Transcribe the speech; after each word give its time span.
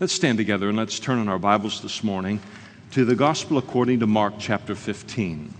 Let's 0.00 0.12
stand 0.12 0.38
together 0.38 0.68
and 0.68 0.76
let's 0.76 0.98
turn 0.98 1.20
in 1.20 1.28
our 1.28 1.38
Bibles 1.38 1.80
this 1.80 2.02
morning 2.02 2.40
to 2.90 3.04
the 3.04 3.14
Gospel 3.14 3.58
according 3.58 4.00
to 4.00 4.08
Mark 4.08 4.34
chapter 4.40 4.74
15. 4.74 5.54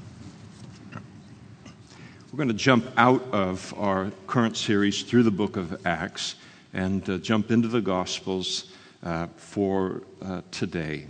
We're 2.33 2.36
going 2.36 2.49
to 2.49 2.55
jump 2.55 2.84
out 2.97 3.23
of 3.31 3.73
our 3.78 4.10
current 4.26 4.57
series 4.57 5.05
through 5.05 5.23
the 5.23 5.31
book 5.31 5.57
of 5.57 5.86
Acts 5.86 6.34
and 6.73 7.08
uh, 7.08 7.18
jump 7.18 7.52
into 7.52 7.68
the 7.68 7.81
Gospels 7.81 8.73
uh, 9.05 9.29
for 9.36 10.02
uh, 10.20 10.41
today. 10.51 11.07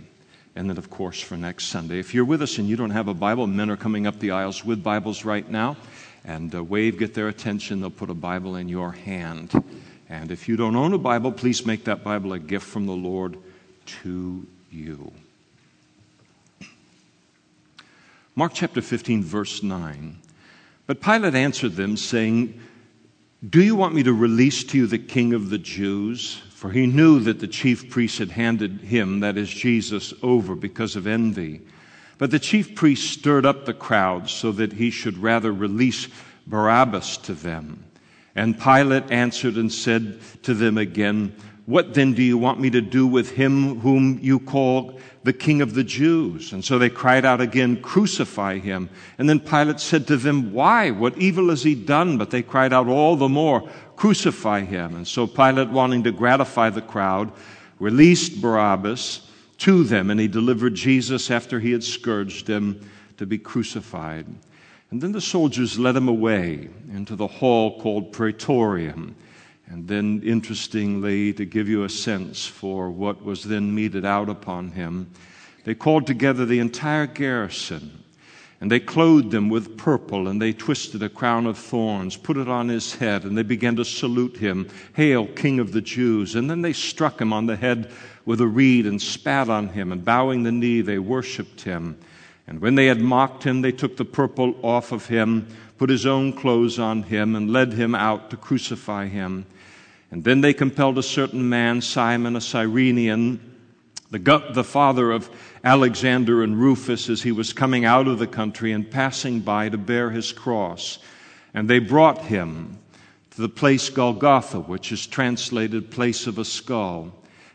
And 0.55 0.69
then, 0.69 0.77
of 0.77 0.91
course, 0.91 1.19
for 1.19 1.35
next 1.35 1.65
Sunday. 1.65 1.97
If 1.97 2.13
you're 2.13 2.25
with 2.25 2.43
us 2.43 2.59
and 2.59 2.69
you 2.69 2.75
don't 2.75 2.91
have 2.91 3.07
a 3.07 3.15
Bible, 3.15 3.47
men 3.47 3.71
are 3.71 3.77
coming 3.77 4.05
up 4.05 4.19
the 4.19 4.31
aisles 4.31 4.63
with 4.63 4.83
Bibles 4.83 5.25
right 5.25 5.49
now. 5.49 5.77
And 6.25 6.53
uh, 6.53 6.63
wave, 6.63 6.99
get 6.99 7.15
their 7.15 7.27
attention. 7.29 7.81
They'll 7.81 7.89
put 7.89 8.11
a 8.11 8.15
Bible 8.15 8.55
in 8.55 8.69
your 8.69 8.91
hand. 8.91 9.51
And 10.09 10.31
if 10.31 10.47
you 10.47 10.55
don't 10.55 10.75
own 10.75 10.93
a 10.93 10.97
Bible, 10.97 11.31
please 11.31 11.65
make 11.65 11.85
that 11.85 12.03
Bible 12.03 12.33
a 12.33 12.39
gift 12.39 12.65
from 12.65 12.85
the 12.85 12.93
Lord 12.93 13.37
to 14.03 14.45
you. 14.71 15.11
Mark 18.35 18.53
chapter 18.53 18.81
15, 18.81 19.23
verse 19.23 19.63
9. 19.63 20.17
But 20.87 21.01
Pilate 21.01 21.35
answered 21.35 21.75
them, 21.75 21.97
saying, 21.97 22.59
Do 23.47 23.63
you 23.63 23.75
want 23.75 23.95
me 23.95 24.03
to 24.03 24.13
release 24.13 24.63
to 24.65 24.77
you 24.77 24.87
the 24.87 24.99
king 24.99 25.33
of 25.33 25.49
the 25.49 25.57
Jews? 25.57 26.41
For 26.49 26.71
he 26.71 26.85
knew 26.85 27.19
that 27.21 27.39
the 27.39 27.47
chief 27.47 27.89
priests 27.89 28.17
had 28.17 28.31
handed 28.31 28.81
him, 28.81 29.21
that 29.21 29.37
is 29.37 29.49
Jesus, 29.49 30.13
over 30.21 30.55
because 30.55 30.95
of 30.95 31.07
envy. 31.07 31.61
But 32.17 32.31
the 32.31 32.39
chief 32.39 32.75
priests 32.75 33.09
stirred 33.09 33.45
up 33.45 33.65
the 33.65 33.73
crowd 33.73 34.29
so 34.29 34.51
that 34.53 34.73
he 34.73 34.89
should 34.89 35.17
rather 35.17 35.51
release 35.51 36.07
Barabbas 36.47 37.17
to 37.17 37.33
them. 37.33 37.85
And 38.35 38.59
Pilate 38.59 39.11
answered 39.11 39.55
and 39.55 39.71
said 39.71 40.19
to 40.43 40.53
them 40.53 40.77
again, 40.77 41.33
What 41.65 41.93
then 41.93 42.13
do 42.13 42.21
you 42.21 42.37
want 42.37 42.59
me 42.59 42.69
to 42.71 42.81
do 42.81 43.07
with 43.07 43.31
him 43.31 43.79
whom 43.79 44.19
you 44.21 44.39
call 44.39 44.99
the 45.23 45.31
King 45.31 45.61
of 45.61 45.73
the 45.73 45.85
Jews? 45.85 46.51
And 46.51 46.63
so 46.63 46.77
they 46.77 46.89
cried 46.89 47.23
out 47.23 47.39
again, 47.39 47.81
Crucify 47.81 48.59
him. 48.59 48.89
And 49.17 49.29
then 49.29 49.39
Pilate 49.39 49.79
said 49.79 50.05
to 50.07 50.17
them, 50.17 50.51
Why? 50.51 50.91
What 50.91 51.17
evil 51.17 51.49
has 51.49 51.63
he 51.63 51.75
done? 51.75 52.17
But 52.17 52.31
they 52.31 52.41
cried 52.41 52.73
out 52.73 52.87
all 52.87 53.15
the 53.15 53.29
more, 53.29 53.69
Crucify 53.95 54.65
him. 54.65 54.95
And 54.95 55.07
so 55.07 55.25
Pilate, 55.27 55.69
wanting 55.69 56.03
to 56.03 56.11
gratify 56.11 56.71
the 56.71 56.81
crowd, 56.81 57.31
released 57.79 58.41
Barabbas 58.41 59.21
to 59.59 59.85
them, 59.85 60.09
and 60.09 60.19
he 60.19 60.27
delivered 60.27 60.75
Jesus 60.75 61.31
after 61.31 61.61
he 61.61 61.71
had 61.71 61.83
scourged 61.83 62.47
him 62.49 62.89
to 63.15 63.25
be 63.25 63.37
crucified. 63.37 64.25
And 64.95 65.01
then 65.01 65.11
the 65.11 65.19
soldiers 65.19 65.77
led 65.77 65.97
him 65.97 66.07
away 66.07 66.69
into 66.89 67.17
the 67.17 67.27
hall 67.27 67.81
called 67.81 68.13
Praetorium. 68.13 69.17
And 69.67 69.89
then, 69.89 70.21
interestingly, 70.23 71.33
to 71.33 71.43
give 71.43 71.67
you 71.67 71.83
a 71.83 71.89
sense 71.89 72.45
for 72.45 72.89
what 72.89 73.21
was 73.21 73.43
then 73.43 73.75
meted 73.75 74.05
out 74.05 74.29
upon 74.29 74.71
him, 74.71 75.11
they 75.65 75.75
called 75.75 76.07
together 76.07 76.45
the 76.45 76.59
entire 76.59 77.07
garrison. 77.07 78.05
And 78.61 78.71
they 78.71 78.79
clothed 78.79 79.33
him 79.33 79.49
with 79.49 79.77
purple, 79.77 80.29
and 80.29 80.41
they 80.41 80.53
twisted 80.53 81.03
a 81.03 81.09
crown 81.09 81.45
of 81.45 81.57
thorns, 81.57 82.15
put 82.15 82.37
it 82.37 82.47
on 82.47 82.69
his 82.69 82.95
head, 82.95 83.25
and 83.25 83.37
they 83.37 83.43
began 83.43 83.75
to 83.75 83.83
salute 83.83 84.37
him, 84.37 84.69
Hail, 84.93 85.27
King 85.27 85.59
of 85.59 85.73
the 85.73 85.81
Jews! 85.81 86.35
And 86.35 86.49
then 86.49 86.61
they 86.61 86.71
struck 86.71 87.19
him 87.19 87.33
on 87.33 87.47
the 87.47 87.57
head 87.57 87.91
with 88.23 88.39
a 88.39 88.47
reed 88.47 88.85
and 88.85 89.01
spat 89.01 89.49
on 89.49 89.67
him, 89.67 89.91
and 89.91 90.05
bowing 90.05 90.43
the 90.43 90.53
knee, 90.53 90.79
they 90.79 90.99
worshipped 90.99 91.63
him. 91.63 91.97
And 92.47 92.59
when 92.59 92.75
they 92.75 92.85
had 92.85 93.01
mocked 93.01 93.43
him, 93.43 93.61
they 93.61 93.71
took 93.71 93.97
the 93.97 94.05
purple 94.05 94.55
off 94.61 94.91
of 94.91 95.07
him, 95.07 95.47
put 95.77 95.89
his 95.89 96.05
own 96.05 96.33
clothes 96.33 96.77
on 96.77 97.03
him, 97.03 97.35
and 97.35 97.51
led 97.51 97.73
him 97.73 97.95
out 97.95 98.29
to 98.29 98.37
crucify 98.37 99.07
him. 99.07 99.45
And 100.11 100.23
then 100.23 100.41
they 100.41 100.53
compelled 100.53 100.97
a 100.97 101.03
certain 101.03 101.49
man, 101.49 101.81
Simon, 101.81 102.35
a 102.35 102.41
Cyrenian, 102.41 103.39
the, 104.11 104.43
the 104.53 104.63
father 104.63 105.11
of 105.11 105.29
Alexander 105.63 106.43
and 106.43 106.59
Rufus, 106.59 107.09
as 107.09 107.23
he 107.23 107.31
was 107.31 107.53
coming 107.53 107.85
out 107.85 108.07
of 108.07 108.19
the 108.19 108.27
country 108.27 108.71
and 108.71 108.89
passing 108.89 109.39
by 109.39 109.69
to 109.69 109.77
bear 109.77 110.11
his 110.11 110.31
cross. 110.31 110.99
And 111.53 111.67
they 111.67 111.79
brought 111.79 112.21
him 112.21 112.77
to 113.31 113.41
the 113.41 113.49
place 113.49 113.89
Golgotha, 113.89 114.59
which 114.59 114.91
is 114.91 115.07
translated 115.07 115.89
place 115.89 116.27
of 116.27 116.37
a 116.37 116.45
skull. 116.45 117.11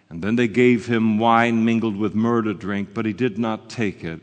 And 0.09 0.21
then 0.21 0.35
they 0.35 0.49
gave 0.49 0.87
him 0.87 1.19
wine 1.19 1.65
mingled 1.65 1.97
with 1.97 2.17
myrrh 2.17 2.43
to 2.43 2.55
drink, 2.55 2.91
but 2.93 3.07
he 3.07 3.13
did 3.13 3.39
not 3.39 3.71
take 3.71 4.03
it. 4.03 4.21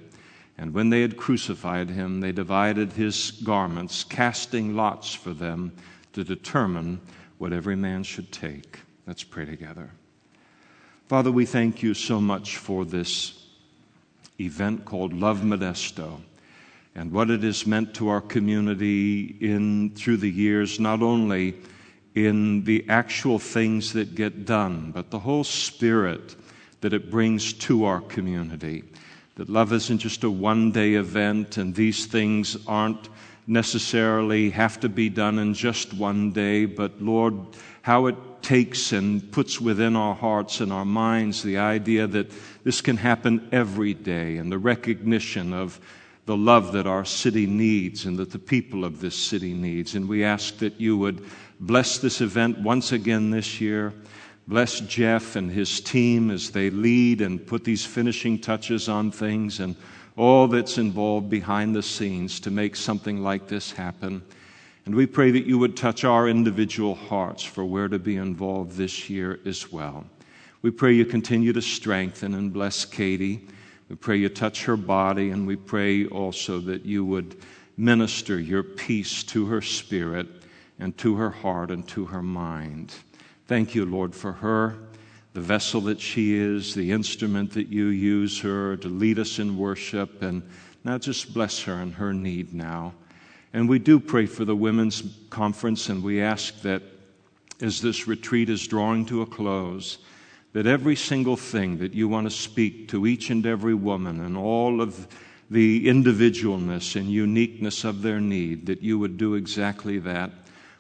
And 0.58 0.74
when 0.74 0.90
they 0.90 1.02
had 1.02 1.18
crucified 1.18 1.90
him, 1.90 2.20
they 2.20 2.32
divided 2.32 2.94
his 2.94 3.32
garments, 3.32 4.04
casting 4.04 4.76
lots 4.76 5.14
for 5.14 5.32
them 5.32 5.72
to 6.14 6.24
determine 6.24 7.00
what 7.38 7.54
every 7.54 7.76
man 7.76 8.04
should 8.04 8.32
take. 8.32 8.80
Let's 9.06 9.24
pray 9.24 9.46
together. 9.46 9.92
Father, 11.08 11.32
we 11.32 11.46
thank 11.46 11.84
you 11.84 11.94
so 11.94 12.20
much 12.20 12.58
for 12.58 12.84
this 12.84 13.46
event 14.40 14.84
called 14.84 15.14
Love 15.14 15.42
Modesto 15.42 16.22
and 16.96 17.12
what 17.12 17.30
it 17.30 17.44
has 17.44 17.68
meant 17.68 17.94
to 17.94 18.10
our 18.10 18.22
community 18.22 19.38
in 19.40 19.92
through 19.92 20.18
the 20.18 20.30
years, 20.30 20.80
not 20.80 21.04
only 21.04 21.56
in 22.16 22.64
the 22.64 22.84
actual 22.90 23.38
things 23.38 23.94
that 23.94 24.16
get 24.16 24.46
done, 24.46 24.92
but 24.92 25.12
the 25.12 25.20
whole 25.20 25.44
spirit 25.44 26.36
that 26.82 26.94
it 26.94 27.12
brings 27.12 27.54
to 27.54 27.86
our 27.86 28.02
community. 28.02 28.84
That 29.38 29.50
love 29.50 29.72
isn't 29.72 30.00
just 30.00 30.24
a 30.24 30.32
one 30.32 30.72
day 30.72 30.96
event, 30.96 31.58
and 31.58 31.76
these 31.76 32.08
things 32.08 32.58
aren't 32.66 33.08
necessarily 33.46 34.50
have 34.50 34.80
to 34.80 34.90
be 34.90 35.10
done 35.10 35.38
in 35.38 35.54
just 35.54 35.94
one 35.94 36.32
day, 36.32 36.66
but 36.66 37.00
Lord, 37.00 37.36
how 37.84 38.08
it 38.08 38.16
takes 38.42 38.92
and 38.92 39.32
puts 39.32 39.62
within 39.62 39.96
our 39.96 40.16
hearts 40.16 40.60
and 40.60 40.74
our 40.74 40.86
minds 40.86 41.44
the 41.44 41.60
idea 41.60 42.08
that 42.08 42.32
this 42.64 42.82
can 42.82 42.98
happen 42.98 43.48
every 43.52 43.94
day, 43.94 44.38
and 44.38 44.52
the 44.52 44.58
recognition 44.58 45.54
of 45.54 45.80
the 46.26 46.36
love 46.36 46.72
that 46.72 46.88
our 46.88 47.06
city 47.06 47.46
needs 47.46 48.06
and 48.06 48.18
that 48.18 48.32
the 48.32 48.40
people 48.40 48.84
of 48.84 49.02
this 49.02 49.16
city 49.16 49.54
needs. 49.54 49.94
And 49.94 50.10
we 50.10 50.24
ask 50.24 50.58
that 50.58 50.82
you 50.82 50.98
would 50.98 51.24
bless 51.60 52.00
this 52.00 52.22
event 52.22 52.58
once 52.58 52.92
again 52.92 53.30
this 53.30 53.62
year. 53.62 53.94
Bless 54.48 54.80
Jeff 54.80 55.36
and 55.36 55.52
his 55.52 55.82
team 55.82 56.32
as 56.32 56.52
they 56.52 56.70
lead 56.70 57.20
and 57.20 57.46
put 57.46 57.66
these 57.66 57.86
finishing 57.86 58.40
touches 58.40 58.88
on 58.88 59.12
things 59.12 59.60
and 59.60 59.76
all 60.16 60.48
that's 60.48 60.78
involved 60.78 61.30
behind 61.30 61.76
the 61.76 61.84
scenes 61.84 62.40
to 62.40 62.50
make 62.50 62.76
something 62.76 63.22
like 63.22 63.48
this 63.48 63.72
happen. 63.72 64.24
And 64.86 64.96
we 64.96 65.06
pray 65.06 65.32
that 65.32 65.46
you 65.46 65.58
would 65.60 65.76
touch 65.76 66.06
our 66.06 66.30
individual 66.30 66.96
hearts 66.96 67.44
for 67.44 67.66
where 67.66 67.90
to 67.90 68.00
be 68.00 68.16
involved 68.16 68.78
this 68.78 69.10
year 69.10 69.40
as 69.46 69.70
well. 69.70 70.06
We 70.62 70.72
pray 70.72 70.94
you 70.94 71.04
continue 71.04 71.52
to 71.52 71.62
strengthen 71.62 72.34
and 72.34 72.54
bless 72.54 72.86
Katie. 72.86 73.46
We 73.90 73.98
pray 73.98 74.16
you 74.16 74.30
touch 74.30 74.64
her 74.64 74.78
body, 74.78 75.30
and 75.30 75.46
we 75.46 75.56
pray 75.56 76.06
also 76.08 76.60
that 76.62 76.86
you 76.86 77.06
would 77.06 77.36
minister 77.76 78.40
your 78.40 78.64
peace 78.64 79.24
to 79.26 79.46
her 79.48 79.62
spirit 79.62 80.28
and 80.80 80.98
to 80.98 81.16
her 81.16 81.30
heart 81.30 81.70
and 81.70 81.88
to 81.90 82.06
her 82.06 82.24
mind. 82.24 82.96
Thank 83.48 83.76
you, 83.76 83.86
Lord, 83.86 84.14
for 84.14 84.34
her, 84.34 84.76
the 85.32 85.40
vessel 85.40 85.80
that 85.82 86.02
she 86.02 86.36
is, 86.36 86.76
the 86.76 86.92
instrument 86.92 87.54
that 87.54 87.70
you 87.70 87.86
use 87.86 88.42
her 88.42 88.76
to 88.76 88.90
lead 88.90 89.20
us 89.20 89.40
in 89.40 89.58
worship. 89.58 90.22
And 90.22 90.44
now 90.84 90.98
just 90.98 91.34
bless 91.34 91.64
her 91.64 91.76
and 91.76 91.94
her 91.94 92.14
need 92.14 92.54
now. 92.54 92.94
And 93.54 93.70
we 93.70 93.80
do 93.80 94.02
pray 94.02 94.26
for 94.26 94.44
the 94.44 94.56
women's 94.56 95.02
conference, 95.30 95.88
and 95.88 96.04
we 96.04 96.22
ask 96.22 96.62
that 96.64 96.84
as 97.62 97.80
this 97.80 98.06
retreat 98.06 98.50
is 98.50 98.68
drawing 98.68 99.06
to 99.06 99.22
a 99.22 99.26
close, 99.26 100.00
that 100.52 100.68
every 100.68 100.98
single 100.98 101.38
thing 101.38 101.78
that 101.78 101.94
you 101.94 102.10
want 102.10 102.30
to 102.30 102.36
speak 102.36 102.90
to 102.90 103.08
each 103.08 103.30
and 103.30 103.46
every 103.46 103.74
woman 103.74 104.26
and 104.26 104.36
all 104.36 104.82
of 104.82 105.08
the 105.50 105.88
individualness 105.88 106.98
and 106.98 107.10
uniqueness 107.10 107.86
of 107.86 108.02
their 108.02 108.20
need, 108.20 108.66
that 108.66 108.84
you 108.84 109.00
would 109.00 109.18
do 109.18 109.36
exactly 109.36 110.00
that 110.00 110.32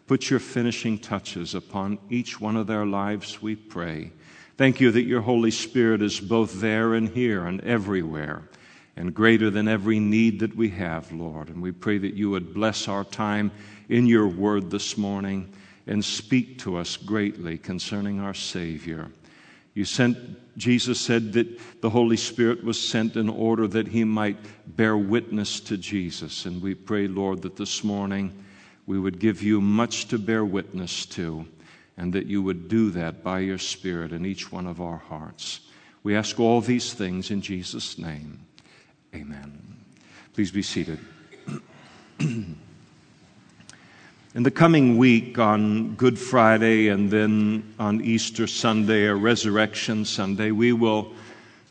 Put 0.07 0.29
your 0.29 0.39
finishing 0.39 0.97
touches 0.97 1.53
upon 1.53 1.99
each 2.09 2.39
one 2.39 2.55
of 2.55 2.65
their 2.67 2.85
lives, 2.85 3.41
we 3.41 3.55
pray. 3.55 4.11
Thank 4.55 4.79
you 4.79 4.89
that 4.91 5.03
your 5.03 5.21
Holy 5.21 5.51
Spirit 5.51 6.01
is 6.01 6.19
both 6.19 6.61
there 6.61 6.93
and 6.93 7.09
here 7.09 7.45
and 7.45 7.61
everywhere 7.61 8.43
and 8.95 9.13
greater 9.13 9.51
than 9.51 9.67
every 9.67 9.99
need 9.99 10.39
that 10.39 10.55
we 10.55 10.69
have, 10.69 11.11
Lord. 11.11 11.49
And 11.49 11.61
we 11.61 11.71
pray 11.71 11.97
that 11.99 12.15
you 12.15 12.31
would 12.31 12.53
bless 12.53 12.87
our 12.87 13.03
time 13.03 13.51
in 13.89 14.07
your 14.07 14.27
word 14.27 14.71
this 14.71 14.97
morning 14.97 15.53
and 15.85 16.03
speak 16.03 16.57
to 16.59 16.77
us 16.77 16.97
greatly 16.97 17.57
concerning 17.57 18.19
our 18.19 18.33
Savior. 18.33 19.11
You 19.75 19.85
sent, 19.85 20.17
Jesus 20.57 20.99
said 20.99 21.33
that 21.33 21.81
the 21.81 21.89
Holy 21.91 22.17
Spirit 22.17 22.63
was 22.63 22.81
sent 22.81 23.15
in 23.15 23.29
order 23.29 23.67
that 23.67 23.89
he 23.89 24.03
might 24.03 24.37
bear 24.65 24.97
witness 24.97 25.59
to 25.61 25.77
Jesus. 25.77 26.45
And 26.45 26.61
we 26.61 26.73
pray, 26.73 27.07
Lord, 27.07 27.43
that 27.43 27.57
this 27.57 27.83
morning, 27.83 28.43
we 28.87 28.97
would 28.97 29.19
give 29.19 29.43
you 29.43 29.61
much 29.61 30.07
to 30.07 30.17
bear 30.17 30.43
witness 30.43 31.05
to, 31.05 31.45
and 31.97 32.13
that 32.13 32.25
you 32.25 32.41
would 32.41 32.67
do 32.67 32.89
that 32.91 33.23
by 33.23 33.39
your 33.39 33.59
Spirit 33.59 34.11
in 34.11 34.25
each 34.25 34.51
one 34.51 34.65
of 34.65 34.81
our 34.81 34.97
hearts. 34.97 35.59
We 36.01 36.15
ask 36.15 36.39
all 36.39 36.61
these 36.61 36.93
things 36.93 37.29
in 37.29 37.41
Jesus' 37.41 37.99
name. 37.99 38.39
Amen. 39.13 39.61
Please 40.33 40.51
be 40.51 40.61
seated. 40.61 40.99
In 42.19 42.57
the 44.43 44.51
coming 44.51 44.97
week 44.97 45.39
on 45.39 45.95
Good 45.95 46.19
Friday 46.19 46.89
and 46.89 47.09
then 47.09 47.73
on 47.79 48.01
Easter 48.01 48.45
Sunday 48.45 49.05
or 49.05 49.17
Resurrection 49.17 50.05
Sunday, 50.05 50.51
we 50.51 50.73
will 50.73 51.11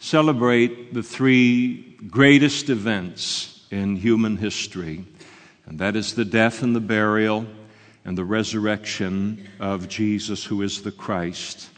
celebrate 0.00 0.92
the 0.92 1.02
three 1.02 1.96
greatest 2.08 2.68
events 2.68 3.64
in 3.70 3.94
human 3.94 4.36
history, 4.36 5.04
and 5.66 5.78
that 5.78 5.96
is 5.96 6.14
the 6.14 6.24
death 6.24 6.62
and 6.62 6.74
the 6.74 6.80
burial 6.80 7.46
and 8.04 8.16
the 8.16 8.24
resurrection 8.24 9.48
of 9.58 9.88
Jesus, 9.88 10.44
who 10.44 10.62
is 10.62 10.82
the 10.82 10.92
Christ. 10.92 11.68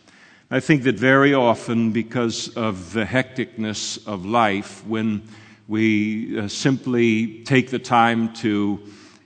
I 0.50 0.60
think 0.60 0.82
that 0.84 0.96
very 0.96 1.34
often, 1.34 1.92
because 1.92 2.48
of 2.56 2.92
the 2.92 3.04
hecticness 3.04 4.06
of 4.06 4.24
life, 4.24 4.86
when 4.86 5.22
we 5.66 6.38
uh, 6.38 6.48
simply 6.48 7.42
take 7.44 7.70
the 7.70 7.78
time 7.78 8.32
to 8.34 8.80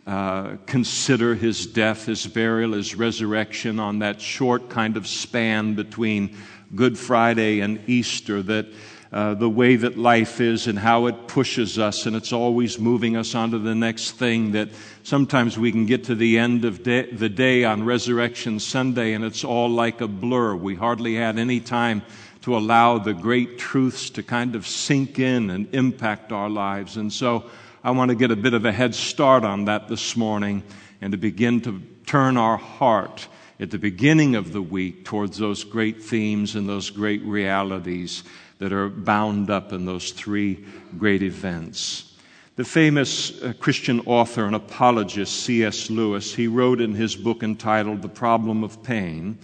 uh, 0.04 0.56
consider 0.66 1.36
his 1.36 1.66
death, 1.66 2.06
his 2.06 2.26
burial, 2.26 2.72
his 2.72 2.96
resurrection 2.96 3.78
on 3.78 4.00
that 4.00 4.20
short 4.20 4.68
kind 4.68 4.96
of 4.96 5.06
span 5.06 5.74
between 5.74 6.36
Good 6.74 6.98
Friday 6.98 7.60
and 7.60 7.80
Easter, 7.88 8.42
that 8.42 8.66
uh, 9.12 9.34
the 9.34 9.48
way 9.48 9.76
that 9.76 9.98
life 9.98 10.40
is 10.40 10.66
and 10.66 10.78
how 10.78 11.04
it 11.04 11.28
pushes 11.28 11.78
us, 11.78 12.06
and 12.06 12.16
it's 12.16 12.32
always 12.32 12.78
moving 12.78 13.14
us 13.14 13.34
on 13.34 13.50
to 13.50 13.58
the 13.58 13.74
next 13.74 14.12
thing. 14.12 14.52
That 14.52 14.70
sometimes 15.02 15.58
we 15.58 15.70
can 15.70 15.84
get 15.84 16.04
to 16.04 16.14
the 16.14 16.38
end 16.38 16.64
of 16.64 16.82
day, 16.82 17.10
the 17.10 17.28
day 17.28 17.64
on 17.64 17.84
Resurrection 17.84 18.58
Sunday, 18.58 19.12
and 19.12 19.22
it's 19.22 19.44
all 19.44 19.68
like 19.68 20.00
a 20.00 20.08
blur. 20.08 20.54
We 20.54 20.74
hardly 20.76 21.16
had 21.16 21.38
any 21.38 21.60
time 21.60 22.00
to 22.42 22.56
allow 22.56 22.98
the 22.98 23.12
great 23.12 23.58
truths 23.58 24.08
to 24.10 24.22
kind 24.22 24.56
of 24.56 24.66
sink 24.66 25.18
in 25.18 25.50
and 25.50 25.72
impact 25.74 26.32
our 26.32 26.48
lives. 26.48 26.96
And 26.96 27.12
so 27.12 27.50
I 27.84 27.90
want 27.90 28.08
to 28.08 28.14
get 28.14 28.30
a 28.30 28.36
bit 28.36 28.54
of 28.54 28.64
a 28.64 28.72
head 28.72 28.94
start 28.94 29.44
on 29.44 29.66
that 29.66 29.88
this 29.88 30.16
morning 30.16 30.62
and 31.02 31.12
to 31.12 31.18
begin 31.18 31.60
to 31.62 31.82
turn 32.06 32.38
our 32.38 32.56
heart 32.56 33.28
at 33.60 33.70
the 33.70 33.78
beginning 33.78 34.36
of 34.36 34.52
the 34.52 34.62
week 34.62 35.04
towards 35.04 35.38
those 35.38 35.62
great 35.64 36.02
themes 36.02 36.56
and 36.56 36.68
those 36.68 36.90
great 36.90 37.22
realities 37.22 38.24
that 38.62 38.72
are 38.72 38.88
bound 38.88 39.50
up 39.50 39.72
in 39.72 39.86
those 39.86 40.12
three 40.12 40.64
great 40.96 41.20
events. 41.20 42.14
The 42.54 42.64
famous 42.64 43.42
uh, 43.42 43.54
Christian 43.58 43.98
author 44.06 44.44
and 44.44 44.54
apologist 44.54 45.40
C.S. 45.40 45.90
Lewis, 45.90 46.32
he 46.32 46.46
wrote 46.46 46.80
in 46.80 46.94
his 46.94 47.16
book 47.16 47.42
entitled 47.42 48.02
The 48.02 48.08
Problem 48.08 48.62
of 48.62 48.80
Pain, 48.84 49.36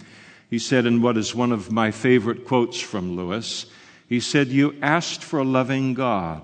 he 0.49 0.57
said 0.57 0.85
in 0.85 1.01
what 1.01 1.17
is 1.17 1.35
one 1.35 1.51
of 1.51 1.69
my 1.69 1.91
favorite 1.91 2.45
quotes 2.45 2.79
from 2.79 3.17
Lewis, 3.17 3.65
he 4.07 4.21
said, 4.21 4.47
You 4.47 4.73
asked 4.81 5.21
for 5.21 5.39
a 5.39 5.43
loving 5.43 5.95
God. 5.95 6.41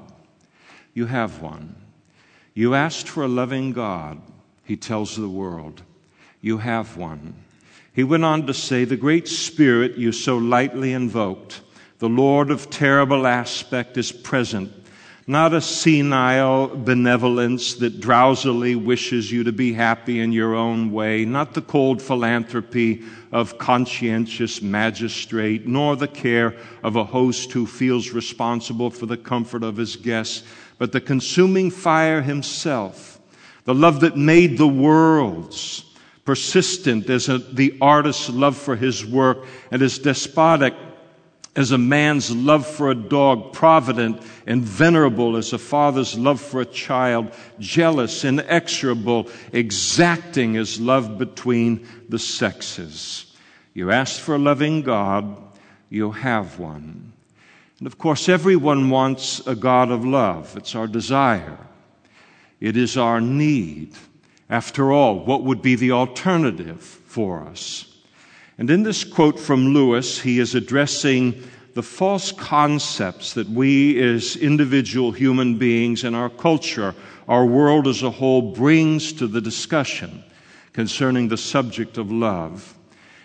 You 0.93 1.05
have 1.05 1.41
one. 1.41 1.77
You 2.53 2.75
asked 2.75 3.07
for 3.07 3.23
a 3.23 3.29
loving 3.29 3.71
God, 3.71 4.21
he 4.65 4.75
tells 4.75 5.15
the 5.15 5.29
world. 5.29 5.81
You 6.41 6.57
have 6.57 6.97
one. 6.97 7.35
He 7.93 8.03
went 8.03 8.25
on 8.25 8.45
to 8.47 8.53
say, 8.53 8.83
The 8.83 8.97
great 8.97 9.29
spirit 9.29 9.95
you 9.95 10.11
so 10.11 10.37
lightly 10.37 10.91
invoked, 10.91 11.61
the 12.05 12.09
Lord 12.09 12.51
of 12.51 12.69
terrible 12.69 13.25
aspect, 13.25 13.97
is 13.97 14.11
present. 14.11 14.71
Not 15.25 15.55
a 15.55 15.59
senile 15.59 16.67
benevolence 16.67 17.73
that 17.77 17.99
drowsily 17.99 18.75
wishes 18.75 19.31
you 19.31 19.43
to 19.45 19.51
be 19.51 19.73
happy 19.73 20.19
in 20.19 20.31
your 20.31 20.53
own 20.53 20.91
way, 20.91 21.25
not 21.25 21.55
the 21.55 21.63
cold 21.63 22.03
philanthropy 22.03 23.01
of 23.31 23.57
conscientious 23.57 24.61
magistrate, 24.61 25.65
nor 25.65 25.95
the 25.95 26.07
care 26.07 26.55
of 26.83 26.95
a 26.95 27.03
host 27.03 27.51
who 27.53 27.65
feels 27.65 28.11
responsible 28.11 28.91
for 28.91 29.07
the 29.07 29.17
comfort 29.17 29.63
of 29.63 29.77
his 29.77 29.95
guests 29.95 30.43
but 30.77 30.91
the 30.91 31.01
consuming 31.01 31.71
fire 31.71 32.21
himself, 32.21 33.19
the 33.63 33.73
love 33.73 34.01
that 34.01 34.15
made 34.15 34.59
the 34.59 34.67
worlds, 34.67 35.85
persistent 36.23 37.09
as 37.09 37.29
a, 37.29 37.39
the 37.39 37.75
artist's 37.81 38.29
love 38.29 38.55
for 38.55 38.75
his 38.75 39.03
work, 39.03 39.47
and 39.71 39.81
as 39.81 39.97
despotic 39.97 40.75
as 41.55 41.71
a 41.71 41.77
man's 41.77 42.35
love 42.35 42.67
for 42.67 42.91
a 42.91 42.95
dog, 42.95 43.53
provident 43.53 44.21
and 44.45 44.61
venerable 44.61 45.37
as 45.37 45.53
a 45.53 45.57
father's 45.57 46.17
love 46.17 46.41
for 46.41 46.61
a 46.61 46.65
child, 46.65 47.31
jealous, 47.59 48.25
inexorable, 48.25 49.29
exacting 49.53 50.57
as 50.57 50.79
love 50.79 51.17
between 51.17 51.87
the 52.09 52.19
sexes. 52.19 53.33
You 53.73 53.91
ask 53.91 54.19
for 54.19 54.35
a 54.35 54.39
loving 54.39 54.81
God, 54.81 55.37
you 55.89 56.11
have 56.11 56.59
one. 56.59 57.13
And 57.79 57.87
of 57.87 57.97
course, 57.97 58.27
everyone 58.29 58.89
wants 58.89 59.45
a 59.47 59.55
God 59.55 59.91
of 59.91 60.05
love. 60.05 60.55
It's 60.57 60.75
our 60.75 60.87
desire, 60.87 61.57
it 62.59 62.75
is 62.75 62.97
our 62.97 63.21
need. 63.21 63.93
After 64.47 64.91
all, 64.91 65.25
what 65.25 65.43
would 65.43 65.63
be 65.63 65.75
the 65.75 65.91
alternative 65.91 66.81
for 66.81 67.43
us? 67.47 67.94
And 68.57 68.69
in 68.69 68.83
this 68.83 69.03
quote 69.03 69.39
from 69.39 69.73
Lewis, 69.73 70.19
he 70.19 70.39
is 70.39 70.55
addressing 70.55 71.43
the 71.73 71.83
false 71.83 72.31
concepts 72.31 73.33
that 73.33 73.49
we 73.49 74.01
as 74.01 74.37
individual 74.37 75.11
human 75.11 75.57
beings 75.57 76.05
and 76.05 76.15
our 76.15 76.29
culture, 76.29 76.95
our 77.27 77.45
world 77.45 77.85
as 77.85 78.01
a 78.01 78.09
whole, 78.09 78.53
brings 78.53 79.11
to 79.13 79.27
the 79.27 79.41
discussion 79.41 80.23
concerning 80.71 81.27
the 81.27 81.37
subject 81.37 81.97
of 81.97 82.09
love. 82.11 82.77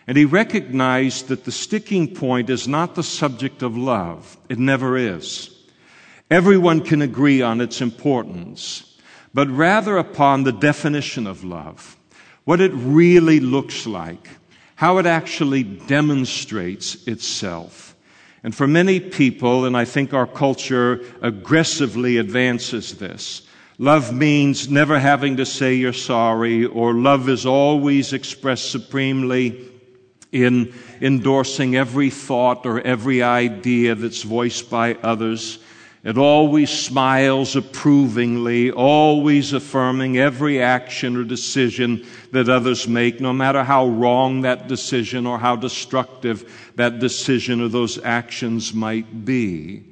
And 0.09 0.19
he 0.19 0.25
recognized 0.25 1.29
that 1.29 1.44
the 1.44 1.53
sticking 1.53 2.12
point 2.12 2.50
is 2.50 2.67
not 2.67 2.97
the 2.97 3.05
subject 3.05 3.62
of 3.62 3.77
love. 3.77 4.37
It 4.49 4.59
never 4.59 4.97
is. 4.97 5.56
Everyone 6.29 6.81
can 6.81 7.03
agree 7.03 7.43
on 7.43 7.61
its 7.61 7.81
importance, 7.81 8.99
but 9.32 9.49
rather 9.49 9.97
upon 9.97 10.43
the 10.43 10.53
definition 10.53 11.29
of 11.29 11.44
love, 11.44 11.97
what 12.44 12.61
it 12.61 12.73
really 12.75 13.38
looks 13.38 13.87
like, 13.87 14.29
how 14.81 14.97
it 14.97 15.05
actually 15.05 15.62
demonstrates 15.62 17.06
itself. 17.06 17.94
And 18.43 18.55
for 18.55 18.67
many 18.67 18.99
people, 18.99 19.67
and 19.67 19.77
I 19.77 19.85
think 19.85 20.15
our 20.15 20.27
culture 20.27 21.03
aggressively 21.21 22.17
advances 22.17 22.94
this, 22.94 23.43
Love 23.77 24.11
means 24.15 24.71
never 24.71 24.99
having 24.99 25.37
to 25.37 25.44
say 25.44 25.75
you're 25.75 25.93
sorry, 25.93 26.65
or 26.65 26.94
love 26.94 27.29
is 27.29 27.44
always 27.44 28.15
expressed 28.15 28.71
supremely 28.71 29.69
in 30.32 30.73
endorsing 31.03 31.77
every 31.77 32.09
thought 32.09 32.65
or 32.65 32.81
every 32.81 33.23
idea 33.23 33.94
that's 33.94 34.23
voiced 34.23 34.71
by 34.71 34.94
others. 35.03 35.59
It 36.02 36.17
always 36.17 36.70
smiles 36.70 37.56
approvingly, 37.56 38.70
always 38.70 39.52
affirming 39.52 40.17
every 40.17 40.62
action 40.62 41.14
or 41.14 41.25
decision 41.25 42.06
that 42.32 42.49
others 42.49 42.88
make, 42.88 43.20
no 43.20 43.35
matter 43.35 43.62
how 43.62 43.87
wrong 43.87 44.41
that 44.41 44.67
decision 44.67 45.26
or 45.26 45.38
how 45.38 45.56
destructive 45.56 46.73
that 46.76 47.00
decision 47.00 47.61
or 47.61 47.69
those 47.69 48.02
actions 48.02 48.73
might 48.73 49.26
be. 49.26 49.85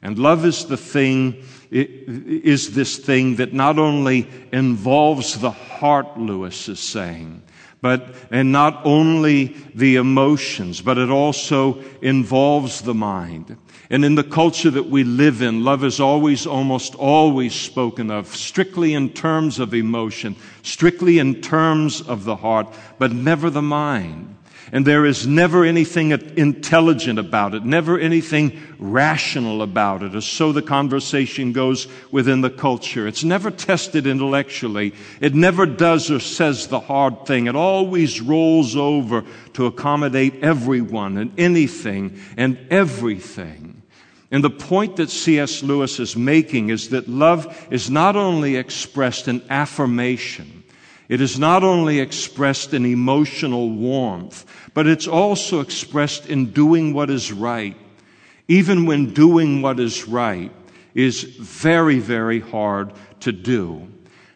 And 0.00 0.18
love 0.18 0.46
is 0.46 0.64
the 0.64 0.78
thing, 0.78 1.44
is 1.70 2.74
this 2.74 2.96
thing 2.96 3.36
that 3.36 3.52
not 3.52 3.78
only 3.78 4.28
involves 4.52 5.38
the 5.38 5.50
heart, 5.50 6.18
Lewis 6.18 6.68
is 6.70 6.80
saying, 6.80 7.42
but 7.82 8.14
and 8.30 8.50
not 8.52 8.80
only 8.86 9.56
the 9.74 9.96
emotions, 9.96 10.80
but 10.80 10.96
it 10.96 11.10
also 11.10 11.82
involves 12.00 12.80
the 12.80 12.94
mind. 12.94 13.56
And 13.90 14.06
in 14.06 14.14
the 14.14 14.24
culture 14.24 14.70
that 14.70 14.88
we 14.88 15.04
live 15.04 15.42
in, 15.42 15.64
love 15.64 15.84
is 15.84 16.00
always, 16.00 16.46
almost 16.46 16.94
always 16.94 17.54
spoken 17.54 18.10
of 18.10 18.34
strictly 18.34 18.94
in 18.94 19.10
terms 19.10 19.58
of 19.58 19.74
emotion, 19.74 20.36
strictly 20.62 21.18
in 21.18 21.42
terms 21.42 22.00
of 22.00 22.24
the 22.24 22.36
heart, 22.36 22.72
but 22.98 23.12
never 23.12 23.50
the 23.50 23.60
mind. 23.60 24.36
And 24.74 24.86
there 24.86 25.04
is 25.04 25.26
never 25.26 25.66
anything 25.66 26.12
intelligent 26.12 27.18
about 27.18 27.54
it, 27.54 27.62
never 27.62 27.98
anything 27.98 28.58
rational 28.78 29.60
about 29.60 30.02
it, 30.02 30.16
or 30.16 30.22
so 30.22 30.50
the 30.50 30.62
conversation 30.62 31.52
goes 31.52 31.86
within 32.10 32.40
the 32.40 32.48
culture. 32.48 33.06
It's 33.06 33.22
never 33.22 33.50
tested 33.50 34.06
intellectually. 34.06 34.94
It 35.20 35.34
never 35.34 35.66
does 35.66 36.10
or 36.10 36.20
says 36.20 36.68
the 36.68 36.80
hard 36.80 37.26
thing. 37.26 37.48
It 37.48 37.54
always 37.54 38.22
rolls 38.22 38.74
over 38.74 39.24
to 39.52 39.66
accommodate 39.66 40.42
everyone 40.42 41.18
and 41.18 41.38
anything 41.38 42.18
and 42.38 42.58
everything. 42.70 43.82
And 44.30 44.42
the 44.42 44.48
point 44.48 44.96
that 44.96 45.10
C.S. 45.10 45.62
Lewis 45.62 46.00
is 46.00 46.16
making 46.16 46.70
is 46.70 46.88
that 46.88 47.06
love 47.06 47.68
is 47.70 47.90
not 47.90 48.16
only 48.16 48.56
expressed 48.56 49.28
in 49.28 49.42
affirmation, 49.50 50.61
it 51.12 51.20
is 51.20 51.38
not 51.38 51.62
only 51.62 52.00
expressed 52.00 52.72
in 52.72 52.86
emotional 52.86 53.68
warmth, 53.68 54.46
but 54.72 54.86
it's 54.86 55.06
also 55.06 55.60
expressed 55.60 56.30
in 56.30 56.52
doing 56.52 56.94
what 56.94 57.10
is 57.10 57.30
right, 57.30 57.76
even 58.48 58.86
when 58.86 59.12
doing 59.12 59.60
what 59.60 59.78
is 59.78 60.08
right 60.08 60.50
is 60.94 61.24
very, 61.24 61.98
very 61.98 62.40
hard 62.40 62.94
to 63.20 63.30
do. 63.30 63.86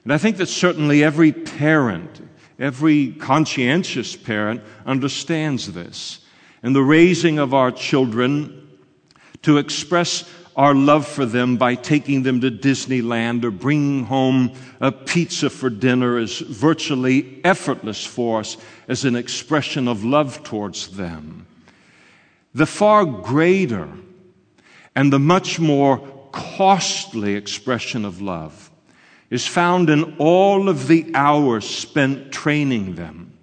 And 0.04 0.12
I 0.12 0.18
think 0.18 0.36
that 0.36 0.50
certainly 0.50 1.02
every 1.02 1.32
parent, 1.32 2.20
every 2.58 3.12
conscientious 3.12 4.14
parent 4.14 4.60
understands 4.84 5.72
this. 5.72 6.26
And 6.62 6.76
the 6.76 6.82
raising 6.82 7.38
of 7.38 7.54
our 7.54 7.72
children 7.72 8.68
to 9.44 9.56
express 9.56 10.30
our 10.56 10.74
love 10.74 11.06
for 11.06 11.26
them 11.26 11.58
by 11.58 11.74
taking 11.74 12.22
them 12.22 12.40
to 12.40 12.50
Disneyland 12.50 13.44
or 13.44 13.50
bringing 13.50 14.04
home 14.04 14.52
a 14.80 14.90
pizza 14.90 15.50
for 15.50 15.68
dinner 15.68 16.18
is 16.18 16.38
virtually 16.38 17.40
effortless 17.44 18.04
for 18.06 18.40
us 18.40 18.56
as 18.88 19.04
an 19.04 19.16
expression 19.16 19.86
of 19.86 20.02
love 20.02 20.42
towards 20.42 20.96
them. 20.96 21.46
The 22.54 22.66
far 22.66 23.04
greater 23.04 23.88
and 24.94 25.12
the 25.12 25.18
much 25.18 25.60
more 25.60 25.98
costly 26.32 27.34
expression 27.34 28.06
of 28.06 28.22
love 28.22 28.70
is 29.28 29.46
found 29.46 29.90
in 29.90 30.16
all 30.16 30.70
of 30.70 30.88
the 30.88 31.10
hours 31.14 31.68
spent 31.68 32.32
training 32.32 32.94
them, 32.94 33.35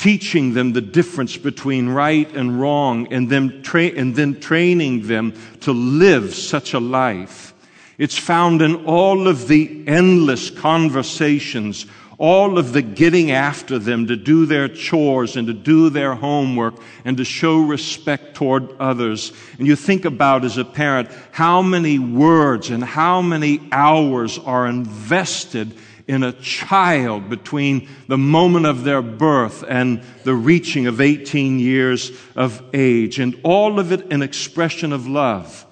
teaching 0.00 0.54
them 0.54 0.72
the 0.72 0.80
difference 0.80 1.36
between 1.36 1.86
right 1.86 2.34
and 2.34 2.58
wrong, 2.58 3.12
and, 3.12 3.28
them 3.28 3.62
tra- 3.62 3.84
and 3.84 4.16
then 4.16 4.40
training 4.40 5.06
them 5.06 5.34
to 5.60 5.72
live 5.72 6.34
such 6.34 6.72
a 6.72 6.80
life. 6.80 7.52
It's 7.98 8.16
found 8.16 8.62
in 8.62 8.86
all 8.86 9.28
of 9.28 9.46
the 9.46 9.84
endless 9.86 10.48
conversations 10.48 11.84
all 12.20 12.58
of 12.58 12.74
the 12.74 12.82
getting 12.82 13.30
after 13.30 13.78
them 13.78 14.06
to 14.08 14.14
do 14.14 14.44
their 14.44 14.68
chores 14.68 15.36
and 15.36 15.46
to 15.46 15.54
do 15.54 15.88
their 15.88 16.14
homework 16.14 16.74
and 17.06 17.16
to 17.16 17.24
show 17.24 17.58
respect 17.60 18.34
toward 18.34 18.70
others. 18.78 19.32
And 19.58 19.66
you 19.66 19.74
think 19.74 20.04
about 20.04 20.44
as 20.44 20.58
a 20.58 20.64
parent 20.66 21.08
how 21.32 21.62
many 21.62 21.98
words 21.98 22.68
and 22.68 22.84
how 22.84 23.22
many 23.22 23.66
hours 23.72 24.38
are 24.38 24.66
invested 24.66 25.74
in 26.10 26.24
a 26.24 26.32
child 26.32 27.30
between 27.30 27.88
the 28.08 28.18
moment 28.18 28.66
of 28.66 28.82
their 28.82 29.00
birth 29.00 29.62
and 29.62 30.02
the 30.24 30.34
reaching 30.34 30.88
of 30.88 31.00
18 31.00 31.60
years 31.60 32.10
of 32.34 32.60
age. 32.74 33.20
And 33.20 33.38
all 33.44 33.78
of 33.78 33.92
it 33.92 34.12
an 34.12 34.20
expression 34.20 34.92
of 34.92 35.06
love. 35.06 35.64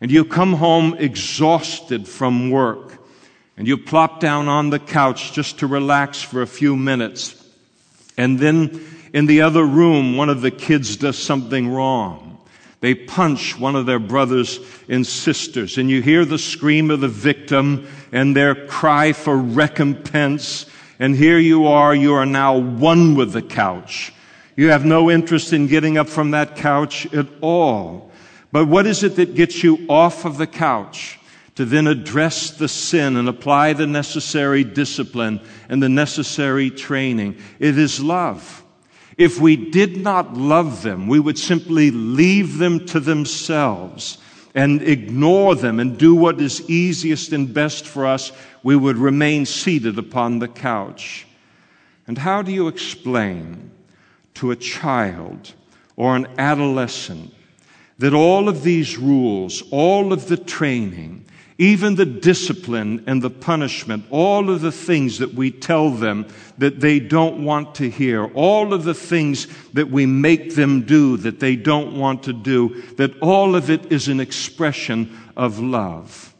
And 0.00 0.10
you 0.10 0.24
come 0.24 0.54
home 0.54 0.94
exhausted 0.94 2.08
from 2.08 2.50
work 2.50 2.98
and 3.58 3.68
you 3.68 3.76
plop 3.76 4.20
down 4.20 4.48
on 4.48 4.70
the 4.70 4.78
couch 4.78 5.32
just 5.34 5.58
to 5.58 5.66
relax 5.66 6.22
for 6.22 6.40
a 6.40 6.46
few 6.46 6.74
minutes. 6.74 7.34
And 8.16 8.38
then 8.38 8.80
in 9.12 9.26
the 9.26 9.42
other 9.42 9.66
room, 9.66 10.16
one 10.16 10.30
of 10.30 10.40
the 10.40 10.50
kids 10.50 10.96
does 10.96 11.18
something 11.18 11.68
wrong. 11.68 12.27
They 12.80 12.94
punch 12.94 13.58
one 13.58 13.74
of 13.74 13.86
their 13.86 13.98
brothers 13.98 14.60
and 14.88 15.06
sisters, 15.06 15.78
and 15.78 15.90
you 15.90 16.00
hear 16.00 16.24
the 16.24 16.38
scream 16.38 16.90
of 16.90 17.00
the 17.00 17.08
victim 17.08 17.88
and 18.12 18.36
their 18.36 18.66
cry 18.66 19.12
for 19.12 19.36
recompense. 19.36 20.66
And 20.98 21.14
here 21.14 21.38
you 21.38 21.66
are, 21.66 21.94
you 21.94 22.14
are 22.14 22.26
now 22.26 22.56
one 22.56 23.14
with 23.16 23.32
the 23.32 23.42
couch. 23.42 24.12
You 24.56 24.70
have 24.70 24.84
no 24.84 25.10
interest 25.10 25.52
in 25.52 25.66
getting 25.66 25.98
up 25.98 26.08
from 26.08 26.32
that 26.32 26.56
couch 26.56 27.12
at 27.12 27.26
all. 27.40 28.10
But 28.52 28.66
what 28.66 28.86
is 28.86 29.02
it 29.02 29.16
that 29.16 29.34
gets 29.34 29.62
you 29.62 29.86
off 29.88 30.24
of 30.24 30.38
the 30.38 30.46
couch? 30.46 31.18
to 31.58 31.64
then 31.64 31.88
address 31.88 32.52
the 32.52 32.68
sin 32.68 33.16
and 33.16 33.28
apply 33.28 33.72
the 33.72 33.84
necessary 33.84 34.62
discipline 34.62 35.40
and 35.68 35.82
the 35.82 35.88
necessary 35.88 36.70
training. 36.70 37.36
It 37.58 37.76
is 37.76 38.00
love. 38.00 38.62
If 39.18 39.40
we 39.40 39.56
did 39.56 39.96
not 39.96 40.34
love 40.34 40.82
them, 40.82 41.08
we 41.08 41.18
would 41.18 41.38
simply 41.38 41.90
leave 41.90 42.58
them 42.58 42.86
to 42.86 43.00
themselves 43.00 44.18
and 44.54 44.80
ignore 44.80 45.56
them 45.56 45.80
and 45.80 45.98
do 45.98 46.14
what 46.14 46.40
is 46.40 46.68
easiest 46.70 47.32
and 47.32 47.52
best 47.52 47.84
for 47.84 48.06
us. 48.06 48.30
We 48.62 48.76
would 48.76 48.96
remain 48.96 49.44
seated 49.44 49.98
upon 49.98 50.38
the 50.38 50.48
couch. 50.48 51.26
And 52.06 52.16
how 52.16 52.42
do 52.42 52.52
you 52.52 52.68
explain 52.68 53.72
to 54.34 54.52
a 54.52 54.56
child 54.56 55.52
or 55.96 56.14
an 56.14 56.28
adolescent 56.38 57.34
that 57.98 58.14
all 58.14 58.48
of 58.48 58.62
these 58.62 58.96
rules, 58.98 59.62
all 59.72 60.12
of 60.12 60.28
the 60.28 60.36
training, 60.36 61.24
even 61.58 61.96
the 61.96 62.06
discipline 62.06 63.02
and 63.08 63.20
the 63.20 63.30
punishment, 63.30 64.04
all 64.10 64.48
of 64.48 64.60
the 64.60 64.70
things 64.70 65.18
that 65.18 65.34
we 65.34 65.50
tell 65.50 65.90
them 65.90 66.26
that 66.56 66.78
they 66.78 67.00
don't 67.00 67.44
want 67.44 67.74
to 67.74 67.90
hear, 67.90 68.24
all 68.26 68.72
of 68.72 68.84
the 68.84 68.94
things 68.94 69.48
that 69.72 69.90
we 69.90 70.06
make 70.06 70.54
them 70.54 70.82
do 70.82 71.16
that 71.16 71.40
they 71.40 71.56
don't 71.56 71.98
want 71.98 72.22
to 72.22 72.32
do, 72.32 72.80
that 72.92 73.18
all 73.20 73.56
of 73.56 73.70
it 73.70 73.90
is 73.90 74.06
an 74.06 74.20
expression 74.20 75.18
of 75.36 75.58
love. 75.58 76.32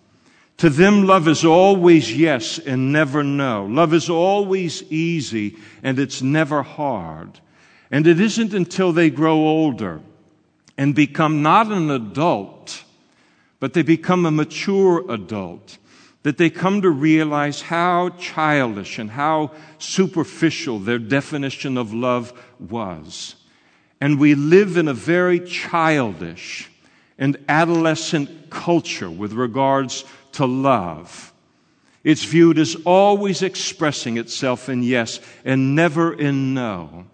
To 0.58 0.70
them, 0.70 1.04
love 1.04 1.26
is 1.26 1.44
always 1.44 2.16
yes 2.16 2.58
and 2.58 2.92
never 2.92 3.24
no. 3.24 3.66
Love 3.66 3.94
is 3.94 4.08
always 4.08 4.84
easy 4.84 5.56
and 5.82 5.98
it's 5.98 6.22
never 6.22 6.62
hard. 6.62 7.40
And 7.90 8.06
it 8.06 8.20
isn't 8.20 8.54
until 8.54 8.92
they 8.92 9.10
grow 9.10 9.36
older 9.36 10.00
and 10.76 10.94
become 10.94 11.42
not 11.42 11.68
an 11.68 11.90
adult, 11.90 12.84
but 13.60 13.72
they 13.72 13.82
become 13.82 14.24
a 14.24 14.30
mature 14.30 15.04
adult, 15.10 15.78
that 16.22 16.38
they 16.38 16.50
come 16.50 16.82
to 16.82 16.90
realize 16.90 17.62
how 17.62 18.10
childish 18.10 18.98
and 18.98 19.10
how 19.10 19.50
superficial 19.78 20.78
their 20.78 20.98
definition 20.98 21.76
of 21.76 21.94
love 21.94 22.32
was. 22.58 23.36
And 24.00 24.18
we 24.18 24.34
live 24.34 24.76
in 24.76 24.88
a 24.88 24.94
very 24.94 25.40
childish 25.40 26.70
and 27.18 27.36
adolescent 27.48 28.50
culture 28.50 29.10
with 29.10 29.32
regards 29.32 30.04
to 30.32 30.46
love. 30.46 31.32
It's 32.04 32.24
viewed 32.24 32.58
as 32.58 32.76
always 32.84 33.42
expressing 33.42 34.18
itself 34.18 34.68
in 34.68 34.82
yes 34.82 35.20
and 35.44 35.74
never 35.74 36.12
in 36.12 36.54
no. 36.54 37.06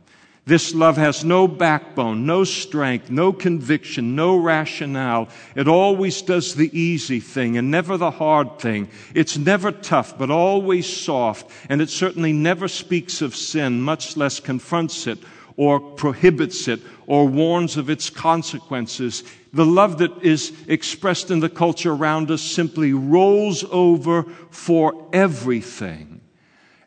This 0.47 0.75
love 0.75 0.99
has 0.99 1.25
no 1.25 1.49
backbone, 1.49 2.27
no 2.27 2.45
strength, 2.45 3.09
no 3.09 3.33
conviction, 3.33 4.15
no 4.15 4.37
rationale. 4.37 5.31
It 5.55 5.69
always 5.69 6.21
does 6.21 6.55
the 6.55 6.79
easy 6.79 7.19
thing 7.19 7.57
and 7.57 7.71
never 7.71 7.97
the 7.97 8.11
hard 8.11 8.59
thing. 8.59 8.91
It's 9.15 9.39
never 9.39 9.73
tough, 9.73 10.19
but 10.19 10.31
always 10.31 10.87
soft. 10.87 11.51
And 11.71 11.81
it 11.81 11.89
certainly 11.89 12.35
never 12.35 12.69
speaks 12.69 13.23
of 13.23 13.35
sin, 13.35 13.81
much 13.81 14.19
less 14.19 14.39
confronts 14.39 15.07
it 15.07 15.19
or 15.57 15.81
prohibits 15.81 16.69
it 16.69 16.81
or 17.07 17.27
warns 17.27 17.79
of 17.79 17.89
its 17.89 18.11
consequences. 18.11 19.25
The 19.55 19.65
love 19.65 19.99
that 19.99 20.23
is 20.23 20.53
expressed 20.69 21.31
in 21.31 21.41
the 21.41 21.49
culture 21.49 21.93
around 21.93 22.31
us 22.31 22.43
simply 22.43 22.93
rolls 22.93 23.65
over 23.71 24.25
for 24.51 25.09
everything. 25.13 26.14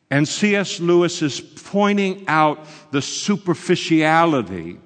And 0.10 0.28
C.S. 0.28 0.80
Lewis 0.80 1.22
is 1.22 1.42
pointing 1.42 2.26
out 2.28 2.66
the 2.92 3.02
superficiality 3.02 4.80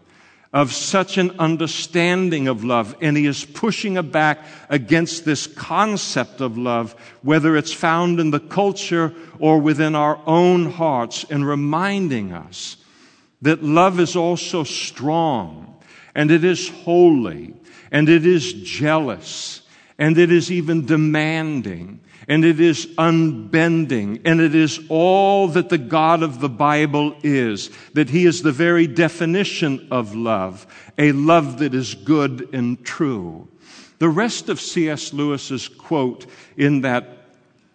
of 0.53 0.73
such 0.73 1.17
an 1.17 1.31
understanding 1.39 2.47
of 2.47 2.63
love, 2.63 2.95
and 2.99 3.15
he 3.15 3.25
is 3.25 3.45
pushing 3.45 4.01
back 4.09 4.43
against 4.67 5.23
this 5.23 5.47
concept 5.47 6.41
of 6.41 6.57
love, 6.57 6.93
whether 7.21 7.55
it's 7.55 7.71
found 7.71 8.19
in 8.19 8.31
the 8.31 8.39
culture 8.39 9.13
or 9.39 9.59
within 9.59 9.95
our 9.95 10.19
own 10.25 10.69
hearts, 10.69 11.25
and 11.29 11.47
reminding 11.47 12.33
us 12.33 12.77
that 13.41 13.63
love 13.63 13.99
is 13.99 14.15
also 14.15 14.63
strong, 14.63 15.81
and 16.13 16.31
it 16.31 16.43
is 16.43 16.67
holy, 16.67 17.53
and 17.91 18.09
it 18.09 18.25
is 18.25 18.51
jealous, 18.51 19.61
and 19.97 20.17
it 20.17 20.31
is 20.31 20.51
even 20.51 20.85
demanding 20.85 22.01
and 22.27 22.45
it 22.45 22.59
is 22.59 22.87
unbending, 22.97 24.21
and 24.25 24.39
it 24.39 24.55
is 24.55 24.79
all 24.89 25.47
that 25.49 25.69
the 25.69 25.77
God 25.77 26.23
of 26.23 26.39
the 26.39 26.49
Bible 26.49 27.15
is, 27.23 27.69
that 27.93 28.09
He 28.09 28.25
is 28.25 28.41
the 28.41 28.51
very 28.51 28.87
definition 28.87 29.87
of 29.91 30.15
love, 30.15 30.67
a 30.97 31.11
love 31.11 31.59
that 31.59 31.73
is 31.73 31.95
good 31.95 32.49
and 32.53 32.83
true. 32.85 33.47
The 33.99 34.09
rest 34.09 34.49
of 34.49 34.59
C.S. 34.59 35.13
Lewis's 35.13 35.67
quote 35.67 36.25
in 36.57 36.81
that 36.81 37.21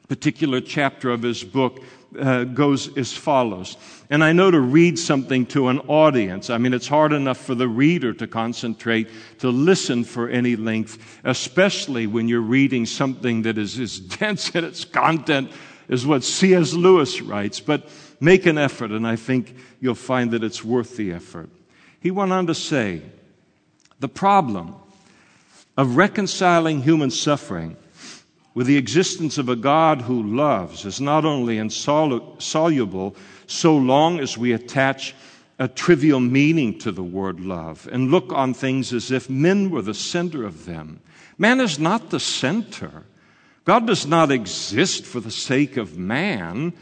particular 0.08 0.60
chapter 0.60 1.10
of 1.10 1.22
his 1.22 1.42
book 1.44 1.82
uh, 2.18 2.44
goes 2.44 2.96
as 2.96 3.12
follows. 3.12 3.76
And 4.08 4.22
I 4.22 4.32
know 4.32 4.50
to 4.50 4.60
read 4.60 4.98
something 4.98 5.46
to 5.46 5.68
an 5.68 5.80
audience, 5.80 6.48
I 6.48 6.58
mean, 6.58 6.74
it's 6.74 6.86
hard 6.86 7.12
enough 7.12 7.38
for 7.38 7.56
the 7.56 7.66
reader 7.66 8.12
to 8.14 8.26
concentrate, 8.26 9.08
to 9.38 9.50
listen 9.50 10.04
for 10.04 10.28
any 10.28 10.54
length, 10.54 11.20
especially 11.24 12.06
when 12.06 12.28
you're 12.28 12.40
reading 12.40 12.86
something 12.86 13.42
that 13.42 13.58
is 13.58 13.78
as 13.78 13.98
dense 14.18 14.50
in 14.50 14.64
its 14.64 14.84
content 14.84 15.50
as 15.88 16.06
what 16.06 16.22
C.S. 16.22 16.72
Lewis 16.72 17.20
writes. 17.20 17.58
But 17.58 17.88
make 18.20 18.46
an 18.46 18.58
effort, 18.58 18.92
and 18.92 19.06
I 19.06 19.16
think 19.16 19.56
you'll 19.80 19.94
find 19.94 20.30
that 20.30 20.44
it's 20.44 20.64
worth 20.64 20.96
the 20.96 21.12
effort. 21.12 21.50
He 21.98 22.12
went 22.12 22.32
on 22.32 22.46
to 22.46 22.54
say, 22.54 23.02
the 23.98 24.08
problem 24.08 24.76
of 25.76 25.96
reconciling 25.96 26.82
human 26.82 27.10
suffering 27.10 27.76
with 28.54 28.66
the 28.66 28.76
existence 28.76 29.36
of 29.36 29.48
a 29.48 29.56
God 29.56 30.02
who 30.02 30.22
loves 30.22 30.86
is 30.86 31.00
not 31.00 31.24
only 31.24 31.58
insoluble 31.58 33.16
so 33.46 33.76
long 33.76 34.20
as 34.20 34.36
we 34.36 34.52
attach 34.52 35.14
a 35.58 35.68
trivial 35.68 36.20
meaning 36.20 36.78
to 36.78 36.92
the 36.92 37.02
word 37.02 37.40
love 37.40 37.88
and 37.90 38.10
look 38.10 38.32
on 38.32 38.52
things 38.52 38.92
as 38.92 39.10
if 39.10 39.30
men 39.30 39.70
were 39.70 39.82
the 39.82 39.94
center 39.94 40.44
of 40.44 40.66
them. 40.66 41.00
Man 41.38 41.60
is 41.60 41.78
not 41.78 42.10
the 42.10 42.20
center. 42.20 43.04
God 43.64 43.86
does 43.86 44.06
not 44.06 44.30
exist 44.30 45.04
for 45.04 45.20
the 45.20 45.30
sake 45.30 45.76
of 45.76 45.96
man. 45.96 46.72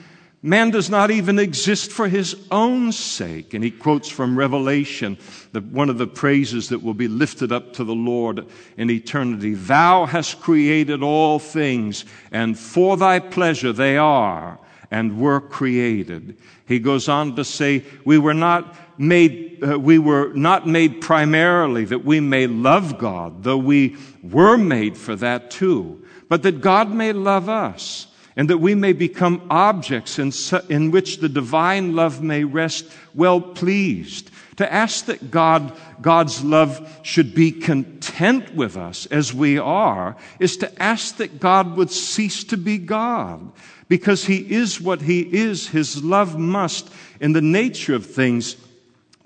Man 0.42 0.70
does 0.70 0.90
not 0.90 1.10
even 1.10 1.38
exist 1.38 1.90
for 1.90 2.08
his 2.08 2.36
own 2.50 2.92
sake. 2.92 3.54
And 3.54 3.64
he 3.64 3.70
quotes 3.70 4.08
from 4.08 4.36
Revelation, 4.36 5.16
the, 5.52 5.60
one 5.60 5.88
of 5.88 5.98
the 5.98 6.06
praises 6.06 6.68
that 6.68 6.82
will 6.82 6.94
be 6.94 7.08
lifted 7.08 7.52
up 7.52 7.72
to 7.74 7.84
the 7.84 7.94
Lord 7.94 8.46
in 8.76 8.90
eternity. 8.90 9.54
Thou 9.54 10.04
hast 10.04 10.40
created 10.40 11.02
all 11.02 11.38
things, 11.38 12.04
and 12.30 12.58
for 12.58 12.96
thy 12.96 13.20
pleasure 13.20 13.72
they 13.72 13.96
are 13.96 14.58
and 14.94 15.18
were 15.18 15.40
created. 15.40 16.38
He 16.68 16.78
goes 16.78 17.08
on 17.08 17.34
to 17.34 17.44
say, 17.44 17.82
we 18.04 18.16
were 18.16 18.32
not 18.32 18.76
made, 18.96 19.58
uh, 19.60 19.76
we 19.76 19.98
were 19.98 20.32
not 20.34 20.68
made 20.68 21.00
primarily 21.00 21.84
that 21.86 22.04
we 22.04 22.20
may 22.20 22.46
love 22.46 22.96
God, 22.96 23.42
though 23.42 23.58
we 23.58 23.96
were 24.22 24.56
made 24.56 24.96
for 24.96 25.16
that 25.16 25.50
too, 25.50 26.06
but 26.28 26.44
that 26.44 26.60
God 26.60 26.92
may 26.92 27.12
love 27.12 27.48
us 27.48 28.06
and 28.36 28.48
that 28.50 28.58
we 28.58 28.76
may 28.76 28.92
become 28.92 29.44
objects 29.50 30.20
in, 30.20 30.32
in 30.68 30.92
which 30.92 31.18
the 31.18 31.28
divine 31.28 31.96
love 31.96 32.22
may 32.22 32.44
rest 32.44 32.86
well 33.16 33.40
pleased. 33.40 34.30
To 34.58 34.72
ask 34.72 35.06
that 35.06 35.32
God, 35.32 35.76
God's 36.00 36.44
love 36.44 37.00
should 37.02 37.34
be 37.34 37.50
content 37.50 38.54
with 38.54 38.76
us 38.76 39.06
as 39.06 39.34
we 39.34 39.58
are 39.58 40.16
is 40.38 40.56
to 40.58 40.80
ask 40.80 41.16
that 41.16 41.40
God 41.40 41.76
would 41.76 41.90
cease 41.90 42.44
to 42.44 42.56
be 42.56 42.78
God. 42.78 43.50
Because 43.94 44.24
He 44.24 44.38
is 44.38 44.80
what 44.80 45.02
He 45.02 45.20
is, 45.20 45.68
His 45.68 46.02
love 46.02 46.36
must, 46.36 46.90
in 47.20 47.32
the 47.32 47.40
nature 47.40 47.94
of 47.94 48.04
things, 48.04 48.56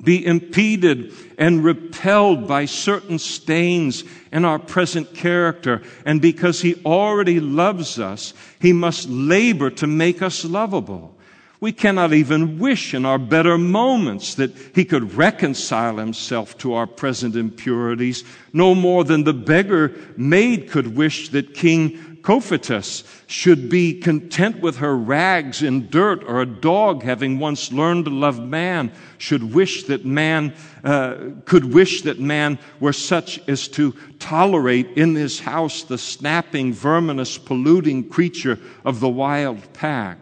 be 0.04 0.26
impeded 0.26 1.10
and 1.38 1.64
repelled 1.64 2.46
by 2.46 2.66
certain 2.66 3.18
stains 3.18 4.04
in 4.30 4.44
our 4.44 4.58
present 4.58 5.14
character. 5.14 5.80
And 6.04 6.20
because 6.20 6.60
He 6.60 6.74
already 6.84 7.40
loves 7.40 7.98
us, 7.98 8.34
He 8.60 8.74
must 8.74 9.08
labor 9.08 9.70
to 9.70 9.86
make 9.86 10.20
us 10.20 10.44
lovable. 10.44 11.16
We 11.60 11.72
cannot 11.72 12.12
even 12.12 12.58
wish 12.58 12.92
in 12.92 13.06
our 13.06 13.18
better 13.18 13.56
moments 13.56 14.34
that 14.34 14.54
He 14.74 14.84
could 14.84 15.14
reconcile 15.14 15.96
Himself 15.96 16.58
to 16.58 16.74
our 16.74 16.86
present 16.86 17.36
impurities, 17.36 18.22
no 18.52 18.74
more 18.74 19.02
than 19.02 19.24
the 19.24 19.32
beggar 19.32 19.94
maid 20.18 20.68
could 20.68 20.94
wish 20.94 21.30
that 21.30 21.54
King 21.54 22.07
Cophetua 22.22 23.04
should 23.26 23.68
be 23.68 24.00
content 24.00 24.60
with 24.60 24.78
her 24.78 24.96
rags 24.96 25.62
in 25.62 25.88
dirt, 25.88 26.22
or 26.24 26.40
a 26.40 26.46
dog, 26.46 27.02
having 27.02 27.38
once 27.38 27.72
learned 27.72 28.04
to 28.06 28.10
love 28.10 28.40
man, 28.40 28.92
should 29.18 29.54
wish 29.54 29.84
that 29.84 30.04
man 30.04 30.54
uh, 30.84 31.16
could 31.44 31.72
wish 31.72 32.02
that 32.02 32.18
man 32.18 32.58
were 32.80 32.92
such 32.92 33.40
as 33.48 33.68
to 33.68 33.94
tolerate 34.18 34.88
in 34.96 35.14
his 35.14 35.40
house 35.40 35.82
the 35.82 35.98
snapping, 35.98 36.72
verminous, 36.72 37.38
polluting 37.38 38.08
creature 38.08 38.58
of 38.84 39.00
the 39.00 39.08
wild 39.08 39.72
pack. 39.72 40.18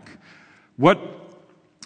What, 0.77 0.99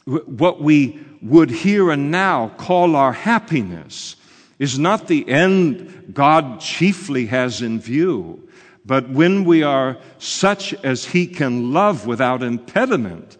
what 0.05 0.61
we 0.61 1.01
would 1.23 1.51
here 1.51 1.91
and 1.91 2.11
now 2.11 2.49
call 2.57 2.97
our 2.97 3.13
happiness 3.13 4.17
is 4.59 4.79
not 4.79 5.09
the 5.09 5.29
end 5.29 6.13
God 6.13 6.61
chiefly 6.61 7.27
has 7.27 7.63
in 7.63 7.81
view 7.81 8.49
but 8.85 9.09
when 9.11 9.45
we 9.45 9.63
are 9.63 9.99
such 10.19 10.75
as 10.85 11.05
He 11.05 11.27
can 11.27 11.73
love 11.73 12.07
without 12.07 12.43
impediment, 12.43 13.37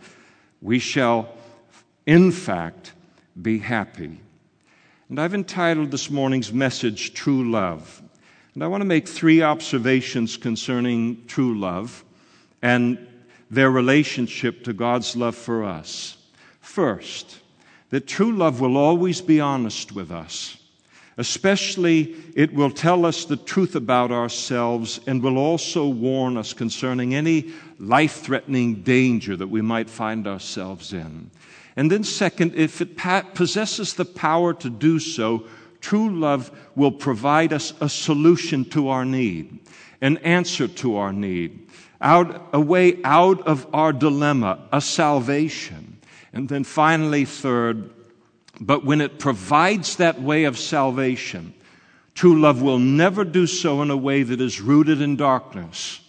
we 0.61 0.79
shall, 0.79 1.29
in 2.07 2.31
fact, 2.31 2.93
be 3.41 3.59
happy. 3.59 4.21
And 5.09 5.21
I've 5.21 5.35
entitled 5.35 5.91
this 5.91 6.11
morning's 6.11 6.53
message, 6.53 7.15
True 7.15 7.51
Love. 7.51 8.03
And 8.55 8.63
I 8.63 8.67
want 8.67 8.81
to 8.83 8.87
make 8.87 9.09
three 9.09 9.43
observations 9.43 10.37
concerning 10.37 11.25
true 11.27 11.59
love 11.59 12.05
and 12.63 13.07
their 13.51 13.71
relationship 13.71 14.65
to 14.65 14.73
God's 14.73 15.17
love 15.17 15.35
for 15.35 15.65
us. 15.65 16.17
First, 16.61 17.41
that 17.91 18.07
true 18.07 18.33
love 18.33 18.61
will 18.61 18.77
always 18.77 19.21
be 19.21 19.41
honest 19.41 19.93
with 19.93 20.11
us. 20.11 20.57
Especially, 21.21 22.17
it 22.35 22.55
will 22.55 22.71
tell 22.71 23.05
us 23.05 23.27
the 23.27 23.37
truth 23.37 23.77
about 23.77 24.11
ourselves 24.11 25.01
and 25.07 25.23
will 25.23 25.37
also 25.37 25.87
warn 25.87 26.39
us 26.39 26.55
concerning 26.55 27.15
any 27.15 27.53
life 27.79 28.23
threatening 28.23 28.77
danger 28.77 29.37
that 29.37 29.49
we 29.49 29.61
might 29.61 29.91
find 29.91 30.27
ourselves 30.27 30.95
in. 30.95 31.31
And 31.77 31.93
then, 31.93 32.05
second, 32.05 32.55
if 32.55 32.81
it 32.81 32.97
possesses 33.35 33.93
the 33.93 34.07
power 34.07 34.55
to 34.55 34.71
do 34.71 34.99
so, 34.99 35.45
true 35.83 36.09
love 36.09 36.51
will 36.75 36.93
provide 36.93 37.53
us 37.53 37.75
a 37.83 37.91
solution 37.91 38.65
to 38.71 38.89
our 38.89 39.05
need, 39.05 39.59
an 40.01 40.17
answer 40.19 40.69
to 40.69 40.97
our 40.97 41.13
need, 41.13 41.69
out, 42.01 42.49
a 42.55 42.61
way 42.63 42.99
out 43.05 43.47
of 43.47 43.67
our 43.75 43.93
dilemma, 43.93 44.67
a 44.73 44.81
salvation. 44.81 45.99
And 46.33 46.49
then 46.49 46.65
finally, 46.65 47.27
third, 47.27 47.91
but 48.61 48.85
when 48.85 49.01
it 49.01 49.19
provides 49.19 49.97
that 49.97 50.21
way 50.21 50.45
of 50.45 50.59
salvation, 50.59 51.55
true 52.15 52.39
love 52.39 52.61
will 52.61 52.79
never 52.79 53.25
do 53.25 53.47
so 53.47 53.81
in 53.81 53.91
a 53.91 53.97
way 53.97 54.23
that 54.23 54.41
is 54.41 54.61
rooted 54.61 55.01
in 55.01 55.17
darkness 55.17 56.01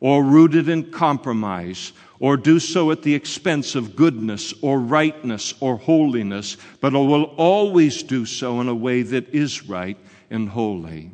or 0.00 0.24
rooted 0.24 0.68
in 0.68 0.90
compromise 0.90 1.92
or 2.18 2.36
do 2.36 2.58
so 2.58 2.90
at 2.90 3.02
the 3.02 3.14
expense 3.14 3.76
of 3.76 3.94
goodness 3.94 4.52
or 4.62 4.80
rightness 4.80 5.54
or 5.60 5.76
holiness, 5.76 6.56
but 6.80 6.92
it 6.92 6.98
will 6.98 7.24
always 7.36 8.02
do 8.02 8.26
so 8.26 8.60
in 8.60 8.68
a 8.68 8.74
way 8.74 9.02
that 9.02 9.28
is 9.30 9.68
right 9.68 9.98
and 10.28 10.48
holy. 10.48 11.12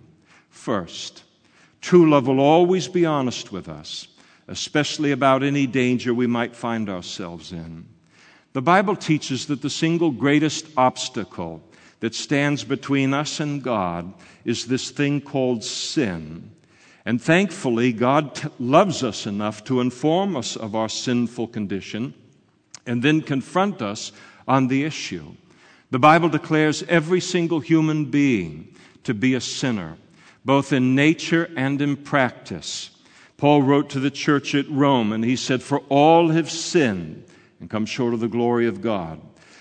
First, 0.49 1.23
true 1.83 2.09
love 2.11 2.27
will 2.27 2.41
always 2.41 2.89
be 2.89 3.05
honest 3.05 3.53
with 3.53 3.69
us, 3.69 4.09
especially 4.49 5.13
about 5.13 5.43
any 5.43 5.67
danger 5.67 6.15
we 6.15 6.27
might 6.27 6.57
find 6.57 6.89
ourselves 6.89 7.53
in. 7.53 7.87
The 8.53 8.63
Bible 8.63 8.97
teaches 8.97 9.47
that 9.47 9.63
the 9.63 9.71
single 9.71 10.11
greatest 10.11 10.67
obstacle 10.77 11.63
that 12.01 12.15
stands 12.15 12.65
between 12.65 13.13
us 13.13 13.41
and 13.41 13.63
God 13.63 14.13
is 14.45 14.67
this 14.67 14.91
thing 14.91 15.21
called 15.21 15.65
sin. 15.65 16.51
And 17.05 17.21
thankfully, 17.21 17.93
God 17.93 18.35
t- 18.35 18.49
loves 18.59 19.03
us 19.03 19.27
enough 19.27 19.65
to 19.65 19.81
inform 19.81 20.37
us 20.37 20.57
of 20.57 20.75
our 20.75 20.89
sinful 20.89 21.49
condition 21.49 22.15
and 22.87 23.03
then 23.03 23.21
confront 23.21 23.83
us 23.83 24.13
on 24.47 24.69
the 24.69 24.85
issue. 24.85 25.35
The 25.91 25.99
Bible 25.99 26.29
declares 26.29 26.83
every 26.85 27.21
single 27.21 27.61
human 27.61 28.07
being 28.07 28.75
to 29.05 29.15
be 29.15 29.35
a 29.35 29.41
sinner, 29.41 29.97
both 30.45 30.73
in 30.73 30.95
nature 30.95 31.51
and 31.57 31.81
in 31.81 31.97
practice. 31.97 32.91
Paul 33.37 33.63
wrote 33.63 33.91
to 33.91 34.01
the 34.01 34.11
church 34.11 34.55
at 34.55 34.69
Rome, 34.69 35.13
and 35.13 35.25
he 35.25 35.37
said, 35.37 35.63
For 35.63 35.79
all 35.89 36.31
have 36.31 36.51
sinned 36.51 37.25
and 37.61 37.71
come 37.71 37.87
short 37.87 38.15
of 38.15 38.21
the 38.21 38.29
glory 38.29 38.67
of 38.67 38.81
God. 38.81 39.21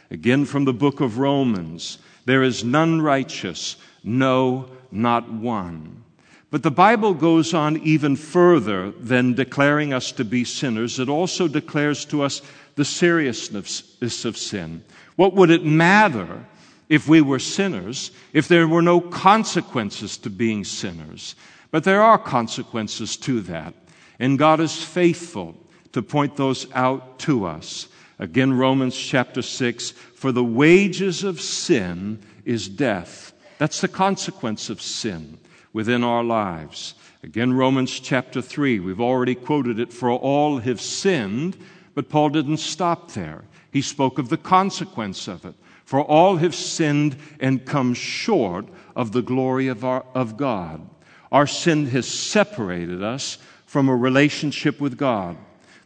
Again 0.10 0.46
from 0.46 0.66
the 0.66 0.74
book 0.74 1.02
of 1.02 1.18
Romans, 1.18 1.98
there 2.26 2.44
is 2.44 2.64
none 2.64 3.02
righteous, 3.02 3.78
no, 4.04 4.70
not 4.92 5.32
one. 5.32 6.04
But 6.50 6.64
the 6.64 6.72
Bible 6.72 7.14
goes 7.14 7.54
on 7.54 7.78
even 7.78 8.16
further 8.16 8.92
than 8.92 9.34
declaring 9.34 9.94
us 9.94 10.14
to 10.14 10.24
be 10.24 10.46
sinners. 10.46 11.00
It 11.00 11.10
also 11.10 11.48
declares 11.48 12.06
to 12.06 12.24
us 12.24 12.42
the 12.76 12.86
seriousness 12.86 14.24
of 14.24 14.38
sin. 14.38 14.84
What 15.18 15.34
would 15.34 15.50
it 15.50 15.66
matter 15.66 16.46
if 16.88 17.08
we 17.08 17.20
were 17.20 17.40
sinners 17.40 18.12
if 18.32 18.48
there 18.48 18.68
were 18.68 18.82
no 18.82 19.02
consequences 19.02 20.18
to 20.20 20.30
being 20.30 20.64
sinners? 20.64 21.36
But 21.70 21.84
there 21.84 22.02
are 22.02 22.18
consequences 22.18 23.18
to 23.18 23.42
that. 23.42 23.74
And 24.20 24.40
God 24.40 24.62
is 24.62 24.82
faithful 24.82 25.56
to 25.94 26.02
point 26.02 26.36
those 26.36 26.68
out 26.74 27.20
to 27.20 27.46
us. 27.46 27.88
Again, 28.20 28.54
Romans 28.54 28.98
chapter 28.98 29.42
6 29.42 29.92
For 29.92 30.32
the 30.32 30.44
wages 30.44 31.24
of 31.24 31.40
sin 31.40 32.20
is 32.46 32.68
death. 32.68 33.34
That's 33.58 33.82
the 33.82 33.88
consequence 33.88 34.70
of 34.70 34.82
sin 34.82 35.40
within 35.74 36.04
our 36.04 36.24
lives. 36.24 36.96
Again, 37.24 37.54
Romans 37.54 38.00
chapter 38.00 38.42
3. 38.42 38.80
We've 38.80 39.02
already 39.02 39.36
quoted 39.36 39.80
it. 39.80 39.92
For 39.92 40.12
all 40.12 40.60
have 40.60 40.82
sinned, 40.82 41.58
but 41.94 42.10
Paul 42.10 42.30
didn't 42.30 42.58
stop 42.58 43.12
there. 43.12 43.44
He 43.72 43.82
spoke 43.82 44.18
of 44.18 44.30
the 44.30 44.38
consequence 44.38 45.28
of 45.28 45.46
it. 45.46 45.56
For 45.86 46.02
all 46.02 46.38
have 46.38 46.56
sinned 46.56 47.18
and 47.40 47.66
come 47.66 47.94
short 47.94 48.68
of 48.96 49.12
the 49.12 49.22
glory 49.22 49.68
of, 49.68 49.86
our, 49.86 50.06
of 50.14 50.38
God. 50.38 50.88
Our 51.32 51.48
sin 51.48 51.88
has 51.88 52.08
separated 52.08 53.04
us 53.04 53.38
from 53.66 53.90
a 53.90 53.96
relationship 53.96 54.80
with 54.80 54.98
God 54.98 55.38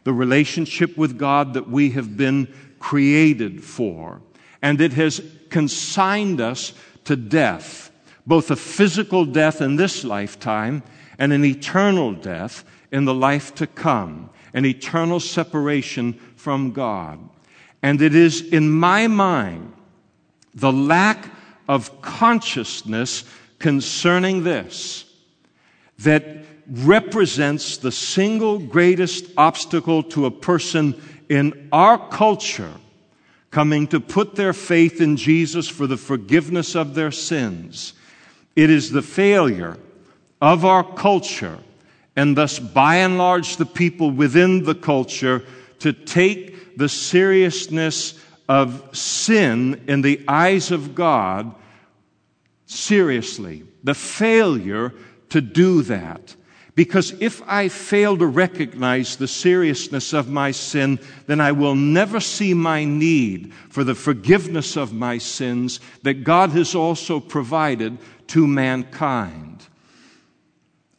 the 0.04 0.12
relationship 0.12 0.96
with 0.96 1.18
God 1.18 1.54
that 1.54 1.68
we 1.68 1.90
have 1.90 2.16
been 2.16 2.52
created 2.78 3.62
for. 3.62 4.20
And 4.60 4.80
it 4.80 4.92
has 4.94 5.20
consigned 5.50 6.40
us 6.40 6.72
to 7.04 7.16
death, 7.16 7.90
both 8.26 8.50
a 8.50 8.56
physical 8.56 9.24
death 9.24 9.60
in 9.60 9.76
this 9.76 10.04
lifetime 10.04 10.82
and 11.18 11.32
an 11.32 11.44
eternal 11.44 12.12
death 12.12 12.64
in 12.90 13.04
the 13.04 13.14
life 13.14 13.54
to 13.56 13.66
come, 13.66 14.30
an 14.54 14.64
eternal 14.64 15.20
separation 15.20 16.12
from 16.36 16.72
God. 16.72 17.18
And 17.82 18.00
it 18.00 18.14
is, 18.14 18.40
in 18.40 18.70
my 18.70 19.08
mind, 19.08 19.72
the 20.54 20.72
lack 20.72 21.30
of 21.68 22.02
consciousness 22.02 23.24
concerning 23.58 24.44
this 24.44 25.04
that 25.98 26.44
represents 26.68 27.76
the 27.76 27.92
single 27.92 28.58
greatest 28.58 29.26
obstacle 29.36 30.02
to 30.02 30.26
a 30.26 30.30
person 30.30 31.00
in 31.28 31.68
our 31.72 31.98
culture 32.08 32.72
coming 33.50 33.86
to 33.86 34.00
put 34.00 34.34
their 34.34 34.52
faith 34.52 35.00
in 35.00 35.16
Jesus 35.16 35.68
for 35.68 35.86
the 35.86 35.96
forgiveness 35.96 36.74
of 36.74 36.94
their 36.94 37.10
sins. 37.10 37.92
It 38.56 38.70
is 38.70 38.90
the 38.90 39.02
failure 39.02 39.76
of 40.40 40.64
our 40.64 40.82
culture, 40.82 41.58
and 42.16 42.36
thus 42.36 42.58
by 42.58 42.96
and 42.96 43.18
large 43.18 43.56
the 43.56 43.66
people 43.66 44.10
within 44.10 44.64
the 44.64 44.74
culture, 44.74 45.44
to 45.80 45.92
take 45.92 46.76
the 46.78 46.88
seriousness 46.88 48.18
of 48.48 48.96
sin 48.96 49.82
in 49.86 50.02
the 50.02 50.22
eyes 50.26 50.70
of 50.70 50.94
God 50.94 51.54
seriously. 52.66 53.64
The 53.84 53.94
failure 53.94 54.92
to 55.30 55.40
do 55.40 55.82
that. 55.82 56.34
Because 56.74 57.12
if 57.20 57.42
I 57.46 57.68
fail 57.68 58.16
to 58.16 58.26
recognize 58.26 59.16
the 59.16 59.28
seriousness 59.28 60.14
of 60.14 60.30
my 60.30 60.52
sin, 60.52 60.98
then 61.26 61.38
I 61.38 61.52
will 61.52 61.74
never 61.74 62.18
see 62.18 62.54
my 62.54 62.84
need 62.84 63.52
for 63.68 63.84
the 63.84 63.94
forgiveness 63.94 64.76
of 64.76 64.92
my 64.92 65.18
sins 65.18 65.80
that 66.02 66.24
God 66.24 66.50
has 66.50 66.74
also 66.74 67.20
provided 67.20 67.98
to 68.28 68.46
mankind. 68.46 69.66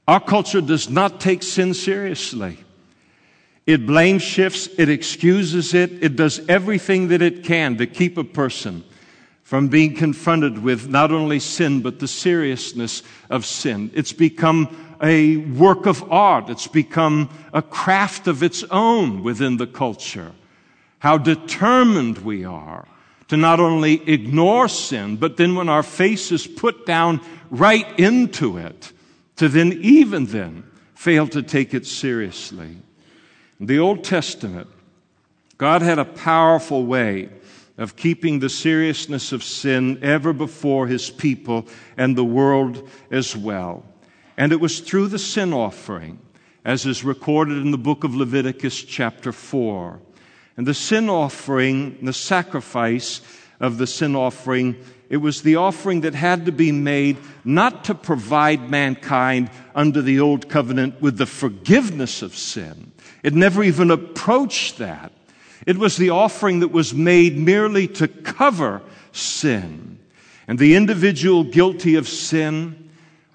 Our 0.08 0.20
culture 0.20 0.62
does 0.62 0.90
not 0.90 1.20
take 1.20 1.42
sin 1.42 1.74
seriously. 1.74 2.60
It 3.66 3.88
blame 3.88 4.20
shifts, 4.20 4.70
it 4.78 4.90
excuses 4.90 5.74
it, 5.74 6.04
it 6.04 6.16
does 6.16 6.42
everything 6.50 7.08
that 7.08 7.22
it 7.22 7.46
can 7.46 7.78
to 7.78 7.88
keep 7.88 8.18
a 8.18 8.24
person 8.24 8.84
from 9.42 9.70
being 9.70 9.96
confronted 9.96 10.62
with 10.62 10.90
not 10.90 11.12
only 11.12 11.40
sin, 11.40 11.82
but 11.82 12.00
the 12.00 12.08
seriousness 12.08 13.04
of 13.30 13.46
sin. 13.46 13.90
It's 13.94 14.12
become 14.14 14.93
a 15.04 15.38
work 15.38 15.86
of 15.86 16.10
art. 16.12 16.50
It's 16.50 16.68
become 16.68 17.30
a 17.54 17.62
craft 17.62 18.28
of 18.28 18.42
its 18.42 18.64
own 18.72 19.22
within 19.22 19.58
the 19.58 19.68
culture. 19.68 20.32
How 21.00 21.18
determined 21.18 22.20
we 22.20 22.46
are 22.46 22.88
to 23.28 23.36
not 23.36 23.60
only 23.60 24.08
ignore 24.10 24.70
sin, 24.70 25.18
but 25.18 25.38
then 25.38 25.56
when 25.56 25.68
our 25.68 25.84
face 25.84 26.32
is 26.32 26.48
put 26.48 26.86
down 26.86 27.20
right 27.50 28.00
into 28.00 28.58
it, 28.58 28.94
to 29.36 29.50
then 29.50 29.74
even 29.82 30.28
then 30.28 30.64
fail 30.96 31.28
to 31.28 31.42
take 31.42 31.74
it 31.74 31.86
seriously. 31.86 32.78
In 33.60 33.66
the 33.66 33.80
Old 33.80 34.04
Testament, 34.04 34.68
God 35.58 35.82
had 35.82 36.00
a 36.00 36.06
powerful 36.06 36.86
way 36.86 37.30
of 37.78 37.96
keeping 37.96 38.40
the 38.40 38.50
seriousness 38.50 39.32
of 39.32 39.44
sin 39.44 40.00
ever 40.02 40.32
before 40.32 40.88
his 40.88 41.10
people 41.10 41.68
and 41.98 42.16
the 42.16 42.24
world 42.24 42.88
as 43.12 43.36
well. 43.36 43.84
And 44.44 44.52
it 44.52 44.60
was 44.60 44.82
through 44.82 45.08
the 45.08 45.20
sin 45.20 45.54
offering, 45.54 46.20
as 46.66 46.86
is 46.86 47.06
recorded 47.06 47.60
in 47.60 47.72
the 47.72 47.78
book 47.78 48.04
of 48.04 48.14
Leviticus, 48.14 48.84
chapter 48.84 49.32
4. 49.32 50.02
And 50.58 50.68
the 50.68 50.74
sin 50.74 51.10
offering, 51.10 51.98
the 52.02 52.12
sacrifice 52.12 53.22
of 53.62 53.78
the 53.78 53.88
sin 53.88 54.18
offering, 54.18 54.76
it 55.10 55.16
was 55.16 55.44
the 55.44 55.56
offering 55.56 56.02
that 56.02 56.14
had 56.14 56.46
to 56.48 56.52
be 56.52 56.74
made 56.74 57.16
not 57.46 57.86
to 57.86 57.96
provide 57.96 58.70
mankind 58.70 59.50
under 59.76 60.02
the 60.02 60.20
old 60.20 60.50
covenant 60.50 61.02
with 61.02 61.18
the 61.18 61.26
forgiveness 61.26 62.22
of 62.22 62.36
sin. 62.36 62.92
It 63.24 63.34
never 63.34 63.64
even 63.64 63.92
approached 63.92 64.78
that. 64.80 65.14
It 65.66 65.78
was 65.78 65.96
the 65.96 66.10
offering 66.10 66.60
that 66.60 66.74
was 66.74 66.94
made 66.94 67.38
merely 67.38 67.88
to 67.88 68.10
cover 68.10 68.82
sin. 69.14 70.00
And 70.50 70.60
the 70.60 70.76
individual 70.76 71.46
guilty 71.46 71.96
of 71.96 72.10
sin 72.10 72.83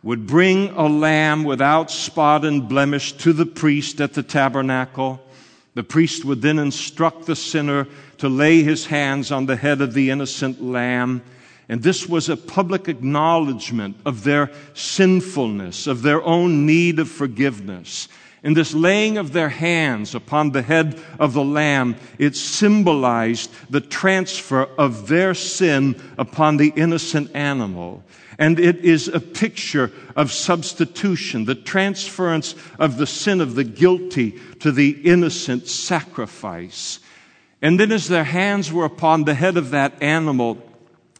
would 0.02 0.26
bring 0.26 0.68
a 0.70 0.86
lamb 0.86 1.44
without 1.44 1.90
spot 1.90 2.44
and 2.44 2.68
blemish 2.68 3.12
to 3.12 3.32
the 3.32 3.46
priest 3.46 4.00
at 4.00 4.14
the 4.14 4.22
tabernacle. 4.22 5.20
The 5.74 5.82
priest 5.82 6.24
would 6.24 6.42
then 6.42 6.58
instruct 6.58 7.26
the 7.26 7.36
sinner 7.36 7.86
to 8.18 8.28
lay 8.28 8.62
his 8.62 8.86
hands 8.86 9.30
on 9.32 9.46
the 9.46 9.56
head 9.56 9.80
of 9.80 9.94
the 9.94 10.10
innocent 10.10 10.62
lamb. 10.62 11.22
And 11.68 11.82
this 11.82 12.08
was 12.08 12.28
a 12.28 12.36
public 12.36 12.88
acknowledgement 12.88 13.96
of 14.06 14.24
their 14.24 14.50
sinfulness, 14.74 15.86
of 15.86 16.02
their 16.02 16.22
own 16.22 16.64
need 16.64 16.98
of 16.98 17.08
forgiveness. 17.08 18.08
In 18.42 18.54
this 18.54 18.72
laying 18.72 19.18
of 19.18 19.32
their 19.32 19.48
hands 19.48 20.14
upon 20.14 20.52
the 20.52 20.62
head 20.62 21.00
of 21.18 21.32
the 21.32 21.44
lamb, 21.44 21.96
it 22.18 22.36
symbolized 22.36 23.50
the 23.68 23.80
transfer 23.80 24.68
of 24.78 25.08
their 25.08 25.34
sin 25.34 26.00
upon 26.16 26.56
the 26.56 26.72
innocent 26.76 27.34
animal. 27.34 28.04
And 28.38 28.60
it 28.60 28.84
is 28.84 29.08
a 29.08 29.18
picture 29.18 29.90
of 30.14 30.30
substitution, 30.30 31.46
the 31.46 31.56
transference 31.56 32.54
of 32.78 32.96
the 32.96 33.06
sin 33.06 33.40
of 33.40 33.56
the 33.56 33.64
guilty 33.64 34.38
to 34.60 34.70
the 34.70 34.90
innocent 34.90 35.66
sacrifice. 35.66 37.00
And 37.60 37.80
then, 37.80 37.90
as 37.90 38.06
their 38.06 38.22
hands 38.22 38.72
were 38.72 38.84
upon 38.84 39.24
the 39.24 39.34
head 39.34 39.56
of 39.56 39.70
that 39.70 40.00
animal, 40.00 40.58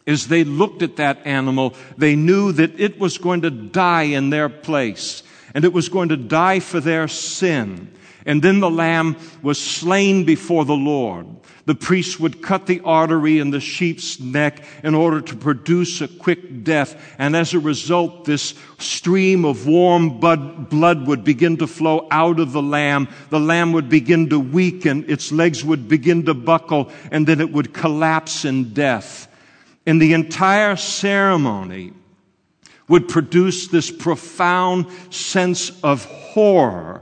as 0.07 0.29
they 0.29 0.45
looked 0.45 0.81
at 0.81 0.95
that 0.95 1.25
animal, 1.25 1.73
they 1.97 2.15
knew 2.15 2.53
that 2.53 2.79
it 2.79 2.97
was 2.97 3.17
going 3.17 3.41
to 3.41 3.51
die 3.51 4.03
in 4.03 4.29
their 4.29 4.47
place, 4.47 5.21
and 5.53 5.65
it 5.65 5.73
was 5.73 5.89
going 5.89 6.09
to 6.09 6.17
die 6.17 6.59
for 6.59 6.79
their 6.79 7.07
sin. 7.07 7.93
And 8.25 8.41
then 8.41 8.59
the 8.59 8.69
lamb 8.69 9.17
was 9.41 9.59
slain 9.59 10.25
before 10.25 10.65
the 10.65 10.75
Lord 10.75 11.27
the 11.69 11.75
priest 11.75 12.19
would 12.19 12.41
cut 12.41 12.65
the 12.65 12.81
artery 12.83 13.37
in 13.37 13.51
the 13.51 13.59
sheep's 13.59 14.19
neck 14.19 14.63
in 14.83 14.95
order 14.95 15.21
to 15.21 15.35
produce 15.35 16.01
a 16.01 16.07
quick 16.07 16.63
death. 16.63 16.99
And 17.19 17.35
as 17.35 17.53
a 17.53 17.59
result, 17.59 18.25
this 18.25 18.55
stream 18.79 19.45
of 19.45 19.67
warm 19.67 20.19
blood 20.19 21.05
would 21.05 21.23
begin 21.23 21.57
to 21.57 21.67
flow 21.67 22.07
out 22.09 22.39
of 22.39 22.53
the 22.53 22.61
lamb. 22.63 23.07
The 23.29 23.39
lamb 23.39 23.71
would 23.73 23.87
begin 23.87 24.29
to 24.29 24.39
weaken, 24.39 25.05
its 25.07 25.31
legs 25.31 25.63
would 25.63 25.87
begin 25.87 26.25
to 26.25 26.33
buckle, 26.33 26.89
and 27.11 27.27
then 27.27 27.39
it 27.39 27.51
would 27.51 27.71
collapse 27.71 28.45
in 28.45 28.73
death. 28.73 29.27
And 29.85 30.01
the 30.01 30.13
entire 30.13 30.75
ceremony 30.75 31.93
would 32.89 33.07
produce 33.07 33.67
this 33.67 33.89
profound 33.89 34.87
sense 35.09 35.71
of 35.83 36.03
horror 36.05 37.01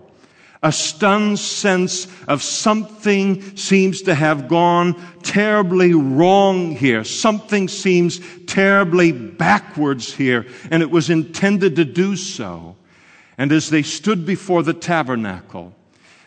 a 0.63 0.71
stunned 0.71 1.37
sense 1.39 2.07
of 2.27 2.41
something 2.41 3.55
seems 3.55 4.01
to 4.03 4.15
have 4.15 4.47
gone 4.47 4.99
terribly 5.21 5.93
wrong 5.93 6.71
here. 6.71 7.03
Something 7.03 7.67
seems 7.67 8.19
terribly 8.47 9.11
backwards 9.11 10.13
here, 10.13 10.47
and 10.71 10.81
it 10.81 10.89
was 10.89 11.09
intended 11.09 11.75
to 11.75 11.85
do 11.85 12.15
so. 12.15 12.75
And 13.37 13.51
as 13.51 13.69
they 13.69 13.83
stood 13.83 14.25
before 14.25 14.63
the 14.63 14.73
tabernacle, 14.73 15.73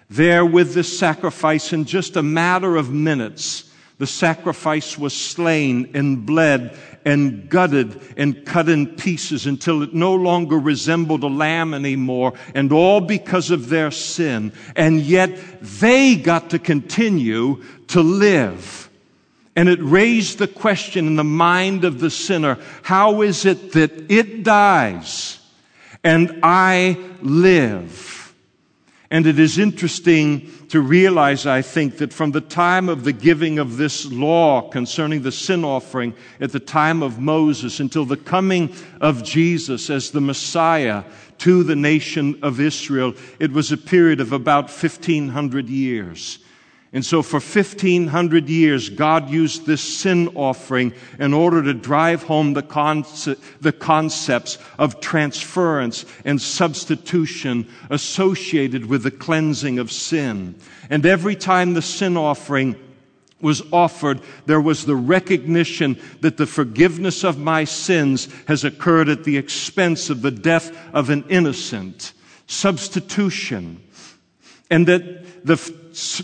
there 0.09 0.47
with 0.47 0.75
this 0.75 0.97
sacrifice 0.97 1.73
in 1.73 1.85
just 1.85 2.17
a 2.17 2.23
matter 2.23 2.77
of 2.77 2.91
minutes, 2.93 3.70
the 4.01 4.07
sacrifice 4.07 4.97
was 4.97 5.15
slain 5.15 5.91
and 5.93 6.25
bled 6.25 6.75
and 7.05 7.51
gutted 7.51 8.01
and 8.17 8.47
cut 8.47 8.67
in 8.71 8.87
pieces 8.87 9.45
until 9.47 9.83
it 9.83 9.93
no 9.93 10.15
longer 10.15 10.59
resembled 10.59 11.23
a 11.23 11.29
lamb 11.29 11.75
anymore, 11.75 12.33
and 12.55 12.73
all 12.73 13.03
because 13.03 13.51
of 13.51 13.69
their 13.69 13.91
sin. 13.91 14.55
And 14.75 15.03
yet 15.03 15.39
they 15.61 16.17
got 16.17 16.49
to 16.51 16.59
continue 16.59 17.63
to 17.89 18.01
live. 18.01 18.89
And 19.55 19.69
it 19.69 19.81
raised 19.83 20.39
the 20.39 20.49
question 20.49 21.07
in 21.07 21.17
the 21.17 21.23
mind 21.23 21.85
of 21.85 22.01
the 22.01 22.11
sinner 22.11 22.57
how 22.83 23.21
is 23.21 23.45
it 23.45 23.73
that 23.73 24.11
it 24.11 24.45
dies 24.45 25.39
and 26.03 26.41
I 26.43 26.99
live? 27.21 28.35
And 29.11 29.27
it 29.27 29.39
is 29.39 29.59
interesting 29.59 30.51
to 30.71 30.81
realize, 30.81 31.47
I 31.47 31.63
think, 31.63 31.99
that 31.99 32.13
from 32.13 32.31
the 32.31 32.41
time 32.41 32.89
of 32.89 33.03
the 33.03 33.13
giving 33.13 33.59
of 33.59 33.77
this 33.77 34.07
law 34.07 34.69
concerning 34.69 35.23
the 35.23 35.33
sin 35.33 35.65
offering 35.65 36.15
at 36.41 36.53
the 36.53 36.61
time 36.61 37.03
of 37.03 37.19
Moses 37.19 37.81
until 37.81 38.05
the 38.05 38.17
coming 38.17 38.73
of 39.01 39.25
Jesus 39.25 39.91
as 39.91 40.13
the 40.13 40.21
Messiah 40.21 41.03
to 41.39 41.65
the 41.65 41.75
nation 41.75 42.39
of 42.43 42.61
Israel, 42.61 43.15
it 43.41 43.51
was 43.51 43.73
a 43.73 43.77
period 43.77 44.21
of 44.21 44.33
about 44.33 44.65
1500 44.65 45.69
years. 45.69 46.39
And 46.93 47.07
so 47.07 47.23
for 47.23 47.37
1500 47.37 48.49
years, 48.49 48.89
God 48.89 49.31
used 49.31 49.65
this 49.65 49.81
sin 49.81 50.29
offering 50.35 50.93
in 51.21 51.33
order 51.33 51.63
to 51.63 51.73
drive 51.73 52.25
home 52.25 52.55
the, 52.55 52.65
concept, 52.65 53.41
the 53.61 53.73
concepts 53.73 54.59
of 54.77 55.01
transference 55.01 56.05
and 56.25 56.43
substitution 56.43 57.69
associated 57.91 58.87
with 58.87 59.05
the 59.05 59.13
cleansing 59.13 59.79
of 59.79 59.93
sin. 59.93 60.57
And 60.89 61.07
every 61.07 61.37
time 61.37 61.75
the 61.75 61.83
sin 61.83 62.17
offering 62.17 62.75
was 63.41 63.63
offered, 63.73 64.21
there 64.47 64.61
was 64.61 64.85
the 64.85 64.97
recognition 64.97 65.97
that 66.23 66.39
the 66.39 66.47
forgiveness 66.47 67.23
of 67.23 67.39
my 67.39 67.65
sins 67.65 68.29
has 68.49 68.65
occurred 68.65 69.09
at 69.09 69.23
the 69.23 69.37
expense 69.37 70.11
of 70.11 70.23
the 70.23 70.33
death 70.33 70.77
of 70.93 71.09
an 71.09 71.25
innocent. 71.29 72.15
Substitution. 72.49 73.81
And 74.73 74.89
that 74.89 75.47
the 75.47 75.57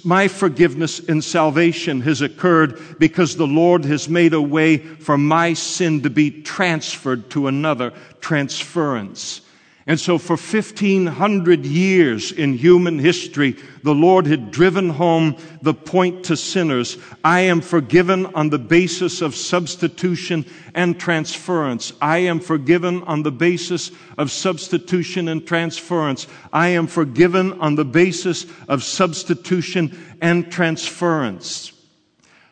my 0.05 0.29
forgiveness 0.29 1.00
and 1.00 1.22
salvation 1.22 2.00
has 2.02 2.20
occurred 2.20 2.81
because 2.98 3.37
the 3.37 3.46
Lord 3.46 3.85
has 3.85 4.09
made 4.09 4.33
a 4.33 4.40
way 4.40 4.79
for 4.79 5.18
my 5.18 5.55
sin 5.55 6.02
to 6.02 6.11
be 6.11 6.42
transferred 6.42 7.31
to 7.31 7.46
another 7.46 7.92
transference. 8.20 9.40
And 9.88 10.01
so, 10.01 10.18
for 10.18 10.33
1500 10.33 11.64
years 11.64 12.33
in 12.33 12.55
human 12.55 12.99
history, 12.99 13.57
the 13.85 13.94
Lord 13.94 14.27
had 14.27 14.51
driven 14.51 14.90
home 14.90 15.37
the 15.62 15.75
point 15.75 16.25
to 16.25 16.37
sinners 16.37 16.99
I 17.25 17.40
am 17.40 17.61
forgiven 17.61 18.27
on 18.35 18.51
the 18.51 18.59
basis 18.59 19.22
of 19.22 19.37
substitution 19.37 20.44
and 20.75 20.99
transference. 20.99 21.92
I 22.03 22.18
am 22.18 22.40
forgiven 22.40 23.05
on 23.05 23.22
the 23.22 23.31
basis 23.31 23.92
of 24.18 24.33
substitution 24.33 25.29
and 25.29 25.46
transference. 25.46 26.27
I 26.53 26.68
am 26.68 26.88
forgiven 26.88 27.53
on 27.61 27.77
the 27.77 27.85
basis 27.85 28.44
of 28.68 28.83
substitution 28.83 29.96
and 30.20 30.51
transference. 30.51 31.72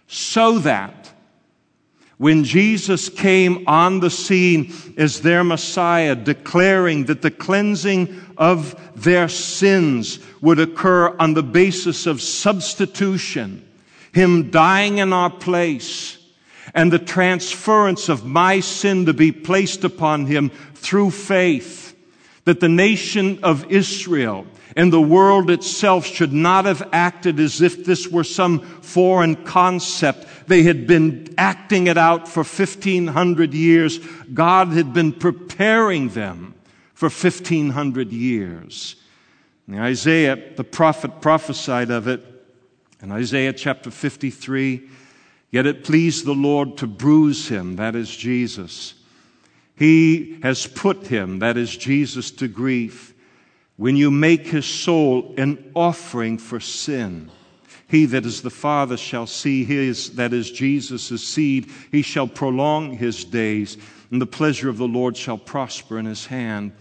So 0.06 0.60
that 0.60 1.03
when 2.18 2.44
Jesus 2.44 3.08
came 3.08 3.66
on 3.66 4.00
the 4.00 4.10
scene 4.10 4.72
as 4.96 5.20
their 5.20 5.42
Messiah, 5.42 6.14
declaring 6.14 7.06
that 7.06 7.22
the 7.22 7.30
cleansing 7.30 8.20
of 8.36 8.80
their 8.94 9.28
sins 9.28 10.20
would 10.40 10.60
occur 10.60 11.14
on 11.18 11.34
the 11.34 11.42
basis 11.42 12.06
of 12.06 12.22
substitution, 12.22 13.66
Him 14.12 14.50
dying 14.50 14.98
in 14.98 15.12
our 15.12 15.30
place, 15.30 16.18
and 16.72 16.92
the 16.92 16.98
transference 16.98 18.08
of 18.08 18.24
my 18.24 18.60
sin 18.60 19.06
to 19.06 19.14
be 19.14 19.32
placed 19.32 19.84
upon 19.84 20.26
Him 20.26 20.50
through 20.74 21.10
faith, 21.10 21.96
that 22.44 22.60
the 22.60 22.68
nation 22.68 23.40
of 23.42 23.70
Israel 23.70 24.46
and 24.76 24.92
the 24.92 25.00
world 25.00 25.50
itself 25.50 26.06
should 26.06 26.32
not 26.32 26.64
have 26.64 26.88
acted 26.92 27.38
as 27.38 27.60
if 27.60 27.84
this 27.84 28.08
were 28.08 28.24
some 28.24 28.60
foreign 28.60 29.36
concept 29.44 30.26
they 30.46 30.62
had 30.62 30.86
been 30.86 31.34
acting 31.38 31.86
it 31.86 31.96
out 31.96 32.28
for 32.28 32.40
1500 32.40 33.54
years. 33.54 33.98
God 34.32 34.68
had 34.68 34.92
been 34.92 35.12
preparing 35.12 36.10
them 36.10 36.54
for 36.92 37.06
1500 37.06 38.12
years. 38.12 38.96
And 39.66 39.80
Isaiah, 39.80 40.54
the 40.54 40.64
prophet, 40.64 41.20
prophesied 41.20 41.90
of 41.90 42.08
it 42.08 42.22
in 43.00 43.10
Isaiah 43.10 43.52
chapter 43.52 43.90
53. 43.90 44.88
Yet 45.50 45.66
it 45.66 45.84
pleased 45.84 46.24
the 46.24 46.34
Lord 46.34 46.76
to 46.78 46.86
bruise 46.86 47.48
him, 47.48 47.76
that 47.76 47.94
is 47.94 48.14
Jesus. 48.14 48.94
He 49.76 50.38
has 50.42 50.66
put 50.66 51.06
him, 51.06 51.38
that 51.38 51.56
is 51.56 51.76
Jesus, 51.76 52.30
to 52.32 52.48
grief. 52.48 53.13
When 53.76 53.96
you 53.96 54.10
make 54.10 54.46
his 54.46 54.66
soul 54.66 55.34
an 55.36 55.72
offering 55.74 56.38
for 56.38 56.60
sin, 56.60 57.30
he 57.88 58.06
that 58.06 58.24
is 58.24 58.42
the 58.42 58.50
Father 58.50 58.96
shall 58.96 59.26
see 59.26 59.64
his, 59.64 60.14
that 60.16 60.32
is 60.32 60.50
Jesus' 60.50 61.26
seed. 61.26 61.70
He 61.90 62.02
shall 62.02 62.28
prolong 62.28 62.96
his 62.96 63.24
days, 63.24 63.76
and 64.10 64.20
the 64.20 64.26
pleasure 64.26 64.68
of 64.68 64.78
the 64.78 64.88
Lord 64.88 65.16
shall 65.16 65.38
prosper 65.38 65.98
in 65.98 66.06
his 66.06 66.26
hand. 66.26 66.72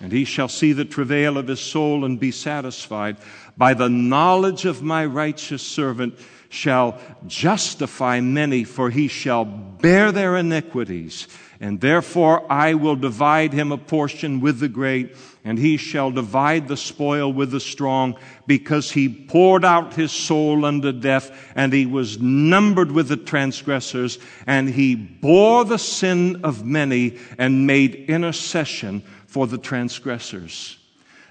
And 0.00 0.12
he 0.12 0.24
shall 0.24 0.48
see 0.48 0.72
the 0.72 0.84
travail 0.84 1.38
of 1.38 1.46
his 1.46 1.60
soul 1.60 2.04
and 2.04 2.18
be 2.18 2.32
satisfied. 2.32 3.16
By 3.56 3.72
the 3.74 3.88
knowledge 3.88 4.64
of 4.64 4.82
my 4.82 5.06
righteous 5.06 5.62
servant 5.62 6.18
shall 6.52 6.98
justify 7.26 8.20
many, 8.20 8.64
for 8.64 8.90
he 8.90 9.08
shall 9.08 9.44
bear 9.44 10.12
their 10.12 10.36
iniquities. 10.36 11.26
And 11.60 11.80
therefore 11.80 12.50
I 12.50 12.74
will 12.74 12.96
divide 12.96 13.52
him 13.52 13.72
a 13.72 13.78
portion 13.78 14.40
with 14.40 14.58
the 14.58 14.68
great 14.68 15.16
and 15.44 15.58
he 15.58 15.76
shall 15.76 16.10
divide 16.10 16.68
the 16.68 16.76
spoil 16.76 17.32
with 17.32 17.50
the 17.50 17.60
strong, 17.60 18.16
because 18.46 18.92
he 18.92 19.08
poured 19.08 19.64
out 19.64 19.94
his 19.94 20.12
soul 20.12 20.64
unto 20.64 20.92
death, 20.92 21.30
and 21.56 21.72
he 21.72 21.84
was 21.84 22.20
numbered 22.20 22.92
with 22.92 23.08
the 23.08 23.16
transgressors, 23.16 24.18
and 24.46 24.68
he 24.68 24.94
bore 24.94 25.64
the 25.64 25.78
sin 25.78 26.44
of 26.44 26.64
many, 26.64 27.18
and 27.38 27.66
made 27.66 27.94
intercession 28.08 29.02
for 29.26 29.46
the 29.46 29.58
transgressors. 29.58 30.76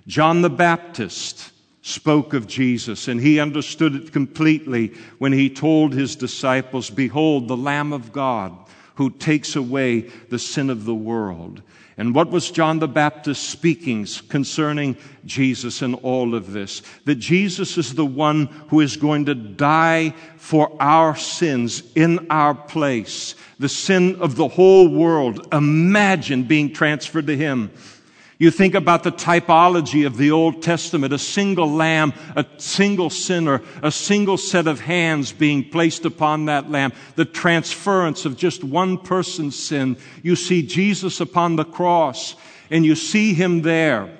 John 0.07 0.41
the 0.41 0.49
Baptist 0.49 1.51
spoke 1.81 2.33
of 2.33 2.47
Jesus, 2.47 3.07
and 3.07 3.19
he 3.19 3.39
understood 3.39 3.95
it 3.95 4.11
completely 4.11 4.93
when 5.17 5.33
he 5.33 5.49
told 5.49 5.93
his 5.93 6.15
disciples, 6.15 6.89
Behold, 6.89 7.47
the 7.47 7.57
Lamb 7.57 7.91
of 7.93 8.11
God 8.11 8.55
who 8.95 9.09
takes 9.09 9.55
away 9.55 10.01
the 10.29 10.37
sin 10.37 10.69
of 10.69 10.85
the 10.85 10.95
world. 10.95 11.61
And 11.97 12.15
what 12.15 12.29
was 12.29 12.51
John 12.51 12.79
the 12.79 12.87
Baptist 12.87 13.49
speaking 13.49 14.07
concerning 14.29 14.97
Jesus 15.25 15.81
and 15.81 15.95
all 15.95 16.35
of 16.35 16.51
this? 16.51 16.81
That 17.05 17.15
Jesus 17.15 17.77
is 17.77 17.93
the 17.93 18.05
one 18.05 18.45
who 18.69 18.79
is 18.79 18.97
going 18.97 19.25
to 19.25 19.35
die 19.35 20.13
for 20.37 20.71
our 20.79 21.15
sins 21.15 21.83
in 21.95 22.27
our 22.29 22.55
place, 22.55 23.35
the 23.59 23.69
sin 23.69 24.15
of 24.21 24.35
the 24.35 24.47
whole 24.47 24.87
world. 24.87 25.47
Imagine 25.51 26.43
being 26.43 26.73
transferred 26.73 27.27
to 27.27 27.37
Him. 27.37 27.71
You 28.41 28.49
think 28.49 28.73
about 28.73 29.03
the 29.03 29.11
typology 29.11 30.03
of 30.03 30.17
the 30.17 30.31
Old 30.31 30.63
Testament, 30.63 31.13
a 31.13 31.19
single 31.19 31.71
lamb, 31.71 32.11
a 32.35 32.43
single 32.57 33.11
sinner, 33.11 33.61
a 33.83 33.91
single 33.91 34.35
set 34.35 34.65
of 34.65 34.79
hands 34.79 35.31
being 35.31 35.69
placed 35.69 36.05
upon 36.05 36.45
that 36.45 36.67
lamb, 36.67 36.91
the 37.15 37.23
transference 37.23 38.25
of 38.25 38.37
just 38.37 38.63
one 38.63 38.97
person's 38.97 39.55
sin. 39.55 39.95
You 40.23 40.35
see 40.35 40.63
Jesus 40.63 41.21
upon 41.21 41.55
the 41.55 41.63
cross 41.63 42.35
and 42.71 42.83
you 42.83 42.95
see 42.95 43.35
him 43.35 43.61
there. 43.61 44.17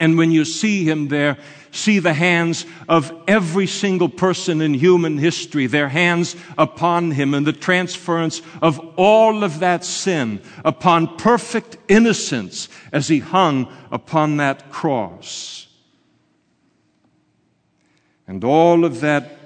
And 0.00 0.18
when 0.18 0.30
you 0.30 0.44
see 0.44 0.84
him 0.84 1.08
there, 1.08 1.38
see 1.70 1.98
the 1.98 2.14
hands 2.14 2.66
of 2.88 3.12
every 3.28 3.66
single 3.66 4.08
person 4.08 4.60
in 4.60 4.74
human 4.74 5.18
history, 5.18 5.66
their 5.66 5.88
hands 5.88 6.36
upon 6.58 7.12
him, 7.12 7.34
and 7.34 7.46
the 7.46 7.52
transference 7.52 8.42
of 8.60 8.80
all 8.96 9.44
of 9.44 9.60
that 9.60 9.84
sin 9.84 10.40
upon 10.64 11.16
perfect 11.16 11.76
innocence 11.88 12.68
as 12.92 13.08
he 13.08 13.20
hung 13.20 13.72
upon 13.90 14.38
that 14.38 14.70
cross. 14.70 15.66
And 18.26 18.42
all 18.42 18.84
of 18.84 19.00
that 19.00 19.38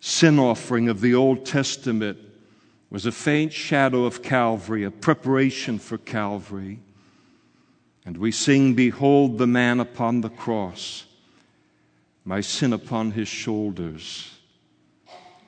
sin 0.00 0.38
offering 0.38 0.88
of 0.88 1.00
the 1.00 1.14
Old 1.14 1.46
Testament 1.46 2.18
was 2.90 3.06
a 3.06 3.12
faint 3.12 3.52
shadow 3.52 4.04
of 4.04 4.22
Calvary, 4.22 4.84
a 4.84 4.90
preparation 4.90 5.78
for 5.78 5.96
Calvary. 5.96 6.80
And 8.04 8.16
we 8.16 8.32
sing, 8.32 8.74
Behold 8.74 9.38
the 9.38 9.46
man 9.46 9.80
upon 9.80 10.20
the 10.20 10.28
cross, 10.28 11.04
my 12.24 12.40
sin 12.40 12.72
upon 12.72 13.12
his 13.12 13.28
shoulders. 13.28 14.30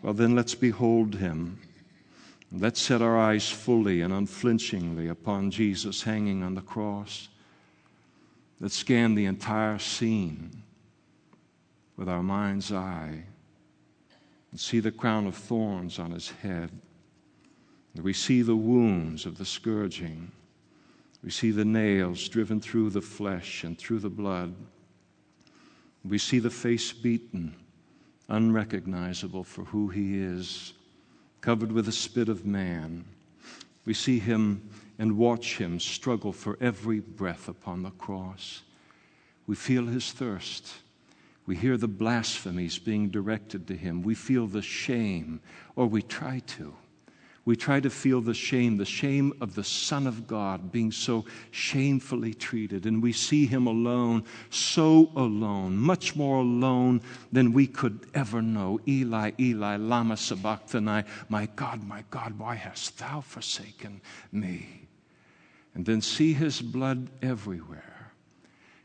Well, 0.03 0.15
then 0.15 0.35
let's 0.35 0.55
behold 0.55 1.17
him. 1.17 1.59
Let's 2.53 2.81
set 2.81 3.03
our 3.03 3.19
eyes 3.19 3.51
fully 3.51 4.01
and 4.01 4.13
unflinchingly 4.13 5.09
upon 5.09 5.51
Jesus 5.51 6.03
hanging 6.03 6.43
on 6.43 6.55
the 6.55 6.61
cross. 6.61 7.29
Let's 8.61 8.77
scan 8.77 9.15
the 9.15 9.25
entire 9.25 9.79
scene 9.79 10.63
with 11.97 12.09
our 12.09 12.23
mind's 12.23 12.73
eye 12.73 13.25
and 14.51 14.61
see 14.61 14.79
the 14.79 14.93
crown 14.93 15.27
of 15.27 15.35
thorns 15.35 15.99
on 15.99 16.13
his 16.13 16.31
head. 16.31 16.71
We 18.01 18.13
see 18.13 18.43
the 18.43 18.57
wounds 18.57 19.27
of 19.27 19.39
the 19.39 19.45
scourging. 19.45 20.31
We 21.25 21.31
see 21.31 21.53
the 21.53 21.65
nails 21.65 22.29
driven 22.29 22.61
through 22.61 22.91
the 22.91 23.01
flesh 23.01 23.65
and 23.65 23.79
through 23.79 24.01
the 24.01 24.11
blood. 24.11 24.55
We 26.05 26.19
see 26.19 26.39
the 26.39 26.51
face 26.51 26.93
beaten, 26.93 27.55
unrecognizable 28.29 29.43
for 29.43 29.65
who 29.65 29.89
he 29.89 30.19
is, 30.19 30.75
covered 31.41 31.73
with 31.73 31.87
the 31.87 31.93
spit 31.93 32.29
of 32.29 32.45
man. 32.45 33.07
We 33.87 33.95
see 33.95 34.19
him 34.19 34.69
and 34.99 35.17
watch 35.17 35.57
him 35.57 35.81
struggle 35.81 36.33
for 36.33 36.59
every 36.61 37.01
breath 37.01 37.49
upon 37.49 37.83
the 37.83 37.91
cross. 37.93 38.61
We 39.47 39.57
feel 39.57 39.87
his 39.87 40.13
thirst. 40.13 40.75
We 41.47 41.57
hear 41.57 41.79
the 41.79 41.89
blasphemies 41.89 42.79
being 42.79 43.09
directed 43.09 43.67
to 43.69 43.77
him. 43.77 44.03
We 44.03 44.15
feel 44.15 44.47
the 44.47 44.63
shame, 44.63 45.41
or 45.75 45.87
we 45.87 46.03
try 46.03 46.41
to 46.49 46.75
we 47.45 47.57
try 47.57 47.79
to 47.79 47.91
feel 47.91 48.21
the 48.23 48.35
shame, 48.35 48.79
the 48.79 48.87
shame 48.87 49.35
of 49.41 49.55
the 49.55 49.65
Son 49.65 50.07
of 50.07 50.27
God 50.27 50.73
being 50.73 50.91
so 50.91 51.27
shamefully 51.51 52.33
treated. 52.33 52.87
And 52.87 53.03
we 53.03 53.13
see 53.13 53.47
him 53.47 53.67
alone, 53.67 54.25
so 54.49 55.11
alone, 55.15 55.77
much 55.77 56.17
more 56.17 56.39
alone 56.39 57.03
than 57.33 57.53
we 57.53 57.67
could 57.67 58.07
ever 58.15 58.41
know. 58.41 58.81
Eli, 58.89 59.33
Eli, 59.39 59.77
Lama 59.77 60.17
Sabachthani, 60.17 61.05
my 61.29 61.47
God, 61.55 61.87
my 61.87 62.05
God, 62.11 62.39
why 62.39 62.55
hast 62.55 62.99
thou 62.99 63.21
forsaken 63.21 64.01
me? 64.33 64.89
And 65.75 65.85
then 65.85 66.01
see 66.01 66.33
his 66.33 66.63
blood 66.63 67.11
everywhere 67.21 67.94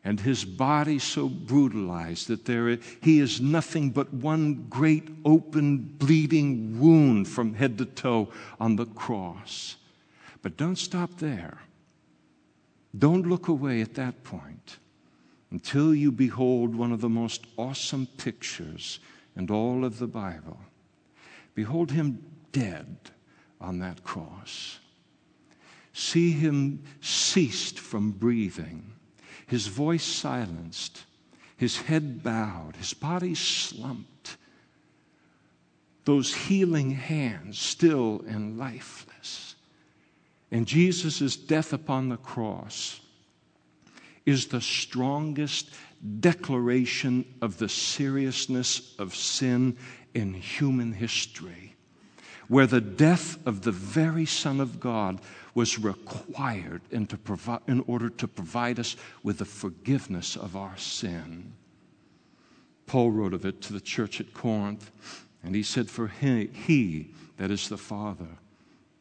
and 0.04 0.20
his 0.20 0.46
body 0.46 0.98
so 0.98 1.28
brutalized 1.28 2.28
that 2.28 2.46
there, 2.46 2.78
he 3.02 3.20
is 3.20 3.42
nothing 3.42 3.90
but 3.90 4.14
one 4.14 4.66
great 4.70 5.10
open 5.26 5.78
bleeding 5.78 6.80
wound 6.80 7.28
from 7.28 7.54
head 7.54 7.78
to 7.78 7.86
toe 7.86 8.30
on 8.60 8.76
the 8.76 8.86
cross. 8.86 9.76
But 10.42 10.58
don't 10.58 10.78
stop 10.78 11.18
there. 11.18 11.58
Don't 12.98 13.28
look 13.28 13.50
away 13.50 13.82
at 13.82 13.96
that 13.96 14.24
point 14.24 14.78
until 15.52 15.94
you 15.94 16.12
behold 16.12 16.76
one 16.76 16.92
of 16.92 17.02
the 17.02 17.10
most 17.10 17.46
awesome 17.58 18.08
pictures 18.18 19.00
in 19.36 19.50
all 19.50 19.84
of 19.84 20.00
the 20.00 20.08
Bible. 20.08 20.60
Behold 21.56 21.92
him 21.92 22.24
dead 22.52 22.98
on 23.60 23.80
that 23.80 24.04
cross. 24.04 24.80
see 25.92 26.32
him 26.32 26.82
ceased 27.02 27.78
from 27.78 28.12
breathing, 28.12 28.94
his 29.50 29.66
voice 29.66 30.04
silenced, 30.04 31.04
his 31.58 31.82
head 31.82 32.22
bowed, 32.22 32.76
his 32.76 32.94
body 32.94 33.34
slumped, 33.34 34.38
those 36.06 36.34
healing 36.34 36.92
hands 36.92 37.58
still 37.58 38.24
and 38.28 38.60
lifeless. 38.60 39.56
And 40.52 40.68
Jesus' 40.68 41.36
death 41.36 41.74
upon 41.74 42.10
the 42.10 42.18
cross 42.18 43.02
is 44.24 44.48
the 44.48 44.62
strongest 44.62 45.72
declaration 46.20 47.26
of 47.42 47.58
the 47.58 47.70
seriousness 47.70 48.96
of 49.00 49.16
sin 49.16 49.76
in 50.14 50.36
human 50.36 50.94
history, 50.94 51.76
where 52.48 52.68
the 52.68 52.82
death 52.82 53.38
of 53.48 53.64
the 53.64 53.72
very 53.72 54.26
Son 54.26 54.60
of 54.60 54.80
God 54.80 55.20
was 55.56 55.80
required 55.80 56.82
in, 56.92 57.08
to 57.08 57.18
provi- 57.18 57.64
in 57.68 57.84
order 57.88 58.10
to 58.10 58.28
provide 58.28 58.80
us 58.80 58.96
with 59.24 59.40
the 59.40 59.46
forgiveness 59.46 60.36
of 60.36 60.56
our 60.56 60.78
sin. 60.78 61.54
Paul 62.86 63.12
wrote 63.12 63.34
of 63.34 63.46
it 63.46 63.62
to 63.62 63.74
the 63.74 63.82
church 63.82 64.20
at 64.20 64.34
Corinth, 64.34 64.92
and 65.44 65.56
he 65.56 65.64
said, 65.64 65.90
For 65.90 66.08
he, 66.08 66.48
he 66.48 67.12
that 67.38 67.52
is 67.52 67.70
the 67.70 67.78
Father, 67.78 68.38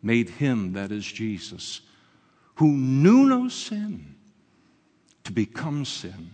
made 0.03 0.29
him, 0.31 0.73
that 0.75 0.93
is 0.93 1.05
Jesus, 1.05 1.81
who 2.57 2.69
knew 2.69 3.27
no 3.27 3.49
sin, 3.49 4.15
to 5.25 5.33
become 5.33 5.85
sin, 5.85 6.31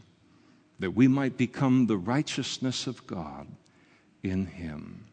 that 0.79 0.93
we 0.93 1.09
might 1.09 1.37
become 1.37 1.87
the 1.87 1.97
righteousness 1.97 2.87
of 2.87 3.07
God 3.07 3.47
in 4.23 4.47
him. 4.47 5.07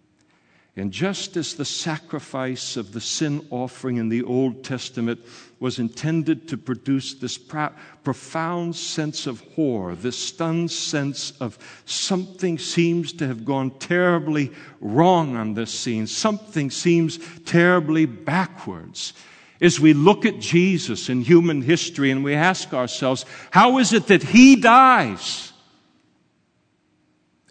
And 0.77 0.93
just 0.93 1.35
as 1.35 1.55
the 1.55 1.65
sacrifice 1.65 2.77
of 2.77 2.93
the 2.93 3.01
sin 3.01 3.45
offering 3.49 3.97
in 3.97 4.07
the 4.07 4.23
Old 4.23 4.63
Testament 4.63 5.19
was 5.59 5.79
intended 5.79 6.47
to 6.47 6.57
produce 6.57 7.13
this 7.13 7.37
profound 7.37 8.75
sense 8.77 9.27
of 9.27 9.41
horror, 9.55 9.95
this 9.95 10.17
stunned 10.17 10.71
sense 10.71 11.31
of 11.41 11.57
something 11.83 12.57
seems 12.57 13.11
to 13.13 13.27
have 13.27 13.43
gone 13.43 13.71
terribly 13.79 14.49
wrong 14.79 15.35
on 15.35 15.55
this 15.55 15.77
scene, 15.77 16.07
something 16.07 16.71
seems 16.71 17.19
terribly 17.43 18.05
backwards. 18.05 19.11
As 19.59 19.77
we 19.77 19.93
look 19.93 20.25
at 20.25 20.39
Jesus 20.39 21.09
in 21.09 21.21
human 21.21 21.61
history 21.61 22.11
and 22.11 22.23
we 22.23 22.33
ask 22.33 22.73
ourselves, 22.73 23.25
how 23.51 23.77
is 23.77 23.91
it 23.91 24.07
that 24.07 24.23
he 24.23 24.55
dies 24.55 25.51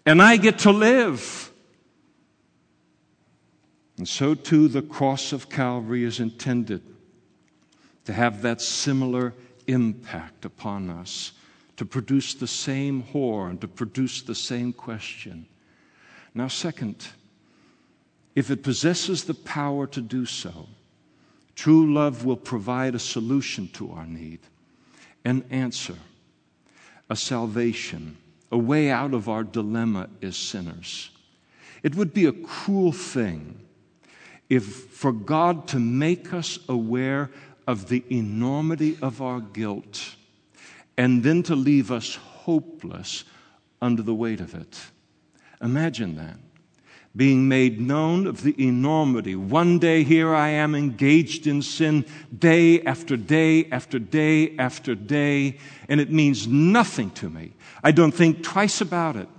and 0.07 0.21
I 0.21 0.37
get 0.37 0.59
to 0.59 0.71
live? 0.71 1.50
And 4.01 4.09
so 4.09 4.33
too, 4.33 4.67
the 4.67 4.81
cross 4.81 5.31
of 5.31 5.47
Calvary 5.47 6.03
is 6.05 6.19
intended 6.19 6.81
to 8.05 8.13
have 8.13 8.41
that 8.41 8.59
similar 8.59 9.35
impact 9.67 10.43
upon 10.43 10.89
us, 10.89 11.33
to 11.77 11.85
produce 11.85 12.33
the 12.33 12.47
same 12.47 13.01
horror 13.01 13.51
and 13.51 13.61
to 13.61 13.67
produce 13.67 14.23
the 14.23 14.33
same 14.33 14.73
question. 14.73 15.45
Now, 16.33 16.47
second, 16.47 17.09
if 18.33 18.49
it 18.49 18.63
possesses 18.63 19.25
the 19.25 19.35
power 19.35 19.85
to 19.85 20.01
do 20.01 20.25
so, 20.25 20.67
true 21.53 21.93
love 21.93 22.25
will 22.25 22.37
provide 22.37 22.95
a 22.95 22.99
solution 22.99 23.67
to 23.73 23.91
our 23.91 24.07
need, 24.07 24.39
an 25.25 25.45
answer, 25.51 25.97
a 27.07 27.15
salvation, 27.15 28.17
a 28.51 28.57
way 28.57 28.89
out 28.89 29.13
of 29.13 29.29
our 29.29 29.43
dilemma 29.43 30.09
as 30.23 30.35
sinners. 30.35 31.11
It 31.83 31.93
would 31.93 32.15
be 32.15 32.25
a 32.25 32.31
cruel 32.31 32.91
thing 32.91 33.59
if 34.51 34.65
for 34.65 35.13
God 35.13 35.65
to 35.69 35.79
make 35.79 36.33
us 36.33 36.59
aware 36.67 37.31
of 37.65 37.87
the 37.87 38.03
enormity 38.11 38.97
of 39.01 39.21
our 39.21 39.39
guilt 39.39 40.15
and 40.97 41.23
then 41.23 41.41
to 41.43 41.55
leave 41.55 41.89
us 41.89 42.15
hopeless 42.15 43.23
under 43.81 44.01
the 44.01 44.13
weight 44.13 44.41
of 44.41 44.53
it. 44.53 44.77
Imagine 45.61 46.17
that. 46.17 46.37
Being 47.15 47.47
made 47.47 47.79
known 47.79 48.27
of 48.27 48.43
the 48.43 48.53
enormity. 48.61 49.37
One 49.37 49.79
day 49.79 50.03
here 50.03 50.35
I 50.35 50.49
am 50.49 50.75
engaged 50.75 51.47
in 51.47 51.61
sin 51.61 52.05
day 52.37 52.81
after 52.81 53.15
day 53.15 53.69
after 53.71 53.99
day 53.99 54.57
after 54.57 54.95
day, 54.95 55.59
and 55.87 56.01
it 56.01 56.11
means 56.11 56.45
nothing 56.45 57.11
to 57.11 57.29
me. 57.29 57.53
I 57.85 57.91
don't 57.91 58.11
think 58.11 58.43
twice 58.43 58.81
about 58.81 59.15
it. 59.15 59.29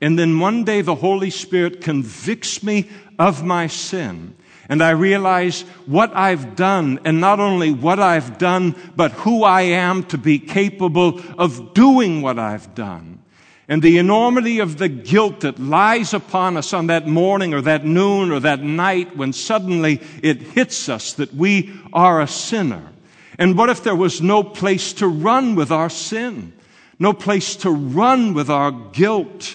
And 0.00 0.18
then 0.18 0.40
one 0.40 0.64
day 0.64 0.80
the 0.80 0.94
Holy 0.94 1.30
Spirit 1.30 1.82
convicts 1.82 2.62
me 2.62 2.88
of 3.18 3.44
my 3.44 3.66
sin 3.66 4.34
and 4.72 4.82
I 4.82 4.92
realize 4.92 5.60
what 5.84 6.16
I've 6.16 6.56
done, 6.56 6.98
and 7.04 7.20
not 7.20 7.40
only 7.40 7.72
what 7.72 7.98
I've 7.98 8.38
done, 8.38 8.74
but 8.96 9.12
who 9.12 9.44
I 9.44 9.60
am 9.60 10.02
to 10.04 10.16
be 10.16 10.38
capable 10.38 11.20
of 11.36 11.74
doing 11.74 12.22
what 12.22 12.38
I've 12.38 12.74
done. 12.74 13.22
And 13.68 13.82
the 13.82 13.98
enormity 13.98 14.60
of 14.60 14.78
the 14.78 14.88
guilt 14.88 15.40
that 15.40 15.58
lies 15.58 16.14
upon 16.14 16.56
us 16.56 16.72
on 16.72 16.86
that 16.86 17.06
morning 17.06 17.52
or 17.52 17.60
that 17.60 17.84
noon 17.84 18.32
or 18.32 18.40
that 18.40 18.62
night 18.62 19.14
when 19.14 19.34
suddenly 19.34 20.00
it 20.22 20.40
hits 20.40 20.88
us 20.88 21.12
that 21.12 21.34
we 21.34 21.78
are 21.92 22.22
a 22.22 22.26
sinner. 22.26 22.92
And 23.38 23.58
what 23.58 23.68
if 23.68 23.84
there 23.84 23.94
was 23.94 24.22
no 24.22 24.42
place 24.42 24.94
to 24.94 25.06
run 25.06 25.54
with 25.54 25.70
our 25.70 25.90
sin? 25.90 26.54
No 26.98 27.12
place 27.12 27.56
to 27.56 27.70
run 27.70 28.32
with 28.32 28.48
our 28.48 28.72
guilt? 28.72 29.54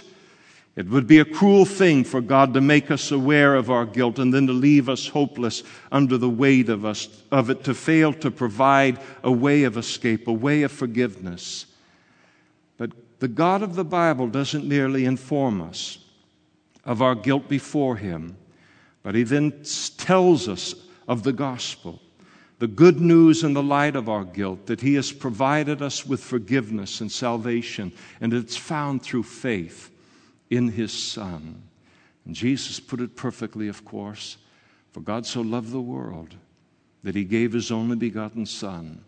It 0.78 0.90
would 0.90 1.08
be 1.08 1.18
a 1.18 1.26
cruel 1.26 1.66
thing 1.66 2.04
for 2.04 2.22
God 2.22 2.54
to 2.54 2.62
make 2.62 2.92
us 2.92 3.10
aware 3.10 3.56
of 3.56 3.72
our 3.72 3.84
guilt 3.84 4.20
and 4.20 4.32
then 4.32 4.46
to 4.46 4.54
leave 4.54 4.90
us 4.90 5.08
hopeless 5.08 5.64
under 5.92 6.20
the 6.20 6.30
weight 6.30 6.70
of, 6.70 6.86
us, 6.86 7.24
of 7.32 7.50
it, 7.50 7.64
to 7.64 7.74
fail 7.74 8.14
to 8.14 8.30
provide 8.30 9.00
a 9.24 9.32
way 9.32 9.64
of 9.64 9.76
escape, 9.76 10.28
a 10.28 10.32
way 10.32 10.62
of 10.62 10.72
forgiveness. 10.72 11.66
But 12.78 12.92
the 13.18 13.28
God 13.28 13.64
of 13.64 13.74
the 13.74 13.84
Bible 13.84 14.28
doesn't 14.28 14.66
merely 14.66 15.06
inform 15.06 15.62
us 15.62 15.98
of 16.86 17.02
our 17.02 17.16
guilt 17.16 17.50
before 17.50 17.96
Him, 17.96 18.38
but 19.02 19.16
He 19.16 19.24
then 19.24 19.64
tells 19.98 20.48
us 20.48 20.76
of 21.08 21.24
the 21.24 21.34
gospel, 21.34 22.00
the 22.60 22.68
good 22.68 23.02
news 23.02 23.44
in 23.44 23.54
the 23.54 23.64
light 23.64 23.96
of 23.96 24.10
our 24.10 24.26
guilt, 24.26 24.68
that 24.68 24.82
He 24.82 24.94
has 24.94 25.12
provided 25.12 25.82
us 25.82 26.06
with 26.06 26.24
forgiveness 26.24 27.02
and 27.02 27.12
salvation, 27.12 27.94
and 28.22 28.32
it's 28.32 28.58
found 28.58 29.02
through 29.02 29.24
faith 29.24 29.90
in 30.50 30.70
his 30.70 30.92
Son. 30.92 31.64
And 32.26 32.36
Jesus 32.36 32.80
put 32.80 33.02
it 33.02 33.16
perfectly, 33.16 33.68
of 33.68 33.86
course. 33.86 34.38
For 34.92 35.02
God 35.02 35.26
so 35.26 35.42
loved 35.42 35.72
the 35.72 35.82
world 35.82 36.36
that 37.04 37.16
he 37.16 37.24
gave 37.24 37.54
his 37.54 37.72
only 37.72 37.96
begotten 37.96 38.46
Son, 38.46 39.04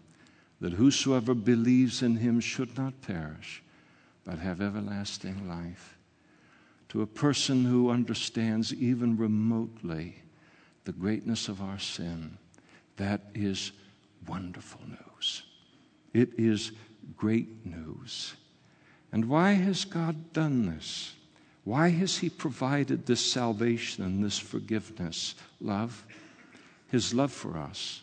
that 0.61 0.73
whosoever 0.73 1.33
believes 1.33 2.01
in 2.01 2.17
him 2.17 2.39
should 2.39 2.77
not 2.77 3.01
perish, 3.01 3.63
but 4.23 4.39
have 4.39 4.61
everlasting 4.61 5.47
life. 5.47 5.97
To 6.89 7.01
a 7.01 7.07
person 7.07 7.65
who 7.65 7.89
understands 7.89 8.73
even 8.73 9.17
remotely 9.17 10.15
the 10.85 10.91
greatness 10.91 11.47
of 11.47 11.61
our 11.61 11.79
sin, 11.79 12.37
that 12.97 13.21
is 13.33 13.71
wonderful 14.27 14.81
news. 14.87 15.43
It 16.13 16.31
is 16.37 16.71
great 17.15 17.65
news. 17.65 18.33
And 19.11 19.25
why 19.25 19.53
has 19.53 19.85
God 19.85 20.33
done 20.33 20.67
this? 20.67 21.15
Why 21.69 21.89
has 21.89 22.17
He 22.17 22.31
provided 22.31 23.05
this 23.05 23.23
salvation 23.23 24.03
and 24.03 24.23
this 24.23 24.39
forgiveness? 24.39 25.35
Love. 25.61 26.03
His 26.87 27.13
love 27.13 27.31
for 27.31 27.59
us. 27.59 28.01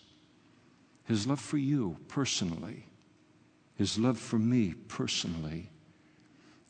His 1.07 1.27
love 1.27 1.41
for 1.41 1.59
you 1.59 1.97
personally. 2.07 2.87
His 3.75 3.99
love 3.99 4.21
for 4.21 4.39
me 4.39 4.75
personally. 4.87 5.69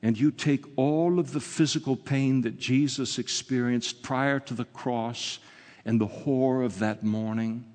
And 0.02 0.18
you 0.18 0.30
take 0.30 0.64
all 0.76 1.18
of 1.18 1.32
the 1.32 1.40
physical 1.40 1.96
pain 1.96 2.40
that 2.40 2.59
Jesus 2.59 3.18
experienced 3.18 4.02
prior 4.02 4.40
to 4.40 4.54
the 4.54 4.64
cross 4.64 5.38
and 5.85 6.00
the 6.00 6.06
horror 6.06 6.62
of 6.62 6.78
that 6.78 7.04
morning, 7.04 7.66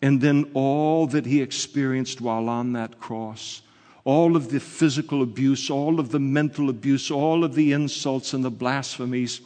and 0.00 0.22
then 0.22 0.50
all 0.54 1.06
that 1.08 1.26
he 1.26 1.42
experienced 1.42 2.22
while 2.22 2.48
on 2.48 2.72
that 2.72 2.98
cross 2.98 3.60
all 4.04 4.36
of 4.36 4.50
the 4.50 4.60
physical 4.60 5.22
abuse, 5.22 5.70
all 5.70 6.00
of 6.00 6.10
the 6.10 6.18
mental 6.18 6.68
abuse, 6.68 7.10
all 7.10 7.44
of 7.44 7.54
the 7.54 7.72
insults 7.72 8.34
and 8.34 8.44
the 8.44 8.50
blasphemies, 8.50 9.40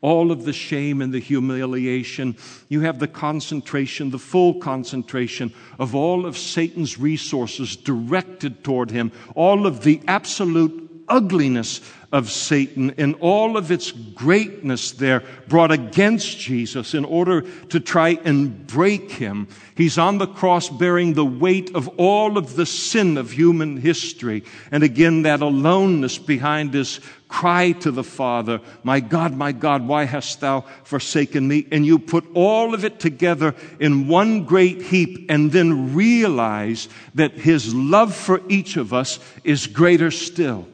all 0.00 0.30
of 0.30 0.44
the 0.44 0.52
shame 0.52 1.02
and 1.02 1.12
the 1.12 1.18
humiliation. 1.18 2.36
You 2.68 2.82
have 2.82 3.00
the 3.00 3.08
concentration, 3.08 4.10
the 4.10 4.18
full 4.18 4.54
concentration 4.54 5.52
of 5.78 5.94
all 5.94 6.24
of 6.24 6.38
Satan's 6.38 6.98
resources 6.98 7.74
directed 7.74 8.62
toward 8.62 8.90
him, 8.90 9.10
all 9.34 9.66
of 9.66 9.82
the 9.82 10.00
absolute 10.06 10.87
ugliness 11.08 11.80
of 12.10 12.30
Satan 12.30 12.94
and 12.96 13.14
all 13.20 13.58
of 13.58 13.70
its 13.70 13.92
greatness 13.92 14.92
there 14.92 15.22
brought 15.46 15.70
against 15.70 16.38
Jesus 16.38 16.94
in 16.94 17.04
order 17.04 17.42
to 17.68 17.80
try 17.80 18.18
and 18.24 18.66
break 18.66 19.10
him. 19.10 19.46
He's 19.74 19.98
on 19.98 20.16
the 20.16 20.26
cross 20.26 20.70
bearing 20.70 21.12
the 21.12 21.24
weight 21.24 21.74
of 21.74 21.86
all 21.98 22.38
of 22.38 22.56
the 22.56 22.64
sin 22.64 23.18
of 23.18 23.32
human 23.32 23.76
history. 23.76 24.42
And 24.70 24.82
again, 24.82 25.22
that 25.22 25.42
aloneness 25.42 26.16
behind 26.16 26.72
his 26.72 27.00
cry 27.28 27.72
to 27.72 27.90
the 27.90 28.04
Father, 28.04 28.62
My 28.82 29.00
God, 29.00 29.36
my 29.36 29.52
God, 29.52 29.86
why 29.86 30.04
hast 30.04 30.40
thou 30.40 30.62
forsaken 30.84 31.46
me? 31.46 31.66
And 31.70 31.84
you 31.84 31.98
put 31.98 32.24
all 32.32 32.72
of 32.72 32.86
it 32.86 33.00
together 33.00 33.54
in 33.78 34.08
one 34.08 34.44
great 34.44 34.80
heap 34.80 35.26
and 35.28 35.52
then 35.52 35.94
realize 35.94 36.88
that 37.16 37.32
his 37.32 37.74
love 37.74 38.14
for 38.14 38.40
each 38.48 38.78
of 38.78 38.94
us 38.94 39.18
is 39.44 39.66
greater 39.66 40.10
still. 40.10 40.66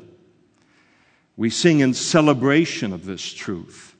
We 1.37 1.51
sing 1.51 1.81
in 1.81 1.95
celebration 1.95 2.93
of 2.93 3.05
this 3.05 3.33
truth. 3.33 3.97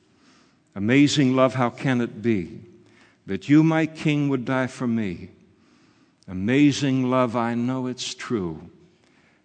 Amazing 0.75 1.35
love, 1.35 1.55
how 1.55 1.69
can 1.69 2.01
it 2.01 2.21
be 2.21 2.61
that 3.25 3.49
you, 3.49 3.63
my 3.63 3.85
King, 3.85 4.29
would 4.29 4.45
die 4.45 4.67
for 4.67 4.87
me? 4.87 5.29
Amazing 6.27 7.09
love, 7.09 7.35
I 7.35 7.55
know 7.55 7.87
it's 7.87 8.13
true, 8.13 8.69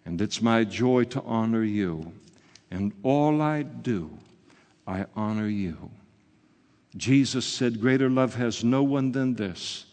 and 0.05 0.21
it's 0.21 0.41
my 0.41 0.63
joy 0.63 1.03
to 1.05 1.21
honor 1.23 1.63
you. 1.63 2.13
And 2.69 2.93
all 3.03 3.41
I 3.41 3.63
do, 3.63 4.17
I 4.87 5.05
honor 5.15 5.47
you. 5.47 5.91
Jesus 6.95 7.45
said, 7.45 7.81
Greater 7.81 8.09
love 8.09 8.35
has 8.35 8.63
no 8.63 8.83
one 8.83 9.11
than 9.11 9.35
this, 9.35 9.85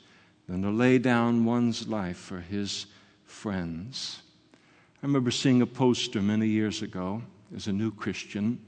than 0.49 0.63
to 0.63 0.71
lay 0.71 0.99
down 0.99 1.45
one's 1.45 1.89
life 1.89 2.17
for 2.17 2.41
his 2.41 2.87
friends. 3.25 4.23
I 4.55 5.07
remember 5.07 5.31
seeing 5.31 5.63
a 5.63 5.67
poster 5.67 6.21
many 6.21 6.49
years 6.49 6.83
ago 6.83 7.23
as 7.55 7.67
a 7.67 7.73
new 7.73 7.91
Christian. 7.91 8.61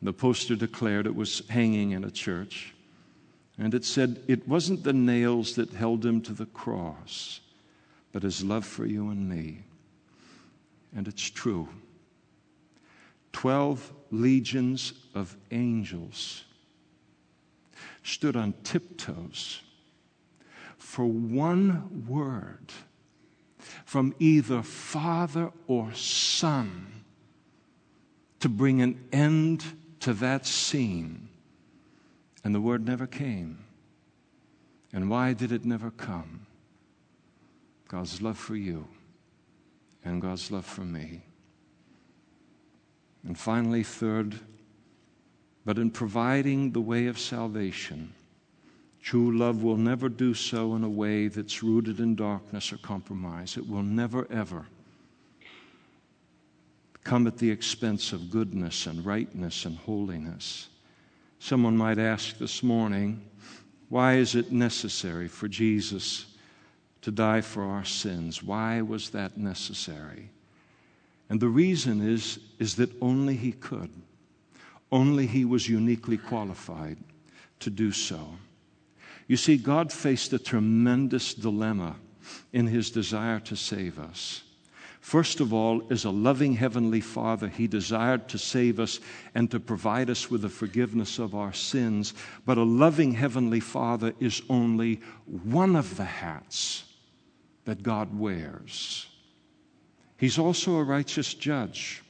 The 0.00 0.12
poster 0.12 0.56
declared 0.56 1.06
it 1.06 1.14
was 1.14 1.42
hanging 1.48 1.92
in 1.92 2.04
a 2.04 2.10
church. 2.10 2.74
And 3.58 3.74
it 3.74 3.84
said, 3.84 4.22
It 4.26 4.48
wasn't 4.48 4.82
the 4.82 4.92
nails 4.92 5.54
that 5.54 5.72
held 5.72 6.04
him 6.04 6.20
to 6.22 6.32
the 6.32 6.46
cross, 6.46 7.40
but 8.10 8.22
his 8.22 8.42
love 8.42 8.66
for 8.66 8.86
you 8.86 9.10
and 9.10 9.28
me. 9.28 9.62
And 10.94 11.06
it's 11.06 11.30
true. 11.30 11.68
Twelve 13.32 13.92
legions 14.10 14.92
of 15.14 15.36
angels 15.50 16.44
stood 18.02 18.36
on 18.36 18.54
tiptoes 18.64 19.62
for 20.76 21.06
one 21.06 22.04
word 22.06 22.72
from 23.86 24.14
either 24.18 24.62
Father 24.62 25.50
or 25.66 25.94
Son 25.94 27.01
to 28.42 28.48
bring 28.48 28.82
an 28.82 28.98
end 29.12 29.64
to 30.00 30.12
that 30.14 30.44
scene. 30.44 31.28
And 32.42 32.52
the 32.52 32.60
word 32.60 32.84
never 32.84 33.06
came. 33.06 33.64
And 34.92 35.08
why 35.08 35.32
did 35.32 35.52
it 35.52 35.64
never 35.64 35.92
come? 35.92 36.44
God's 37.86 38.20
love 38.20 38.36
for 38.36 38.56
you 38.56 38.88
and 40.04 40.20
God's 40.20 40.50
love 40.50 40.66
for 40.66 40.80
me. 40.80 41.22
And 43.24 43.38
finally, 43.38 43.84
third, 43.84 44.40
but 45.64 45.78
in 45.78 45.92
providing 45.92 46.72
the 46.72 46.80
way 46.80 47.06
of 47.06 47.20
salvation, 47.20 48.12
true 49.00 49.38
love 49.38 49.62
will 49.62 49.76
never 49.76 50.08
do 50.08 50.34
so 50.34 50.74
in 50.74 50.82
a 50.82 50.90
way 50.90 51.28
that's 51.28 51.62
rooted 51.62 52.00
in 52.00 52.16
darkness 52.16 52.72
or 52.72 52.78
compromise. 52.78 53.56
It 53.56 53.68
will 53.68 53.84
never, 53.84 54.26
ever 54.32 54.66
come 57.04 57.26
at 57.26 57.38
the 57.38 57.50
expense 57.50 58.12
of 58.12 58.30
goodness 58.30 58.86
and 58.86 59.04
rightness 59.04 59.64
and 59.64 59.76
holiness. 59.76 60.68
Someone 61.38 61.76
might 61.76 61.98
ask 61.98 62.38
this 62.38 62.62
morning, 62.62 63.22
why 63.88 64.14
is 64.14 64.34
it 64.34 64.52
necessary 64.52 65.28
for 65.28 65.48
Jesus 65.48 66.26
to 67.02 67.10
die 67.10 67.40
for 67.40 67.64
our 67.64 67.84
sins? 67.84 68.42
Why 68.42 68.80
was 68.80 69.10
that 69.10 69.36
necessary? 69.36 70.30
And 71.28 71.40
the 71.40 71.48
reason 71.48 72.00
is, 72.00 72.38
is 72.58 72.76
that 72.76 72.90
only 73.02 73.34
He 73.34 73.52
could. 73.52 73.90
Only 74.90 75.26
He 75.26 75.44
was 75.44 75.68
uniquely 75.68 76.18
qualified 76.18 76.98
to 77.60 77.70
do 77.70 77.90
so. 77.90 78.34
You 79.26 79.36
see, 79.36 79.56
God 79.56 79.92
faced 79.92 80.32
a 80.32 80.38
tremendous 80.38 81.34
dilemma 81.34 81.96
in 82.52 82.66
His 82.66 82.90
desire 82.90 83.40
to 83.40 83.56
save 83.56 83.98
us. 83.98 84.42
First 85.02 85.40
of 85.40 85.52
all, 85.52 85.82
as 85.90 86.04
a 86.04 86.10
loving 86.10 86.54
Heavenly 86.54 87.00
Father, 87.00 87.48
He 87.48 87.66
desired 87.66 88.28
to 88.28 88.38
save 88.38 88.78
us 88.78 89.00
and 89.34 89.50
to 89.50 89.58
provide 89.58 90.08
us 90.08 90.30
with 90.30 90.42
the 90.42 90.48
forgiveness 90.48 91.18
of 91.18 91.34
our 91.34 91.52
sins. 91.52 92.14
But 92.46 92.56
a 92.56 92.62
loving 92.62 93.12
Heavenly 93.12 93.58
Father 93.58 94.14
is 94.20 94.42
only 94.48 95.00
one 95.26 95.74
of 95.74 95.96
the 95.96 96.04
hats 96.04 96.84
that 97.64 97.82
God 97.82 98.16
wears. 98.16 99.08
He's 100.18 100.38
also 100.38 100.76
a 100.76 100.84
righteous 100.84 101.34
judge. 101.34 102.04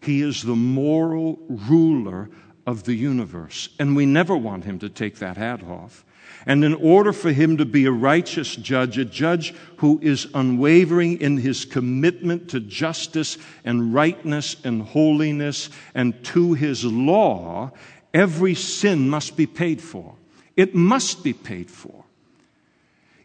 He 0.00 0.22
is 0.22 0.44
the 0.44 0.56
moral 0.56 1.40
ruler 1.48 2.30
of 2.68 2.84
the 2.84 2.94
universe, 2.94 3.70
and 3.78 3.96
we 3.96 4.04
never 4.04 4.36
want 4.36 4.64
Him 4.64 4.78
to 4.80 4.90
take 4.90 5.16
that 5.20 5.38
hat 5.38 5.62
off. 5.64 6.04
And 6.44 6.62
in 6.62 6.74
order 6.74 7.14
for 7.14 7.32
him 7.32 7.56
to 7.56 7.64
be 7.64 7.86
a 7.86 7.90
righteous 7.90 8.54
judge, 8.54 8.98
a 8.98 9.04
judge 9.04 9.54
who 9.78 9.98
is 10.02 10.28
unwavering 10.34 11.20
in 11.20 11.38
his 11.38 11.64
commitment 11.64 12.50
to 12.50 12.60
justice 12.60 13.38
and 13.64 13.92
rightness 13.92 14.56
and 14.62 14.82
holiness 14.82 15.68
and 15.94 16.22
to 16.24 16.52
his 16.52 16.84
law, 16.84 17.72
every 18.14 18.54
sin 18.54 19.08
must 19.08 19.36
be 19.36 19.46
paid 19.46 19.80
for. 19.80 20.14
It 20.56 20.74
must 20.74 21.24
be 21.24 21.32
paid 21.32 21.70
for. 21.70 22.04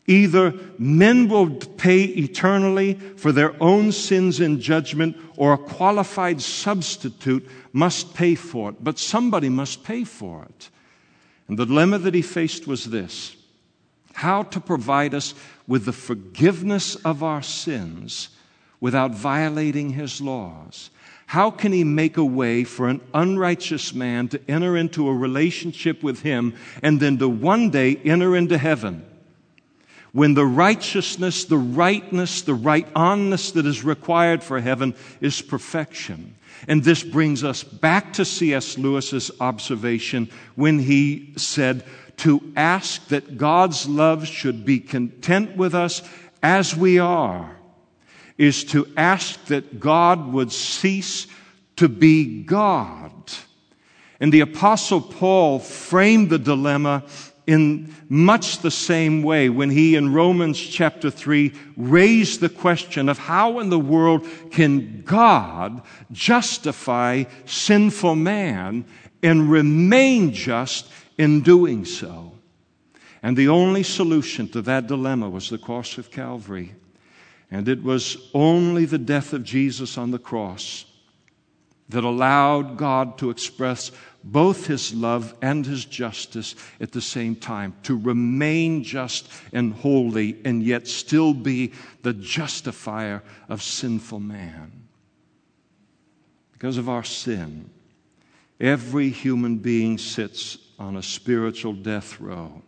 Either 0.06 0.54
men 0.78 1.30
will 1.30 1.50
pay 1.50 2.04
eternally 2.04 2.96
for 3.16 3.32
their 3.32 3.56
own 3.64 3.92
sins 3.92 4.42
in 4.42 4.60
judgment, 4.60 5.16
or 5.38 5.54
a 5.54 5.58
qualified 5.58 6.42
substitute 6.42 7.48
must 7.72 8.14
pay 8.14 8.36
for 8.36 8.72
it. 8.72 8.84
But 8.84 9.00
somebody 9.00 9.48
must 9.48 9.84
pay 9.84 10.04
for 10.04 10.44
it. 10.44 10.70
And 11.48 11.58
the 11.58 11.66
dilemma 11.66 12.00
that 12.00 12.14
he 12.14 12.22
faced 12.22 12.68
was 12.68 12.86
this 12.86 13.36
how 14.14 14.44
to 14.44 14.60
provide 14.60 15.14
us 15.14 15.34
with 15.68 15.86
the 15.86 15.94
forgiveness 15.94 16.96
of 16.98 17.24
our 17.24 17.42
sins 17.42 18.30
without 18.80 19.12
violating 19.12 19.92
his 19.92 20.22
laws. 20.22 20.92
How 21.26 21.50
can 21.50 21.72
he 21.72 21.84
make 21.84 22.18
a 22.18 22.26
way 22.26 22.64
for 22.64 22.90
an 22.90 23.02
unrighteous 23.14 23.94
man 23.94 24.28
to 24.28 24.42
enter 24.48 24.78
into 24.78 25.08
a 25.08 25.16
relationship 25.16 26.04
with 26.04 26.22
him 26.22 26.54
and 26.84 27.00
then 27.00 27.18
to 27.18 27.28
one 27.28 27.72
day 27.72 27.96
enter 28.04 28.36
into 28.36 28.58
heaven? 28.58 29.04
When 30.14 30.36
the 30.36 30.46
righteousness, 30.46 31.46
the 31.46 31.58
rightness, 31.58 32.44
the 32.44 32.54
right 32.54 32.92
onness 32.94 33.54
that 33.54 33.66
is 33.66 33.84
required 33.84 34.44
for 34.44 34.62
heaven 34.62 34.96
is 35.20 35.42
perfection. 35.42 36.36
And 36.68 36.84
this 36.84 37.04
brings 37.04 37.44
us 37.44 37.64
back 37.64 38.14
to 38.14 38.24
C.S. 38.24 38.78
Lewis's 38.78 39.32
observation 39.42 40.30
when 40.56 40.80
he 40.80 41.34
said, 41.36 41.84
to 42.18 42.42
ask 42.56 43.08
that 43.08 43.38
God's 43.38 43.88
love 43.88 44.28
should 44.28 44.66
be 44.66 44.80
content 44.80 45.58
with 45.58 45.74
us 45.74 46.02
as 46.42 46.76
we 46.76 47.00
are 47.00 47.58
is 48.38 48.64
to 48.66 48.88
ask 48.98 49.46
that 49.46 49.80
God 49.80 50.32
would 50.34 50.52
cease 50.52 51.28
to 51.76 51.88
be 51.88 52.44
God. 52.44 53.12
And 54.20 54.32
the 54.32 54.42
Apostle 54.42 55.02
Paul 55.02 55.60
framed 55.60 56.30
the 56.30 56.40
dilemma 56.40 57.04
in 57.46 57.94
much 58.10 58.60
the 58.60 58.72
same 58.72 59.22
way 59.24 59.50
when 59.50 59.70
he 59.70 59.96
in 59.96 60.14
Romans 60.14 60.60
chapter 60.60 61.10
3 61.10 61.54
raised 61.76 62.40
the 62.40 62.50
question 62.50 63.10
of 63.10 63.18
how 63.18 63.60
in 63.60 63.70
the 63.70 63.80
world 63.80 64.28
can 64.52 65.02
God 65.02 65.82
justify 66.12 67.26
sinful 67.46 68.16
man 68.16 68.86
and 69.22 69.52
remain 69.52 70.34
just 70.34 70.90
in 71.18 71.42
doing 71.42 71.86
so? 71.86 72.34
And 73.22 73.38
the 73.38 73.50
only 73.50 73.84
solution 73.84 74.50
to 74.50 74.62
that 74.64 74.88
dilemma 74.88 75.30
was 75.30 75.50
the 75.50 75.58
cross 75.58 75.98
of 75.98 76.12
Calvary. 76.12 76.76
And 77.50 77.68
it 77.70 77.84
was 77.84 78.30
only 78.34 78.86
the 78.86 78.98
death 78.98 79.32
of 79.32 79.44
Jesus 79.44 79.98
on 79.98 80.12
the 80.12 80.20
cross 80.20 80.86
that 81.90 82.04
allowed 82.04 82.78
God 82.78 83.18
to 83.20 83.30
express 83.30 83.92
both 84.24 84.68
his 84.68 84.94
love 84.94 85.36
and 85.42 85.66
his 85.66 85.86
justice 85.86 86.56
at 86.80 86.92
the 86.92 87.02
same 87.02 87.36
time, 87.36 87.76
to 87.84 87.98
remain 87.98 88.84
just 88.84 89.30
and 89.52 89.74
holy 89.74 90.38
and 90.46 90.64
yet 90.64 90.88
still 90.88 91.34
be 91.34 91.74
the 92.04 92.14
justifier 92.14 93.22
of 93.50 93.62
sinful 93.62 94.20
man. 94.20 94.72
Because 96.54 96.78
of 96.78 96.88
our 96.88 97.04
sin, 97.04 97.70
every 98.60 99.10
human 99.10 99.58
being 99.58 99.98
sits 99.98 100.58
on 100.80 100.96
a 100.96 101.04
spiritual 101.04 101.74
death 101.74 102.20
row, 102.20 102.62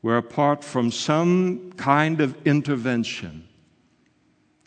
where 0.00 0.16
apart 0.16 0.64
from 0.64 0.90
some 0.90 1.72
kind 1.76 2.20
of 2.20 2.36
intervention, 2.46 3.48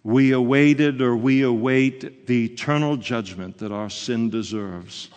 we 0.03 0.31
awaited 0.31 1.01
or 1.01 1.17
we 1.17 1.41
await 1.41 2.27
the 2.27 2.45
eternal 2.45 2.95
judgment 2.95 3.57
that 3.57 3.73
our 3.73 3.89
sin 3.89 4.29
deserves. 4.29 5.09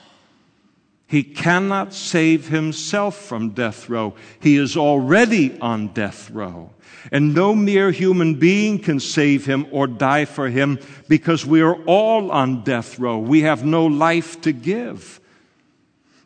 He 1.10 1.24
cannot 1.24 1.92
save 1.92 2.46
himself 2.46 3.16
from 3.16 3.50
death 3.50 3.88
row. 3.88 4.14
He 4.38 4.56
is 4.56 4.76
already 4.76 5.58
on 5.58 5.88
death 5.88 6.30
row. 6.30 6.70
And 7.10 7.34
no 7.34 7.52
mere 7.52 7.90
human 7.90 8.36
being 8.36 8.78
can 8.78 9.00
save 9.00 9.44
him 9.44 9.66
or 9.72 9.88
die 9.88 10.24
for 10.24 10.48
him 10.48 10.78
because 11.08 11.44
we 11.44 11.62
are 11.62 11.74
all 11.82 12.30
on 12.30 12.62
death 12.62 13.00
row. 13.00 13.18
We 13.18 13.40
have 13.40 13.64
no 13.64 13.86
life 13.86 14.40
to 14.42 14.52
give. 14.52 15.20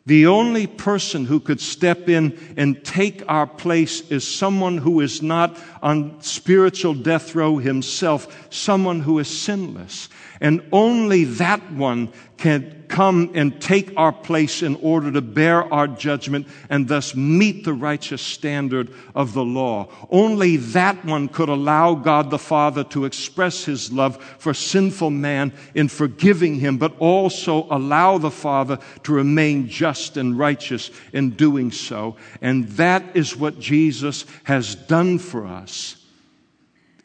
The 0.05 0.27
only 0.27 0.67
person 0.67 1.25
who 1.25 1.39
could 1.39 1.59
step 1.59 2.07
in 2.07 2.37
and 2.55 2.85
take 2.85 3.23
our 3.27 3.47
place 3.47 4.01
is 4.11 4.27
someone 4.27 4.77
who 4.77 5.01
is 5.01 5.23
not 5.23 5.57
on 5.81 6.21
spiritual 6.21 6.93
death 6.93 7.33
row 7.33 7.57
himself, 7.57 8.53
someone 8.53 8.99
who 8.99 9.17
is 9.17 9.27
sinless. 9.27 10.09
And 10.41 10.61
only 10.71 11.23
that 11.25 11.71
one 11.71 12.11
can 12.37 12.85
come 12.87 13.31
and 13.33 13.59
take 13.61 13.93
our 13.97 14.11
place 14.11 14.61
in 14.61 14.75
order 14.75 15.11
to 15.11 15.21
bear 15.21 15.71
our 15.73 15.87
judgment 15.87 16.47
and 16.69 16.87
thus 16.87 17.15
meet 17.15 17.63
the 17.63 17.73
righteous 17.73 18.21
standard 18.21 18.93
of 19.13 19.33
the 19.33 19.43
law. 19.43 19.89
Only 20.09 20.57
that 20.57 21.03
one 21.05 21.27
could 21.27 21.49
allow 21.49 21.95
God 21.95 22.29
the 22.29 22.37
Father 22.37 22.83
to 22.85 23.05
express 23.05 23.65
his 23.65 23.91
love 23.91 24.23
for 24.37 24.53
sinful 24.53 25.09
man 25.09 25.53
in 25.73 25.87
forgiving 25.87 26.59
him, 26.59 26.77
but 26.77 26.95
also 26.99 27.67
allow 27.71 28.17
the 28.17 28.31
Father 28.31 28.79
to 29.03 29.13
remain 29.13 29.67
just 29.67 30.17
and 30.17 30.37
righteous 30.37 30.91
in 31.13 31.31
doing 31.31 31.71
so. 31.71 32.17
And 32.41 32.67
that 32.69 33.15
is 33.15 33.35
what 33.35 33.59
Jesus 33.59 34.25
has 34.43 34.75
done 34.75 35.19
for 35.19 35.45
us. 35.45 36.04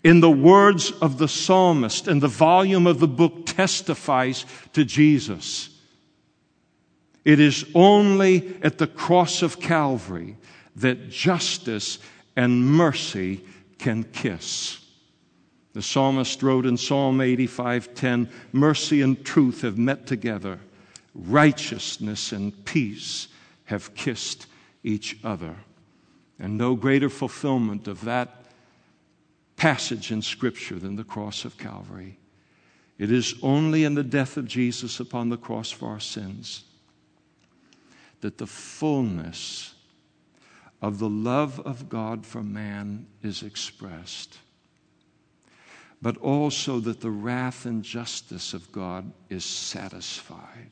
In 0.02 0.20
the 0.20 0.30
words 0.30 0.92
of 1.02 1.18
the 1.18 1.28
psalmist, 1.28 2.08
and 2.08 2.22
the 2.22 2.28
volume 2.28 2.86
of 2.86 3.00
the 3.00 3.08
book 3.08 3.44
testifies 3.44 4.46
to 4.72 4.84
Jesus. 4.84 5.68
It 7.24 7.38
is 7.38 7.66
only 7.74 8.54
at 8.62 8.78
the 8.78 8.86
cross 8.86 9.42
of 9.42 9.60
Calvary 9.60 10.38
that 10.76 11.10
justice 11.10 11.98
and 12.34 12.64
mercy 12.64 13.42
can 13.78 14.04
kiss. 14.04 14.78
The 15.74 15.82
psalmist 15.82 16.42
wrote 16.42 16.64
in 16.64 16.78
Psalm 16.78 17.20
85:10, 17.20 18.28
"Mercy 18.52 19.02
and 19.02 19.22
truth 19.22 19.60
have 19.60 19.76
met 19.76 20.06
together; 20.06 20.60
righteousness 21.14 22.32
and 22.32 22.64
peace 22.64 23.28
have 23.64 23.94
kissed 23.94 24.46
each 24.82 25.18
other." 25.22 25.56
And 26.38 26.56
no 26.56 26.74
greater 26.74 27.10
fulfillment 27.10 27.86
of 27.86 28.00
that 28.02 28.39
passage 29.60 30.10
in 30.10 30.22
Scripture 30.22 30.78
than 30.78 30.96
the 30.96 31.04
cross 31.04 31.44
of 31.44 31.58
Calvary. 31.58 32.18
It 32.96 33.12
is 33.12 33.34
only 33.42 33.84
in 33.84 33.92
the 33.94 34.02
death 34.02 34.38
of 34.38 34.48
Jesus 34.48 35.00
upon 35.00 35.28
the 35.28 35.36
cross 35.36 35.70
for 35.70 35.90
our 35.90 36.00
sins 36.00 36.64
that 38.22 38.38
the 38.38 38.46
fullness 38.46 39.74
of 40.80 40.98
the 40.98 41.10
love 41.10 41.60
of 41.60 41.90
God 41.90 42.24
for 42.24 42.42
man 42.42 43.06
is 43.22 43.42
expressed, 43.42 44.38
but 46.00 46.16
also 46.16 46.80
that 46.80 47.02
the 47.02 47.10
wrath 47.10 47.66
and 47.66 47.82
justice 47.82 48.54
of 48.54 48.72
God 48.72 49.12
is 49.28 49.44
satisfied. 49.44 50.70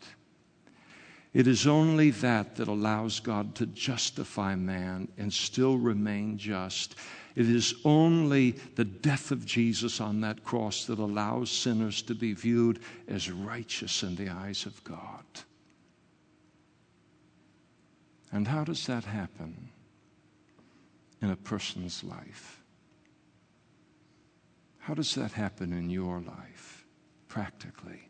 It 1.35 1.47
is 1.47 1.67
only 1.67 2.09
that 2.11 2.57
that 2.57 2.69
allows 2.69 3.21
God 3.21 3.55
to 3.57 3.67
justify 3.67 4.55
man 4.55 5.09
and 5.19 5.31
still 5.31 5.77
remain 5.77 6.39
just. 6.39 6.95
It 7.39 7.49
is 7.49 7.73
only 7.85 8.57
the 8.75 8.85
death 8.85 9.31
of 9.31 9.47
Jesus 9.47 10.01
on 10.01 10.23
that 10.23 10.43
cross 10.43 10.87
that 10.87 10.99
allows 10.99 11.53
sinners 11.53 12.03
to 12.03 12.15
be 12.17 12.33
viewed 12.33 12.81
as 13.07 13.31
righteous 13.31 14.03
in 14.03 14.17
the 14.17 14.29
eyes 14.29 14.67
of 14.67 14.83
God. 14.83 15.23
And 18.33 18.49
how 18.49 18.65
does 18.65 18.85
that 18.87 19.05
happen 19.05 19.69
in 21.23 21.31
a 21.31 21.37
person's 21.37 22.03
life? 22.03 22.61
How 24.79 24.95
does 24.95 25.15
that 25.15 25.31
happen 25.31 25.73
in 25.73 25.91
your 25.91 26.19
life, 26.19 26.85
practically? 27.29 28.09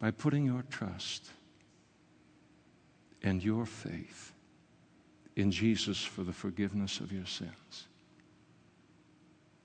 By 0.00 0.10
putting 0.10 0.44
your 0.44 0.64
trust 0.70 1.30
and 3.22 3.44
your 3.44 3.64
faith 3.64 4.31
in 5.36 5.50
Jesus 5.50 6.02
for 6.02 6.22
the 6.22 6.32
forgiveness 6.32 7.00
of 7.00 7.12
your 7.12 7.26
sins. 7.26 7.86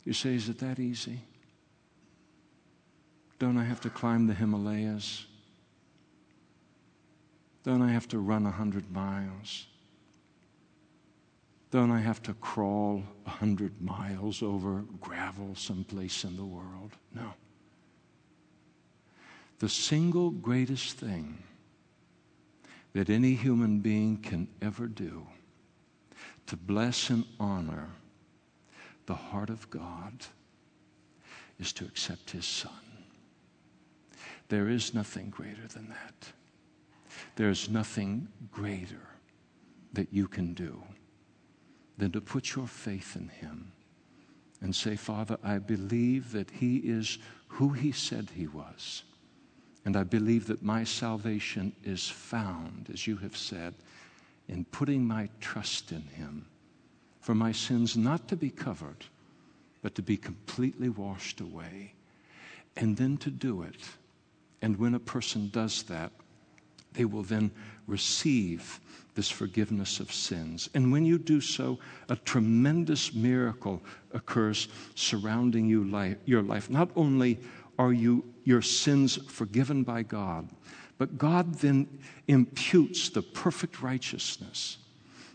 You 0.04 0.14
say, 0.14 0.36
is 0.36 0.48
it 0.48 0.60
that 0.60 0.80
easy? 0.80 1.20
Don't 3.40 3.58
I 3.58 3.64
have 3.64 3.82
to 3.82 3.90
climb 3.90 4.28
the 4.28 4.34
Himalayas? 4.34 5.26
Don't 7.64 7.82
I 7.82 7.92
have 7.92 8.08
to 8.10 8.20
run 8.20 8.46
a 8.46 8.52
hundred 8.52 8.90
miles? 8.92 9.68
Don't 11.70 11.92
I 11.92 12.00
have 12.00 12.24
to 12.24 12.34
crawl 12.36 13.04
a 13.26 13.30
hundred 13.30 13.82
miles 13.82 14.42
over 14.42 14.86
gravel 15.02 15.54
someplace 15.56 16.24
in 16.24 16.38
the 16.38 16.46
world? 16.46 16.94
No. 17.14 17.34
The 19.60 19.68
single 19.68 20.32
greatest 20.32 20.98
thing 20.98 21.44
that 22.94 23.10
any 23.10 23.34
human 23.34 23.80
being 23.80 24.18
can 24.18 24.48
ever 24.62 24.88
do 24.88 25.28
to 26.48 26.58
bless 26.58 27.10
and 27.10 27.26
honor 27.40 27.90
the 29.06 29.16
heart 29.16 29.50
of 29.50 29.70
God 29.70 30.26
is 31.60 31.72
to 31.74 31.86
accept 31.86 32.32
His 32.32 32.46
Son. 32.46 32.72
There 34.50 34.70
is 34.70 34.94
nothing 34.94 35.30
greater 35.30 35.68
than 35.68 35.90
that. 35.90 36.32
There's 37.36 37.70
nothing 37.70 38.28
greater 38.52 39.08
that 39.94 40.14
you 40.14 40.28
can 40.28 40.54
do 40.54 40.82
than 41.98 42.12
to 42.12 42.22
put 42.22 42.56
your 42.56 42.68
faith 42.68 43.16
in 43.16 43.30
Him 43.30 43.72
and 44.62 44.76
say, 44.76 44.96
Father, 44.96 45.38
I 45.44 45.58
believe 45.58 46.32
that 46.32 46.52
He 46.52 46.78
is 46.78 47.18
who 47.48 47.70
He 47.70 47.92
said 47.92 48.30
He 48.36 48.48
was. 48.48 49.04
And 49.86 49.96
I 49.96 50.04
believe 50.04 50.48
that 50.48 50.62
my 50.62 50.84
salvation 50.84 51.74
is 51.84 52.08
found, 52.08 52.90
as 52.94 53.08
you 53.08 53.18
have 53.18 53.38
said, 53.38 53.74
in 54.48 54.66
putting 54.66 55.06
my 55.06 55.30
trust 55.40 55.92
in 55.92 56.04
Him 56.04 56.46
for 57.20 57.36
my 57.36 57.52
sins 57.52 57.98
not 57.98 58.28
to 58.30 58.36
be 58.36 58.50
covered, 58.50 59.06
but 59.82 59.96
to 59.96 60.02
be 60.02 60.18
completely 60.18 60.90
washed 60.90 61.42
away. 61.42 61.94
And 62.76 62.96
then 62.96 63.18
to 63.18 63.32
do 63.32 63.64
it. 63.64 63.82
And 64.62 64.78
when 64.78 64.94
a 64.94 65.00
person 65.00 65.50
does 65.50 65.84
that, 65.84 66.12
they 66.94 67.06
will 67.06 67.24
then 67.24 67.52
receive 67.88 68.80
this 69.16 69.30
forgiveness 69.30 70.00
of 70.00 70.14
sins. 70.14 70.70
And 70.74 70.92
when 70.92 71.06
you 71.06 71.18
do 71.18 71.42
so, 71.42 71.80
a 72.08 72.16
tremendous 72.16 73.14
miracle 73.14 73.82
occurs 74.12 74.68
surrounding 74.96 75.68
you 75.68 75.84
your 76.26 76.44
life. 76.44 76.70
Not 76.70 76.90
only 76.96 77.40
are 77.80 77.94
you 77.94 78.24
your 78.44 78.62
sins 78.62 79.18
forgiven 79.28 79.84
by 79.84 80.04
God, 80.04 80.50
but 80.98 81.18
God 81.18 81.56
then 81.56 81.88
imputes 82.28 83.10
the 83.10 83.22
perfect 83.22 83.82
righteousness, 83.82 84.78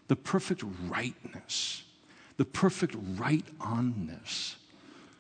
the 0.09 0.17
perfect 0.17 0.65
rightness, 0.89 1.85
the 2.37 2.45
perfect 2.45 2.97
right 3.17 3.45
onness 3.61 4.57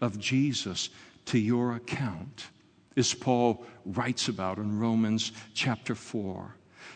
of 0.00 0.18
Jesus 0.18 0.90
to 1.26 1.38
your 1.38 1.74
account 1.76 2.46
as 2.96 3.14
Paul 3.14 3.64
writes 3.86 4.28
about 4.28 4.58
in 4.58 4.78
Romans 4.78 5.32
chapter 5.54 5.94
4. 5.94 6.54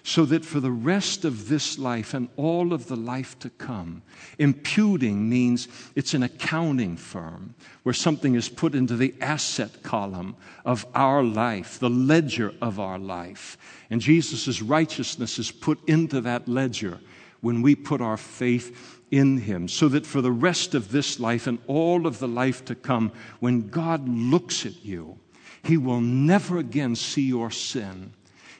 So 0.09 0.25
that 0.27 0.45
for 0.45 0.61
the 0.61 0.71
rest 0.71 1.25
of 1.25 1.49
this 1.49 1.81
life 1.81 2.15
and 2.15 2.29
all 2.37 2.73
of 2.73 2.87
the 2.87 2.95
life 2.95 3.37
to 3.41 3.51
come, 3.51 4.03
imputing 4.39 5.29
means 5.29 5.67
it's 5.97 6.15
an 6.15 6.23
accounting 6.23 6.97
firm 6.97 7.57
where 7.83 7.93
something 7.93 8.37
is 8.37 8.49
put 8.49 8.77
into 8.77 8.95
the 8.95 9.17
asset 9.21 9.83
column 9.83 10.37
of 10.65 10.87
our 10.95 11.25
life, 11.25 11.81
the 11.81 11.91
ledger 11.91 12.55
of 12.63 12.79
our 12.79 13.01
life. 13.01 13.59
And 13.91 14.01
Jesus' 14.01 14.63
righteousness 14.63 15.41
is 15.41 15.51
put 15.51 15.81
into 15.89 16.21
that 16.21 16.47
ledger 16.47 17.01
when 17.41 17.61
we 17.61 17.75
put 17.75 18.01
our 18.01 18.17
faith 18.17 19.01
in 19.11 19.39
Him, 19.39 19.67
so 19.67 19.89
that 19.89 20.07
for 20.07 20.21
the 20.21 20.31
rest 20.31 20.77
of 20.77 20.93
this 20.93 21.19
life 21.19 21.49
and 21.49 21.59
all 21.67 22.07
of 22.07 22.21
the 22.21 22.29
life 22.29 22.65
to 22.67 22.77
come, 22.77 23.11
when 23.41 23.71
God 23.71 24.09
looks 24.09 24.65
at 24.67 24.85
you, 24.85 25.19
he 25.65 25.77
will 25.77 26.01
never 26.01 26.59
again 26.59 26.95
see 26.95 27.23
your 27.23 27.51
sin. 27.51 28.13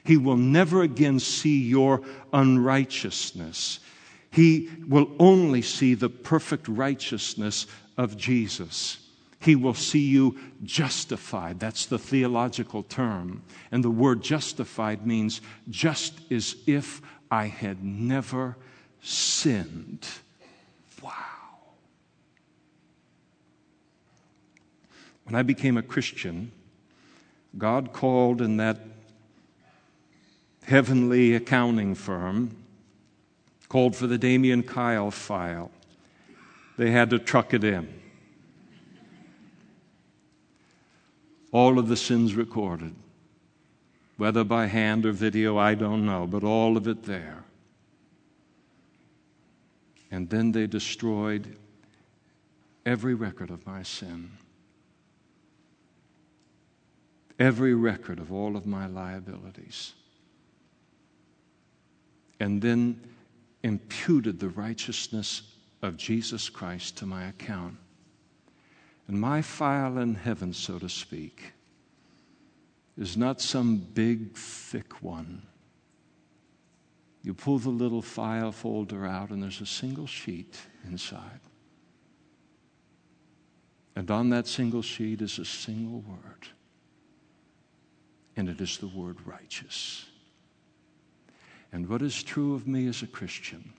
He 0.07 0.15
will 0.15 0.37
never 0.37 0.83
again 0.83 1.19
see 1.19 1.59
your 1.59 2.01
unrighteousness. 2.31 3.81
He 4.31 4.69
will 4.87 5.11
only 5.19 5.61
see 5.61 5.95
the 5.95 6.07
perfect 6.07 6.69
righteousness 6.69 7.67
of 7.97 8.15
Jesus. 8.15 8.99
He 9.41 9.57
will 9.57 9.73
see 9.73 10.07
you 10.07 10.37
justified. 10.63 11.59
That's 11.59 11.85
the 11.85 11.99
theological 11.99 12.83
term. 12.83 13.43
And 13.69 13.83
the 13.83 13.89
word 13.89 14.21
justified 14.21 15.05
means 15.05 15.41
just 15.69 16.13
as 16.31 16.55
if 16.65 17.01
I 17.29 17.47
had 17.47 17.83
never 17.83 18.55
sinned. 19.01 20.07
Wow. 21.03 21.11
When 25.25 25.35
I 25.35 25.43
became 25.43 25.75
a 25.75 25.83
Christian, 25.83 26.53
God 27.57 27.91
called 27.91 28.41
in 28.41 28.55
that 28.55 28.79
heavenly 30.67 31.33
accounting 31.33 31.95
firm, 31.95 32.53
called 33.69 33.95
for 33.95 34.05
the 34.05 34.17
Damian 34.17 34.61
Kyle 34.61 35.09
file. 35.09 35.71
They 36.77 36.91
had 36.91 37.09
to 37.11 37.19
truck 37.19 37.53
it 37.53 37.63
in. 37.63 37.87
All 41.53 41.79
of 41.79 41.87
the 41.87 41.95
sins 41.95 42.35
recorded, 42.35 42.93
whether 44.17 44.43
by 44.43 44.65
hand 44.65 45.05
or 45.05 45.13
video, 45.13 45.57
I 45.57 45.73
don't 45.73 46.05
know, 46.05 46.27
but 46.27 46.43
all 46.43 46.75
of 46.75 46.85
it 46.85 47.03
there. 47.03 47.45
And 50.11 50.29
then 50.29 50.51
they 50.51 50.67
destroyed 50.67 51.55
every 52.85 53.13
record 53.13 53.51
of 53.51 53.65
my 53.65 53.83
sin, 53.83 54.31
every 57.39 57.73
record 57.73 58.19
of 58.19 58.33
all 58.33 58.57
of 58.57 58.65
my 58.65 58.85
liabilities, 58.85 59.93
and 62.39 62.61
then 62.61 62.99
imputed 63.63 64.39
the 64.39 64.49
righteousness 64.49 65.41
of 65.81 65.97
Jesus 65.97 66.49
Christ 66.49 66.97
to 66.97 67.05
my 67.05 67.27
account. 67.27 67.77
And 69.07 69.19
my 69.19 69.41
file 69.41 69.97
in 69.99 70.15
heaven, 70.15 70.53
so 70.53 70.79
to 70.79 70.89
speak, 70.89 71.53
is 72.97 73.15
not 73.15 73.41
some 73.41 73.77
big, 73.77 74.35
thick 74.35 75.01
one. 75.01 75.43
You 77.23 77.33
pull 77.33 77.59
the 77.59 77.69
little 77.69 78.01
file 78.01 78.51
folder 78.51 79.05
out, 79.05 79.29
and 79.29 79.41
there's 79.41 79.61
a 79.61 79.65
single 79.65 80.07
sheet 80.07 80.57
inside. 80.87 81.39
And 83.95 84.09
on 84.11 84.29
that 84.29 84.47
single 84.47 84.81
sheet 84.81 85.21
is 85.21 85.39
a 85.39 85.45
single 85.45 86.01
word, 86.01 86.47
and 88.35 88.49
it 88.49 88.61
is 88.61 88.77
the 88.77 88.87
word 88.87 89.17
righteous. 89.25 90.06
And 91.77 91.87
what 91.87 92.01
is 92.01 92.23
true 92.23 92.55
of 92.55 92.67
me 92.67 92.87
as 92.87 93.03
a 93.03 93.07
Christian 93.07 93.71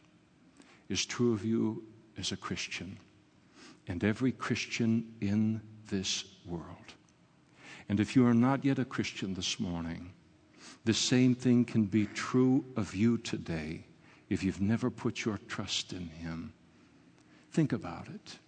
is 0.89 1.05
true 1.05 1.33
of 1.33 1.45
you 1.45 1.83
as 2.17 2.31
a 2.31 2.37
Christian 2.37 2.97
and 3.89 4.05
every 4.05 4.31
Christian 4.31 5.13
in 5.21 5.61
this 5.91 6.25
world. 6.47 6.95
And 7.89 7.99
if 7.99 8.15
you 8.15 8.25
are 8.25 8.35
not 8.35 8.65
yet 8.65 8.79
a 8.79 8.85
Christian 8.85 9.35
this 9.35 9.59
morning, 9.59 10.13
the 10.85 10.95
same 10.95 11.35
thing 11.35 11.65
can 11.65 11.87
be 11.87 12.07
true 12.07 12.65
of 12.77 12.95
you 12.95 13.19
today 13.19 13.83
if 14.31 14.45
you've 14.45 14.61
never 14.61 14.91
put 14.91 15.25
your 15.25 15.41
trust 15.49 15.93
in 15.93 16.09
Him. 16.09 16.53
Think 17.51 17.73
about 17.73 18.07
it. 18.07 18.39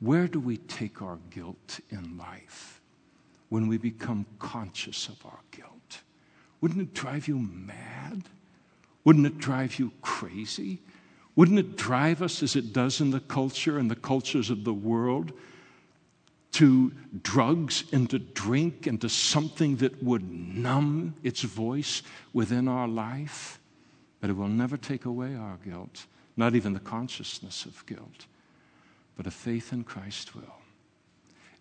Where 0.00 0.26
do 0.26 0.40
we 0.40 0.56
take 0.56 1.02
our 1.02 1.18
guilt 1.28 1.80
in 1.90 2.16
life 2.16 2.80
when 3.50 3.68
we 3.68 3.76
become 3.76 4.24
conscious 4.38 5.08
of 5.08 5.22
our 5.26 5.40
guilt? 5.50 6.00
Wouldn't 6.62 6.80
it 6.80 6.94
drive 6.94 7.28
you 7.28 7.38
mad? 7.38 8.22
Wouldn't 9.04 9.26
it 9.26 9.38
drive 9.38 9.78
you 9.78 9.92
crazy? 10.02 10.80
Wouldn't 11.36 11.58
it 11.58 11.76
drive 11.76 12.22
us, 12.22 12.42
as 12.42 12.56
it 12.56 12.72
does 12.72 13.00
in 13.00 13.10
the 13.10 13.20
culture 13.20 13.78
and 13.78 13.90
the 13.90 13.96
cultures 13.96 14.50
of 14.50 14.64
the 14.64 14.74
world, 14.74 15.32
to 16.52 16.92
drugs 17.22 17.84
and 17.92 18.08
to 18.10 18.18
drink 18.18 18.86
and 18.86 19.00
to 19.00 19.08
something 19.08 19.76
that 19.76 20.02
would 20.02 20.22
numb 20.30 21.14
its 21.22 21.42
voice 21.42 22.02
within 22.32 22.68
our 22.68 22.88
life? 22.88 23.58
But 24.20 24.30
it 24.30 24.34
will 24.34 24.48
never 24.48 24.76
take 24.76 25.04
away 25.04 25.34
our 25.34 25.58
guilt, 25.64 26.06
not 26.36 26.54
even 26.54 26.72
the 26.72 26.80
consciousness 26.80 27.66
of 27.66 27.84
guilt, 27.86 28.26
but 29.16 29.26
a 29.26 29.30
faith 29.30 29.72
in 29.72 29.84
Christ 29.84 30.34
will. 30.34 30.58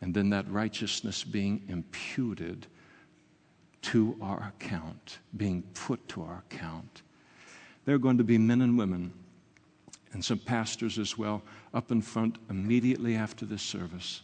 And 0.01 0.13
then 0.13 0.29
that 0.29 0.49
righteousness 0.49 1.23
being 1.23 1.63
imputed 1.67 2.67
to 3.83 4.17
our 4.21 4.53
account, 4.55 5.19
being 5.35 5.63
put 5.73 6.07
to 6.09 6.21
our 6.23 6.43
account. 6.49 7.02
There 7.85 7.95
are 7.95 7.99
going 7.99 8.17
to 8.17 8.23
be 8.23 8.37
men 8.37 8.61
and 8.61 8.77
women 8.77 9.13
and 10.13 10.23
some 10.23 10.39
pastors 10.39 10.99
as 10.99 11.17
well 11.17 11.41
up 11.73 11.91
in 11.91 12.01
front 12.01 12.37
immediately 12.49 13.15
after 13.15 13.45
this 13.45 13.63
service. 13.63 14.21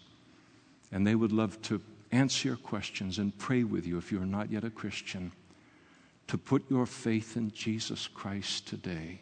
And 0.92 1.06
they 1.06 1.16
would 1.16 1.32
love 1.32 1.62
to 1.64 1.82
answer 2.12 2.48
your 2.48 2.58
questions 2.58 3.18
and 3.20 3.38
pray 3.38 3.64
with 3.64 3.86
you 3.86 3.98
if 3.98 4.12
you're 4.12 4.26
not 4.26 4.52
yet 4.52 4.64
a 4.64 4.70
Christian. 4.70 5.32
To 6.28 6.38
put 6.38 6.70
your 6.70 6.86
faith 6.86 7.38
in 7.38 7.52
Jesus 7.52 8.08
Christ 8.08 8.68
today 8.68 9.22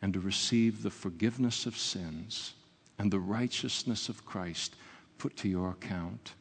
and 0.00 0.12
to 0.14 0.20
receive 0.20 0.82
the 0.82 0.90
forgiveness 0.90 1.66
of 1.66 1.76
sins 1.76 2.54
and 2.98 3.10
the 3.10 3.20
righteousness 3.20 4.08
of 4.08 4.24
Christ 4.24 4.76
put 5.18 5.36
to 5.38 5.48
your 5.48 5.70
account. 5.70 6.34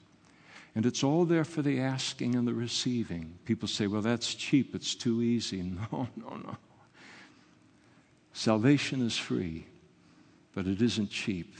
And 0.75 0.85
it's 0.85 1.03
all 1.03 1.25
there 1.25 1.43
for 1.43 1.61
the 1.61 1.79
asking 1.79 2.35
and 2.35 2.47
the 2.47 2.53
receiving. 2.53 3.37
People 3.45 3.67
say, 3.67 3.87
well, 3.87 4.01
that's 4.01 4.33
cheap, 4.33 4.73
it's 4.75 4.95
too 4.95 5.21
easy. 5.21 5.61
No, 5.91 6.07
no, 6.15 6.37
no. 6.37 6.57
Salvation 8.33 9.05
is 9.05 9.17
free, 9.17 9.65
but 10.53 10.67
it 10.67 10.81
isn't 10.81 11.09
cheap. 11.09 11.55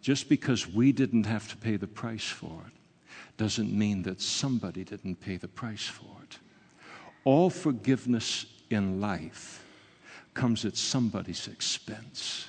Just 0.00 0.28
because 0.28 0.66
we 0.66 0.92
didn't 0.92 1.26
have 1.26 1.48
to 1.48 1.56
pay 1.56 1.76
the 1.76 1.86
price 1.86 2.28
for 2.28 2.62
it 2.66 2.72
doesn't 3.36 3.72
mean 3.72 4.02
that 4.02 4.20
somebody 4.20 4.84
didn't 4.84 5.20
pay 5.20 5.36
the 5.36 5.48
price 5.48 5.86
for 5.86 6.16
it. 6.22 6.38
All 7.24 7.50
forgiveness 7.50 8.46
in 8.70 9.00
life 9.00 9.64
comes 10.34 10.64
at 10.64 10.76
somebody's 10.76 11.48
expense. 11.48 12.48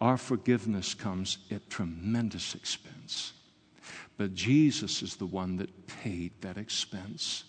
Our 0.00 0.16
forgiveness 0.16 0.94
comes 0.94 1.38
at 1.50 1.68
tremendous 1.70 2.54
expense. 2.54 3.32
But 4.16 4.34
Jesus 4.34 5.02
is 5.02 5.16
the 5.16 5.26
one 5.26 5.56
that 5.56 5.86
paid 5.86 6.32
that 6.40 6.56
expense 6.56 7.44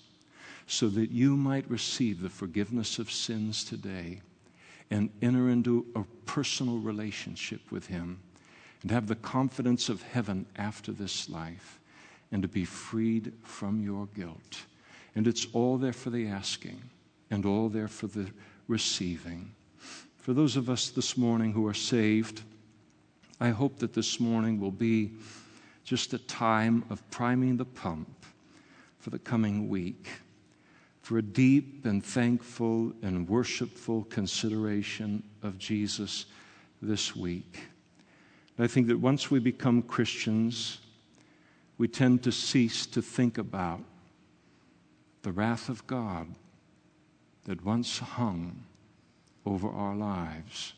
so 0.65 0.89
that 0.89 1.11
you 1.11 1.38
might 1.38 1.69
receive 1.69 2.21
the 2.21 2.29
forgiveness 2.29 2.99
of 2.99 3.11
sins 3.11 3.63
today 3.63 4.21
and 4.89 5.09
enter 5.21 5.49
into 5.49 5.85
a 5.95 6.03
personal 6.25 6.77
relationship 6.77 7.71
with 7.71 7.88
Him 7.88 8.19
and 8.81 8.91
have 8.91 9.07
the 9.07 9.15
confidence 9.15 9.89
of 9.89 10.01
heaven 10.01 10.45
after 10.55 10.91
this 10.91 11.29
life 11.29 11.79
and 12.31 12.41
to 12.41 12.47
be 12.47 12.65
freed 12.65 13.33
from 13.43 13.81
your 13.81 14.07
guilt. 14.07 14.65
And 15.15 15.27
it's 15.27 15.47
all 15.53 15.77
there 15.77 15.93
for 15.93 16.09
the 16.09 16.27
asking 16.27 16.81
and 17.31 17.45
all 17.45 17.69
there 17.69 17.88
for 17.88 18.07
the 18.07 18.29
receiving. 18.67 19.51
For 20.17 20.33
those 20.33 20.55
of 20.55 20.69
us 20.69 20.89
this 20.89 21.17
morning 21.17 21.53
who 21.53 21.67
are 21.67 21.73
saved, 21.73 22.41
I 23.39 23.49
hope 23.49 23.79
that 23.79 23.93
this 23.93 24.19
morning 24.19 24.59
will 24.59 24.71
be 24.71 25.11
just 25.83 26.13
a 26.13 26.19
time 26.19 26.83
of 26.89 27.09
priming 27.09 27.57
the 27.57 27.65
pump 27.65 28.25
for 28.99 29.09
the 29.09 29.19
coming 29.19 29.69
week 29.69 30.07
for 31.07 31.19
a 31.19 31.21
deep 31.21 31.85
and 31.85 32.03
thankful 32.03 32.91
and 33.01 33.29
worshipful 33.29 34.03
consideration 34.09 35.23
of 35.41 35.57
Jesus 35.57 36.25
this 36.81 37.15
week. 37.15 37.59
And 38.57 38.65
I 38.65 38.67
think 38.67 38.87
that 38.87 38.99
once 38.99 39.31
we 39.31 39.39
become 39.39 39.83
Christians, 39.83 40.79
we 41.77 41.87
tend 41.87 42.23
to 42.23 42.31
cease 42.33 42.85
to 42.87 43.01
think 43.01 43.37
about 43.37 43.79
the 45.21 45.31
wrath 45.31 45.69
of 45.69 45.87
God 45.87 46.27
that 47.45 47.63
once 47.63 47.99
hung 47.99 48.65
over 49.45 49.69
our 49.69 49.95
lives. 49.95 50.73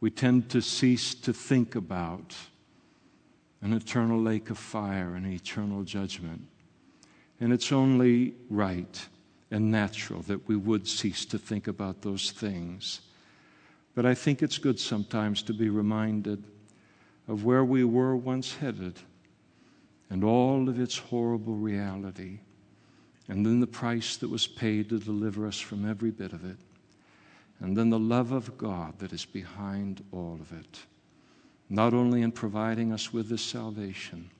We 0.00 0.12
tend 0.12 0.50
to 0.50 0.62
cease 0.62 1.16
to 1.16 1.32
think 1.32 1.74
about 1.74 2.36
an 3.60 3.72
eternal 3.72 4.22
lake 4.22 4.50
of 4.50 4.58
fire 4.58 5.16
and 5.16 5.26
eternal 5.26 5.82
judgment. 5.82 6.42
And 7.40 7.52
it's 7.52 7.72
only 7.72 8.34
right 8.48 9.04
and 9.52 9.70
natural 9.70 10.22
that 10.22 10.48
we 10.48 10.56
would 10.56 10.88
cease 10.88 11.26
to 11.26 11.38
think 11.38 11.68
about 11.68 12.00
those 12.00 12.30
things. 12.30 13.02
But 13.94 14.06
I 14.06 14.14
think 14.14 14.42
it's 14.42 14.56
good 14.56 14.80
sometimes 14.80 15.42
to 15.42 15.52
be 15.52 15.68
reminded 15.68 16.42
of 17.28 17.44
where 17.44 17.62
we 17.62 17.84
were 17.84 18.16
once 18.16 18.56
headed 18.56 18.98
and 20.08 20.24
all 20.24 20.70
of 20.70 20.80
its 20.80 20.96
horrible 20.96 21.54
reality, 21.54 22.40
and 23.28 23.44
then 23.44 23.60
the 23.60 23.66
price 23.66 24.16
that 24.16 24.30
was 24.30 24.46
paid 24.46 24.88
to 24.88 24.98
deliver 24.98 25.46
us 25.46 25.60
from 25.60 25.88
every 25.88 26.10
bit 26.10 26.32
of 26.32 26.44
it, 26.44 26.56
and 27.60 27.76
then 27.76 27.90
the 27.90 27.98
love 27.98 28.32
of 28.32 28.56
God 28.56 28.98
that 29.00 29.12
is 29.12 29.26
behind 29.26 30.02
all 30.12 30.38
of 30.40 30.52
it, 30.52 30.80
not 31.68 31.92
only 31.92 32.22
in 32.22 32.32
providing 32.32 32.90
us 32.90 33.12
with 33.12 33.28
this 33.28 33.42
salvation, 33.42 34.30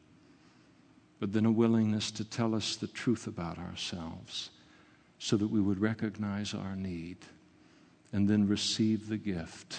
but 1.21 1.35
then 1.35 1.45
a 1.45 1.53
willingness 1.53 2.11
to 2.13 2.25
tell 2.25 2.55
us 2.55 2.77
the 2.77 2.89
truth 2.89 3.27
about 3.27 3.59
ourselves 3.59 4.51
so 5.23 5.37
that 5.37 5.47
we 5.47 5.61
would 5.61 5.79
recognize 5.79 6.53
our 6.53 6.75
need 6.75 7.17
and 8.13 8.29
then 8.29 8.49
receive 8.49 9.09
the 9.09 9.17
gift 9.17 9.79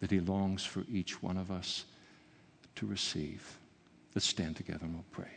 that 0.00 0.10
He 0.10 0.20
longs 0.20 0.62
for 0.62 0.84
each 0.92 1.22
one 1.22 1.38
of 1.38 1.50
us 1.50 1.86
to 2.74 2.86
receive. 2.86 3.58
Let's 4.14 4.26
stand 4.26 4.56
together 4.56 4.84
and 4.84 4.92
we'll 4.92 5.04
pray. 5.10 5.30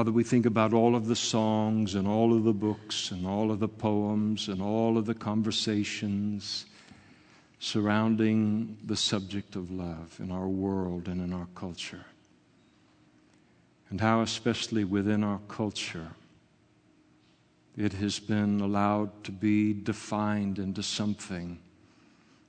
Father, 0.00 0.12
we 0.12 0.24
think 0.24 0.46
about 0.46 0.72
all 0.72 0.96
of 0.96 1.08
the 1.08 1.14
songs 1.14 1.94
and 1.94 2.08
all 2.08 2.32
of 2.32 2.42
the 2.42 2.54
books 2.54 3.10
and 3.10 3.26
all 3.26 3.50
of 3.50 3.60
the 3.60 3.68
poems 3.68 4.48
and 4.48 4.62
all 4.62 4.96
of 4.96 5.04
the 5.04 5.12
conversations 5.12 6.64
surrounding 7.58 8.78
the 8.86 8.96
subject 8.96 9.56
of 9.56 9.70
love 9.70 10.16
in 10.18 10.32
our 10.32 10.48
world 10.48 11.06
and 11.06 11.20
in 11.20 11.34
our 11.34 11.48
culture. 11.54 12.06
And 13.90 14.00
how, 14.00 14.22
especially 14.22 14.84
within 14.84 15.22
our 15.22 15.40
culture, 15.48 16.08
it 17.76 17.92
has 17.92 18.18
been 18.18 18.62
allowed 18.62 19.22
to 19.24 19.32
be 19.32 19.74
defined 19.74 20.58
into 20.58 20.82
something 20.82 21.58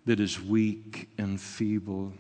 that 0.06 0.22
is 0.22 0.41
weak 0.41 1.10
and 1.18 1.38
feeble 1.38 2.14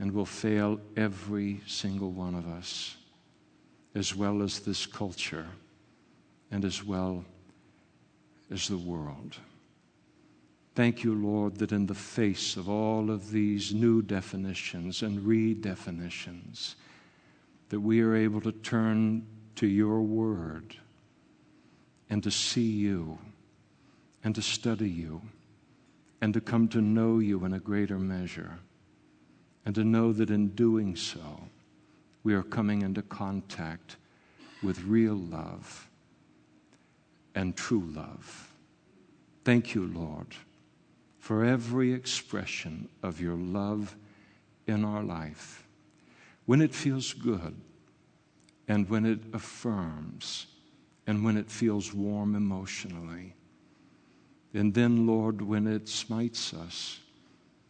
and 0.00 0.10
will 0.10 0.26
fail 0.26 0.80
every 0.96 1.60
single 1.68 2.10
one 2.10 2.34
of 2.34 2.48
us 2.48 2.96
as 3.94 4.14
well 4.14 4.42
as 4.42 4.60
this 4.60 4.86
culture 4.86 5.46
and 6.50 6.64
as 6.64 6.84
well 6.84 7.24
as 8.50 8.68
the 8.68 8.78
world. 8.78 9.36
Thank 10.74 11.04
you, 11.04 11.14
Lord, 11.14 11.56
that 11.58 11.72
in 11.72 11.86
the 11.86 11.94
face 11.94 12.56
of 12.56 12.68
all 12.68 13.10
of 13.10 13.30
these 13.30 13.74
new 13.74 14.00
definitions 14.00 15.02
and 15.02 15.20
redefinitions, 15.20 16.76
that 17.68 17.80
we 17.80 18.00
are 18.00 18.14
able 18.14 18.40
to 18.40 18.52
turn 18.52 19.26
to 19.56 19.66
your 19.66 20.00
word 20.00 20.76
and 22.08 22.22
to 22.22 22.30
see 22.30 22.70
you 22.70 23.18
and 24.24 24.34
to 24.34 24.42
study 24.42 24.88
you 24.88 25.20
and 26.20 26.32
to 26.34 26.40
come 26.40 26.68
to 26.68 26.80
know 26.80 27.18
you 27.18 27.44
in 27.44 27.52
a 27.52 27.58
greater 27.58 27.98
measure 27.98 28.58
and 29.66 29.74
to 29.74 29.84
know 29.84 30.12
that 30.12 30.30
in 30.30 30.48
doing 30.48 30.96
so, 30.96 31.48
we 32.24 32.34
are 32.34 32.42
coming 32.42 32.82
into 32.82 33.02
contact 33.02 33.96
with 34.62 34.82
real 34.84 35.16
love 35.16 35.88
and 37.34 37.56
true 37.56 37.88
love. 37.94 38.52
Thank 39.44 39.74
you, 39.74 39.86
Lord, 39.86 40.28
for 41.18 41.44
every 41.44 41.92
expression 41.92 42.88
of 43.02 43.20
your 43.20 43.36
love 43.36 43.96
in 44.66 44.84
our 44.84 45.02
life. 45.02 45.66
When 46.46 46.60
it 46.60 46.74
feels 46.74 47.12
good, 47.12 47.56
and 48.68 48.88
when 48.88 49.04
it 49.04 49.20
affirms, 49.32 50.46
and 51.06 51.24
when 51.24 51.36
it 51.36 51.50
feels 51.50 51.92
warm 51.92 52.36
emotionally. 52.36 53.34
And 54.54 54.72
then, 54.72 55.06
Lord, 55.06 55.42
when 55.42 55.66
it 55.66 55.88
smites 55.88 56.54
us, 56.54 57.00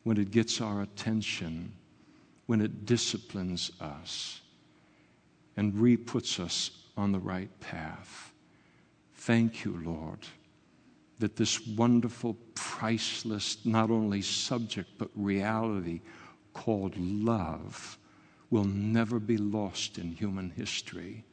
when 0.02 0.18
it 0.18 0.30
gets 0.30 0.60
our 0.60 0.82
attention, 0.82 1.72
when 2.46 2.60
it 2.60 2.84
disciplines 2.84 3.70
us 3.80 4.41
and 5.56 5.78
re 5.78 5.96
puts 5.96 6.40
us 6.40 6.70
on 6.96 7.12
the 7.12 7.18
right 7.18 7.50
path. 7.60 8.32
Thank 9.14 9.64
you, 9.64 9.80
Lord, 9.84 10.26
that 11.18 11.36
this 11.36 11.66
wonderful, 11.66 12.36
priceless, 12.54 13.58
not 13.64 13.90
only 13.90 14.22
subject, 14.22 14.90
but 14.98 15.08
reality 15.14 16.00
called 16.52 16.96
love 16.96 17.98
will 18.50 18.64
never 18.64 19.18
be 19.18 19.36
lost 19.36 19.98
in 19.98 20.12
human 20.12 20.50
history, 20.50 21.24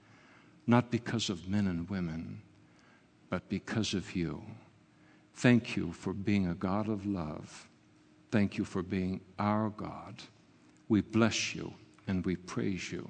not 0.67 0.91
because 0.91 1.29
of 1.29 1.49
men 1.49 1.67
and 1.67 1.89
women, 1.89 2.41
but 3.29 3.49
because 3.49 3.93
of 3.93 4.15
you. 4.15 4.41
Thank 5.33 5.75
you 5.75 5.91
for 5.91 6.13
being 6.13 6.47
a 6.47 6.53
God 6.53 6.87
of 6.87 7.05
love. 7.05 7.67
Thank 8.31 8.57
you 8.57 8.65
for 8.65 8.83
being 8.83 9.21
our 9.37 9.69
God. 9.69 10.15
We 10.87 11.01
bless 11.01 11.55
you 11.55 11.73
and 12.07 12.25
we 12.25 12.35
praise 12.35 12.91
you. 12.91 13.09